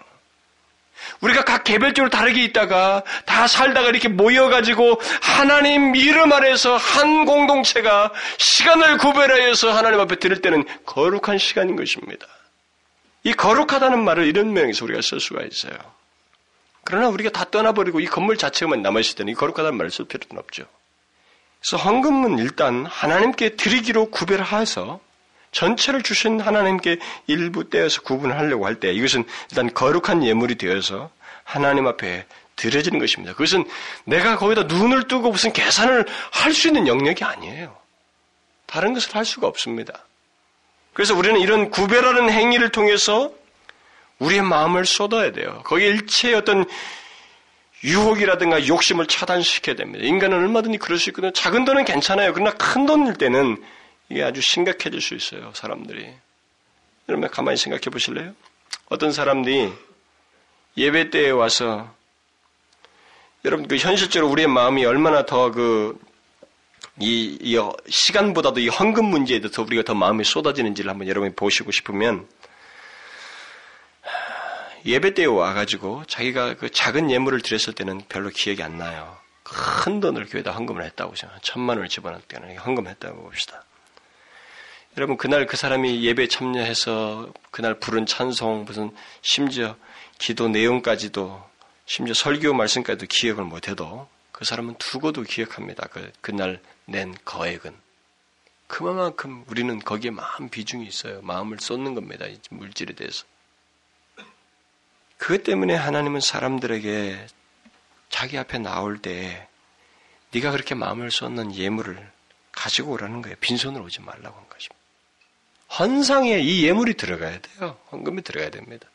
우리가 1.22 1.44
각 1.44 1.64
개별적으로 1.64 2.10
다르게 2.10 2.44
있다가 2.44 3.04
다 3.26 3.48
살다가 3.48 3.90
이렇게 3.90 4.08
모여가지고 4.08 5.00
하나님 5.22 5.96
이름 5.96 6.32
아래서 6.34 6.78
한 6.78 7.26
공동체가 7.26 8.12
시간을 8.38 8.98
구별하여서 8.98 9.72
하나님 9.72 10.00
앞에 10.00 10.18
드릴 10.18 10.42
때는 10.42 10.66
거룩한 10.86 11.38
시간인 11.38 11.76
것입니다. 11.76 12.28
이 13.24 13.34
거룩하다는 13.34 14.04
말을 14.04 14.26
이런 14.26 14.54
명에서 14.54 14.86
우리가 14.86 15.02
쓸 15.02 15.20
수가 15.20 15.44
있어요. 15.44 15.74
그러나 16.84 17.10
우리가 17.10 17.32
다 17.32 17.46
떠나버리고 17.50 18.00
이 18.00 18.06
건물 18.06 18.38
자체만 18.38 18.84
남아있을 18.84 19.16
때는 19.16 19.34
이 19.34 19.36
거룩하다는 19.36 19.76
말을 19.78 19.90
쓸 19.90 20.06
필요는 20.06 20.38
없죠. 20.38 20.66
그래서 21.60 21.78
헌금은 21.78 22.38
일단 22.38 22.86
하나님께 22.86 23.56
드리기로 23.56 24.12
구별해서 24.12 25.00
전체를 25.56 26.04
주신 26.04 26.42
하나님께 26.42 27.00
일부 27.28 27.70
떼어서 27.70 28.02
구분하려고 28.02 28.66
할 28.66 28.76
때 28.76 28.92
이것은 28.92 29.24
일단 29.50 29.74
거룩한 29.74 30.26
예물이 30.26 30.56
되어서 30.56 31.10
하나님 31.46 31.88
앞에 31.88 32.26
드려지는 32.58 33.00
것입니다. 33.00 33.32
그것은 33.34 33.64
내가 34.04 34.38
거기다 34.38 34.64
눈을 34.64 35.08
뜨고 35.08 35.32
무슨 35.32 35.54
계산을 35.54 36.06
할 36.32 36.54
수 36.54 36.68
있는 36.68 36.88
영역이 36.88 37.24
아니에요. 37.24 37.76
다른 38.66 38.94
것을 38.94 39.16
할 39.16 39.24
수가 39.24 39.48
없습니다. 39.48 39.94
그래서 40.94 41.16
우리는 41.16 41.40
이런 41.40 41.70
구별하는 41.70 42.30
행위를 42.30 42.70
통해서 42.70 43.32
우리의 44.20 44.42
마음을 44.42 44.86
쏟아야 44.86 45.32
돼요. 45.32 45.62
거기에 45.64 45.88
일체의 45.88 46.36
어떤 46.36 46.66
유혹이라든가 47.84 48.68
욕심을 48.68 49.06
차단시켜야 49.08 49.76
됩니다. 49.78 50.06
인간은 50.06 50.38
얼마든지 50.38 50.80
그럴 50.80 50.98
수 50.98 51.10
있거든요. 51.12 51.32
작은 51.32 51.64
돈은 51.64 51.86
괜찮아요. 51.86 52.34
그러나 52.34 52.52
큰 52.52 52.86
돈일 52.86 53.14
때는 53.14 53.64
이게 54.10 54.24
아주 54.24 54.42
심각해질 54.42 55.02
수 55.02 55.16
있어요. 55.16 55.52
사람들이. 55.56 56.14
여러분 57.10 57.30
가만히 57.30 57.58
생각해 57.58 57.84
보실래요? 57.92 58.34
어떤 58.88 59.12
사람들이 59.12 59.72
예배 60.78 61.10
때에 61.10 61.30
와서 61.30 61.94
여러분 63.44 63.68
그 63.68 63.78
현실적으로 63.78 64.32
우리의 64.32 64.48
마음이 64.48 64.86
얼마나 64.86 65.26
더그 65.26 66.00
이, 67.00 67.38
이 67.42 67.58
시간보다도 67.90 68.60
이 68.60 68.70
헌금 68.70 69.06
문제에 69.06 69.40
더 69.42 69.62
우리가 69.64 69.84
더 69.84 69.94
마음이 69.94 70.24
쏟아지는지를 70.24 70.90
한번 70.90 71.08
여러분이 71.08 71.36
보시고 71.36 71.72
싶으면 71.72 72.28
예배 74.86 75.16
때에 75.16 75.26
와가지고 75.26 76.04
자기가 76.08 76.56
그 76.56 76.70
작은 76.70 77.10
예물을 77.10 77.42
드렸을 77.42 77.74
때는 77.74 78.02
별로 78.08 78.30
기억이 78.30 78.62
안 78.62 78.78
나요. 78.78 79.18
큰 79.44 80.00
돈을 80.00 80.26
교회에다 80.28 80.52
헌금을 80.52 80.84
했다고 80.84 81.16
생각 81.16 81.42
천만 81.44 81.78
원을 81.78 81.90
집어넣을 81.90 82.22
때는 82.28 82.58
헌금했다고 82.58 83.24
봅시다. 83.24 83.64
여러분 84.98 85.18
그날 85.18 85.46
그 85.46 85.58
사람이 85.58 86.04
예배 86.04 86.30
참여해서 86.30 87.34
그날 87.52 87.74
부른 87.80 88.06
찬송 88.06 88.64
무슨 88.64 88.96
심지어 89.22 89.76
기도 90.20 90.48
내용까지도 90.48 91.44
심지어 91.86 92.14
설교 92.14 92.54
말씀까지도 92.54 93.06
기억을 93.10 93.44
못해도 93.44 94.08
그 94.32 94.46
사람은 94.46 94.76
두고도 94.76 95.24
기억합니다. 95.24 95.88
그 95.92 96.12
그날 96.22 96.62
낸 96.86 97.14
거액은 97.26 97.76
그만큼 98.68 99.44
우리는 99.48 99.80
거기에 99.80 100.12
마음 100.12 100.50
비중이 100.50 100.88
있어요. 100.88 101.22
마음을 101.22 101.60
쏟는 101.60 101.94
겁니다. 101.94 102.26
이 102.26 102.40
물질에 102.50 102.96
대해서. 102.96 103.26
그것 105.18 105.44
때문에 105.44 105.76
하나님은 105.76 106.22
사람들에게 106.22 107.28
자기 108.10 108.38
앞에 108.38 108.60
나올 108.60 109.02
때 109.02 109.48
네가 110.32 110.52
그렇게 110.52 110.74
마음을 110.74 111.12
쏟는 111.12 111.54
예물을 111.54 112.12
가지고 112.54 112.94
오라는 112.94 113.22
거예요. 113.22 113.36
빈손으로 113.42 113.84
오지 113.86 114.02
말라고. 114.02 114.45
헌상에 115.80 116.40
이 116.40 116.66
예물이 116.66 116.96
들어가야 116.96 117.40
돼요. 117.40 117.78
헌금이 117.92 118.22
들어가야 118.24 118.50
됩니다. 118.50 118.88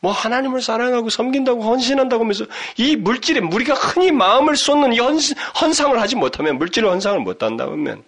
뭐 0.00 0.12
하나님을 0.12 0.60
사랑하고 0.60 1.08
섬긴다고 1.10 1.62
헌신한다고 1.62 2.22
하면서 2.22 2.44
이 2.76 2.96
물질에 2.96 3.40
우리가 3.40 3.74
흔히 3.74 4.12
마음을 4.12 4.56
쏟는 4.56 4.92
이 4.92 4.98
헌, 4.98 5.18
헌상을 5.60 6.00
하지 6.00 6.16
못하면 6.16 6.58
물질의 6.58 6.88
헌상을 6.90 7.18
못한다 7.20 7.66
면이 7.66 8.02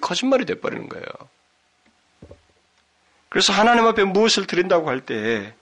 거짓말이 0.00 0.44
돼버리는 0.44 0.88
거예요. 0.88 1.06
그래서 3.28 3.52
하나님 3.52 3.86
앞에 3.86 4.04
무엇을 4.04 4.46
드린다고 4.46 4.88
할 4.88 5.00
때 5.00 5.54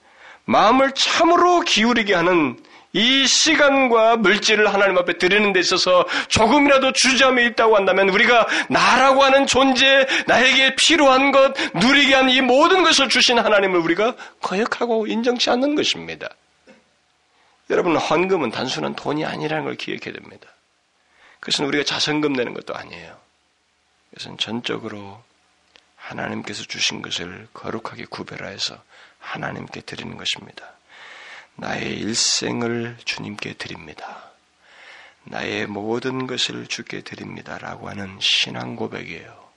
마음을 0.45 0.93
참으로 0.93 1.59
기울이게 1.61 2.13
하는 2.15 2.57
이 2.93 3.27
시간과 3.27 4.17
물질을 4.17 4.73
하나님 4.73 4.97
앞에 4.97 5.17
드리는 5.17 5.53
데 5.53 5.59
있어서 5.59 6.05
조금이라도 6.29 6.93
주저함이 6.93 7.45
있다고 7.47 7.75
한다면 7.75 8.09
우리가 8.09 8.47
나라고 8.69 9.23
하는 9.23 9.45
존재, 9.45 10.07
나에게 10.25 10.75
필요한 10.75 11.31
것, 11.31 11.53
누리게 11.75 12.15
하는 12.15 12.31
이 12.31 12.41
모든 12.41 12.83
것을 12.83 13.09
주신 13.09 13.39
하나님을 13.39 13.79
우리가 13.79 14.15
거역하고 14.41 15.07
인정치 15.07 15.49
않는 15.49 15.75
것입니다. 15.75 16.29
여러분, 17.69 17.97
헌금은 17.97 18.51
단순한 18.51 18.95
돈이 18.95 19.25
아니라는 19.25 19.65
걸 19.65 19.75
기억해야 19.75 20.13
됩니다. 20.13 20.47
그것은 21.41 21.65
우리가 21.65 21.83
자선금 21.83 22.33
내는 22.33 22.53
것도 22.53 22.73
아니에요. 22.73 23.17
그것은 24.09 24.37
전적으로 24.37 25.21
하나님께서 25.97 26.63
주신 26.63 27.01
것을 27.01 27.47
거룩하게 27.53 28.05
구별하여서 28.05 28.81
하나님께 29.19 29.81
드리는 29.81 30.15
것입니다. 30.15 30.76
나의 31.57 31.97
일생을 31.99 32.97
주님께 33.03 33.53
드립니다. 33.53 34.31
나의 35.23 35.65
모든 35.65 36.27
것을 36.27 36.67
주께 36.67 37.01
드립니다. 37.01 37.57
라고 37.57 37.89
하는 37.89 38.17
신앙 38.21 38.75
고백이에요. 38.75 39.47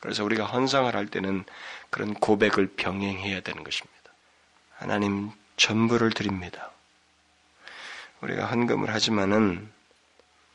그래서 0.00 0.24
우리가 0.24 0.44
헌상을 0.46 0.94
할 0.94 1.06
때는 1.06 1.44
그런 1.90 2.14
고백을 2.14 2.68
병행해야 2.76 3.40
되는 3.40 3.62
것입니다. 3.62 3.94
하나님 4.76 5.30
전부를 5.56 6.10
드립니다. 6.10 6.70
우리가 8.20 8.46
헌금을 8.46 8.92
하지만은 8.92 9.70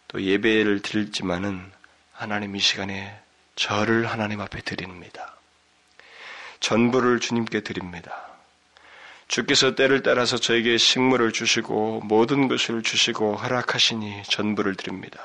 또 0.07 0.21
예배를 0.21 0.81
드리지만은 0.81 1.71
하나님 2.13 2.55
이 2.55 2.59
시간에 2.59 3.15
저를 3.55 4.07
하나님 4.07 4.41
앞에 4.41 4.61
드립니다. 4.61 5.35
전부를 6.59 7.19
주님께 7.19 7.61
드립니다. 7.61 8.28
주께서 9.29 9.75
때를 9.75 10.01
따라서 10.01 10.37
저에게 10.37 10.77
식물을 10.77 11.31
주시고 11.31 12.01
모든 12.03 12.47
것을 12.47 12.81
주시고 12.81 13.35
허락하시니 13.35 14.23
전부를 14.27 14.73
드립니다. 14.73 15.19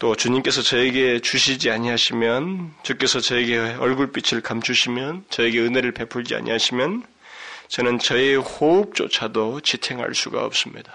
또 0.00 0.16
주님께서 0.16 0.62
저에게 0.62 1.20
주시지 1.20 1.70
아니하시면 1.70 2.74
주께서 2.82 3.20
저에게 3.20 3.56
얼굴빛을 3.58 4.40
감추시면 4.40 5.26
저에게 5.30 5.60
은혜를 5.60 5.92
베풀지 5.92 6.34
아니하시면 6.34 7.04
저는 7.68 8.00
저의 8.00 8.36
호흡조차도 8.36 9.60
지탱할 9.60 10.14
수가 10.14 10.44
없습니다. 10.44 10.92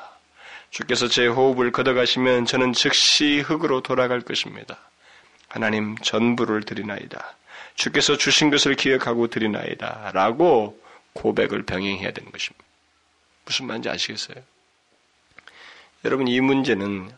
주께서 0.71 1.07
제 1.07 1.27
호흡을 1.27 1.71
걷어가시면 1.71 2.45
저는 2.45 2.73
즉시 2.73 3.39
흙으로 3.39 3.79
돌아갈 3.79 4.19
것입니다. 4.19 4.77
하나님 5.47 5.95
전부를 5.99 6.63
드리나이다. 6.63 7.37
주께서 7.75 8.17
주신 8.17 8.49
것을 8.49 8.75
기억하고 8.75 9.27
드리나이다. 9.27 10.11
라고 10.13 10.82
고백을 11.13 11.63
병행해야 11.63 12.11
되는 12.11 12.31
것입니다. 12.31 12.63
무슨 13.45 13.67
말인지 13.67 13.89
아시겠어요? 13.89 14.37
여러분 16.05 16.27
이 16.27 16.39
문제는 16.41 17.11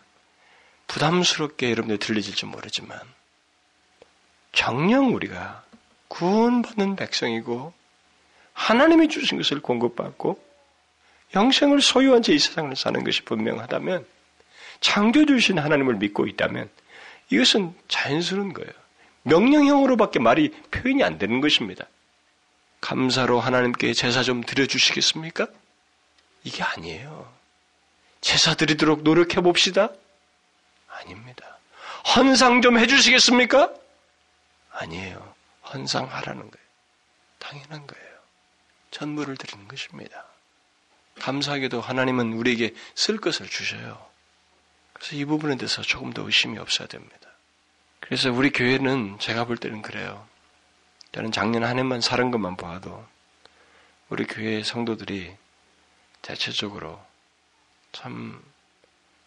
부담스럽게 0.87 1.71
여러분들 1.71 1.97
들리질지 1.97 2.45
모르지만 2.45 2.99
정녕 4.51 5.13
우리가 5.13 5.63
구원받는 6.07 6.95
백성이고 6.95 7.73
하나님이 8.53 9.09
주신 9.09 9.37
것을 9.37 9.61
공급받고 9.61 10.43
영생을 11.35 11.81
소유한 11.81 12.21
채 12.21 12.33
이 12.33 12.39
세상을 12.39 12.73
사는 12.75 13.03
것이 13.03 13.23
분명하다면 13.23 14.05
창조 14.79 15.25
주신 15.25 15.59
하나님을 15.59 15.95
믿고 15.95 16.27
있다면 16.27 16.69
이것은 17.31 17.73
자연스러운 17.87 18.53
거예요. 18.53 18.71
명령형으로밖에 19.23 20.19
말이 20.19 20.51
표현이 20.71 21.03
안 21.03 21.17
되는 21.17 21.41
것입니다. 21.41 21.87
감사로 22.85 23.39
하나님께 23.39 23.93
제사 23.93 24.21
좀 24.21 24.43
드려주시겠습니까? 24.43 25.47
이게 26.43 26.61
아니에요. 26.61 27.33
제사 28.21 28.53
드리도록 28.53 29.01
노력해 29.01 29.41
봅시다? 29.41 29.89
아닙니다. 30.87 31.57
헌상 32.15 32.61
좀 32.61 32.77
해주시겠습니까? 32.77 33.73
아니에요. 34.69 35.33
헌상하라는 35.73 36.41
거예요. 36.41 36.65
당연한 37.39 37.87
거예요. 37.87 38.05
전부를 38.91 39.35
드리는 39.37 39.67
것입니다. 39.67 40.23
감사하게도 41.21 41.81
하나님은 41.81 42.33
우리에게 42.33 42.75
쓸 42.93 43.17
것을 43.17 43.49
주셔요. 43.49 44.05
그래서 44.93 45.15
이 45.15 45.25
부분에 45.25 45.55
대해서 45.55 45.81
조금 45.81 46.13
더 46.13 46.21
의심이 46.21 46.59
없어야 46.59 46.87
됩니다. 46.87 47.29
그래서 47.99 48.31
우리 48.31 48.51
교회는 48.51 49.17
제가 49.17 49.45
볼 49.45 49.57
때는 49.57 49.81
그래요. 49.81 50.27
저는 51.15 51.31
작년 51.31 51.63
한 51.63 51.79
해만 51.79 52.01
사는 52.01 52.29
것만 52.29 52.57
봐도 52.57 53.03
우리 54.09 54.25
교회 54.25 54.61
성도들이 54.63 55.35
대체적으로 56.21 57.03
참 57.91 58.55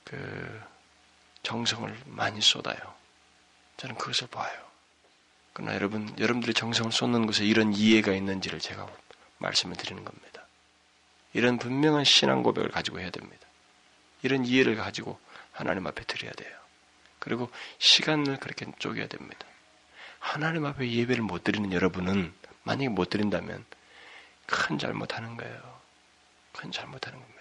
그 0.09 0.63
정성을 1.43 1.95
많이 2.07 2.41
쏟아요. 2.41 2.79
저는 3.77 3.97
그것을 3.97 4.27
봐요. 4.29 4.51
그러나 5.53 5.75
여러분, 5.75 6.15
여러분들이 6.19 6.55
정성을 6.55 6.91
쏟는 6.93 7.27
것에 7.27 7.45
이런 7.45 7.75
이해가 7.75 8.13
있는지를 8.15 8.59
제가 8.59 8.89
말씀을 9.37 9.77
드리는 9.77 10.03
겁니다. 10.05 10.47
이런 11.35 11.59
분명한 11.59 12.05
신앙 12.05 12.43
고백을 12.43 12.71
가지고 12.71 13.01
해야 13.01 13.11
됩니다. 13.11 13.47
이런 14.23 14.47
이해를 14.47 14.77
가지고 14.77 15.21
하나님 15.53 15.87
앞에 15.87 16.05
드려야 16.05 16.33
돼요. 16.33 16.57
그리고 17.19 17.51
시간을 17.79 18.39
그렇게 18.39 18.67
쪼개야 18.79 19.09
됩니다. 19.09 19.47
하나님 20.29 20.67
앞에 20.67 20.91
예배를 20.91 21.23
못 21.23 21.43
드리는 21.43 21.73
여러분은 21.73 22.35
만약에 22.65 22.91
못 22.91 23.09
드린다면 23.09 23.65
큰 24.45 24.79
잘못하는 24.79 25.39
거예요. 25.39 25.81
큰 26.53 26.71
잘못하는 26.71 27.19
겁니다. 27.19 27.41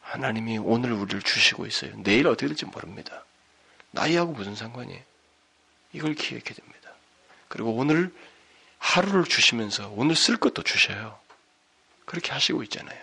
하나님이 0.00 0.56
오늘 0.56 0.92
우리를 0.92 1.20
주시고 1.20 1.66
있어요. 1.66 1.92
내일 2.02 2.26
어떻게 2.26 2.46
될지 2.46 2.64
모릅니다. 2.64 3.24
나이하고 3.90 4.32
무슨 4.32 4.54
상관이에요? 4.54 5.02
이걸 5.92 6.14
기억해야 6.14 6.54
됩니다. 6.54 6.92
그리고 7.48 7.74
오늘 7.74 8.10
하루를 8.78 9.24
주시면서 9.24 9.90
오늘 9.90 10.16
쓸 10.16 10.38
것도 10.38 10.62
주셔요. 10.62 11.18
그렇게 12.06 12.32
하시고 12.32 12.62
있잖아요. 12.62 13.02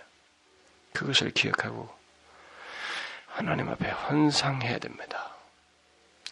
그것을 0.94 1.30
기억하고 1.30 1.94
하나님 3.28 3.68
앞에 3.68 3.88
헌상해야 3.88 4.80
됩니다. 4.80 5.30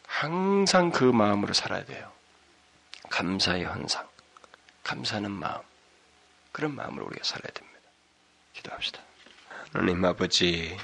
항상 0.08 0.90
그 0.90 1.04
마음으로 1.04 1.54
살아야 1.54 1.84
돼요. 1.84 2.19
감사의 3.10 3.64
헌상. 3.64 4.08
감사하는 4.82 5.30
마음, 5.30 5.60
그런 6.52 6.74
마음으로 6.74 7.06
우리가 7.06 7.22
살아야 7.22 7.52
됩니다. 7.52 7.80
기도합시다. 8.54 9.00
하나님 9.72 10.04
아버지, 10.04 10.76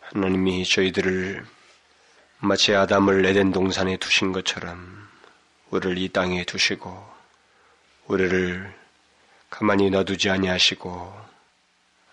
하나님이 0.00 0.64
저희들을 0.64 1.44
마치 2.38 2.74
아담을 2.74 3.24
에덴 3.26 3.52
동산에 3.52 3.96
두신 3.96 4.32
것처럼 4.32 5.08
우리를 5.70 5.98
이 5.98 6.08
땅에 6.08 6.44
두시고 6.44 7.12
우리를 8.06 8.74
가만히 9.48 9.90
놔두지 9.90 10.28
아니하시고 10.30 11.26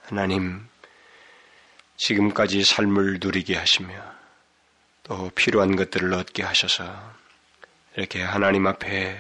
하나님 0.04 0.68
지금까지 1.98 2.64
삶을 2.64 3.20
누리게 3.22 3.56
하시며 3.56 3.94
또 5.04 5.30
필요한 5.32 5.76
것들을 5.76 6.14
얻게 6.14 6.44
하셔서 6.44 7.14
이렇게 8.00 8.22
하나님 8.22 8.66
앞에 8.66 9.20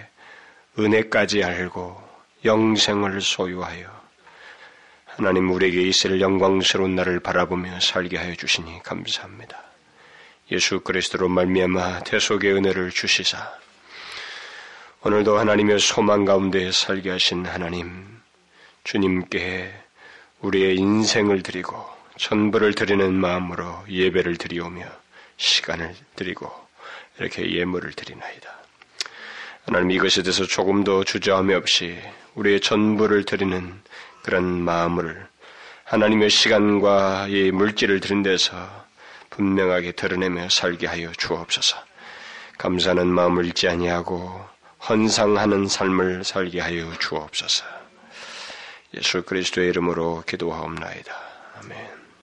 은혜까지 0.79 1.43
알고 1.43 2.01
영생을 2.45 3.19
소유하여 3.19 3.89
하나님 5.05 5.51
우리에게 5.51 5.81
있을 5.81 6.21
영광스러운 6.21 6.95
날을 6.95 7.19
바라보며 7.19 7.81
살게 7.81 8.15
하여 8.15 8.33
주시니 8.35 8.81
감사합니다. 8.83 9.61
예수 10.53 10.79
그리스도로 10.79 11.27
말미암아 11.27 12.03
대속의 12.05 12.53
은혜를 12.53 12.91
주시사 12.91 13.51
오늘도 15.01 15.37
하나님의 15.37 15.79
소망 15.79 16.23
가운데 16.23 16.71
살게 16.71 17.09
하신 17.09 17.47
하나님 17.47 18.21
주님께 18.85 19.73
우리의 20.39 20.77
인생을 20.77 21.43
드리고 21.43 21.85
전부를 22.17 22.75
드리는 22.75 23.13
마음으로 23.13 23.83
예배를 23.89 24.37
드리오며 24.37 24.85
시간을 25.35 25.93
드리고 26.15 26.49
이렇게 27.19 27.51
예물을 27.51 27.91
드리나이다. 27.91 28.58
하나님 29.69 29.91
이것에 29.91 30.23
대해서 30.23 30.45
조금도 30.45 31.03
주저함이 31.03 31.53
없이 31.53 31.95
우리의 32.33 32.59
전부를 32.59 33.23
드리는 33.23 33.79
그런 34.23 34.43
마음을 34.43 35.27
하나님의 35.83 36.31
시간과 36.31 37.27
이 37.29 37.51
물질을 37.51 37.99
드린 37.99 38.23
데서 38.23 38.55
분명하게 39.29 39.91
드러내며 39.91 40.49
살게 40.49 40.87
하여 40.87 41.11
주옵소서. 41.11 41.77
감사하는 42.57 43.05
마음을 43.05 43.45
잃지 43.45 43.69
아니하고 43.69 44.43
헌상하는 44.89 45.67
삶을 45.67 46.23
살게 46.23 46.61
하여 46.61 46.91
주옵소서. 46.97 47.63
예수 48.95 49.21
그리스도의 49.21 49.69
이름으로 49.69 50.23
기도하옵나이다. 50.25 51.28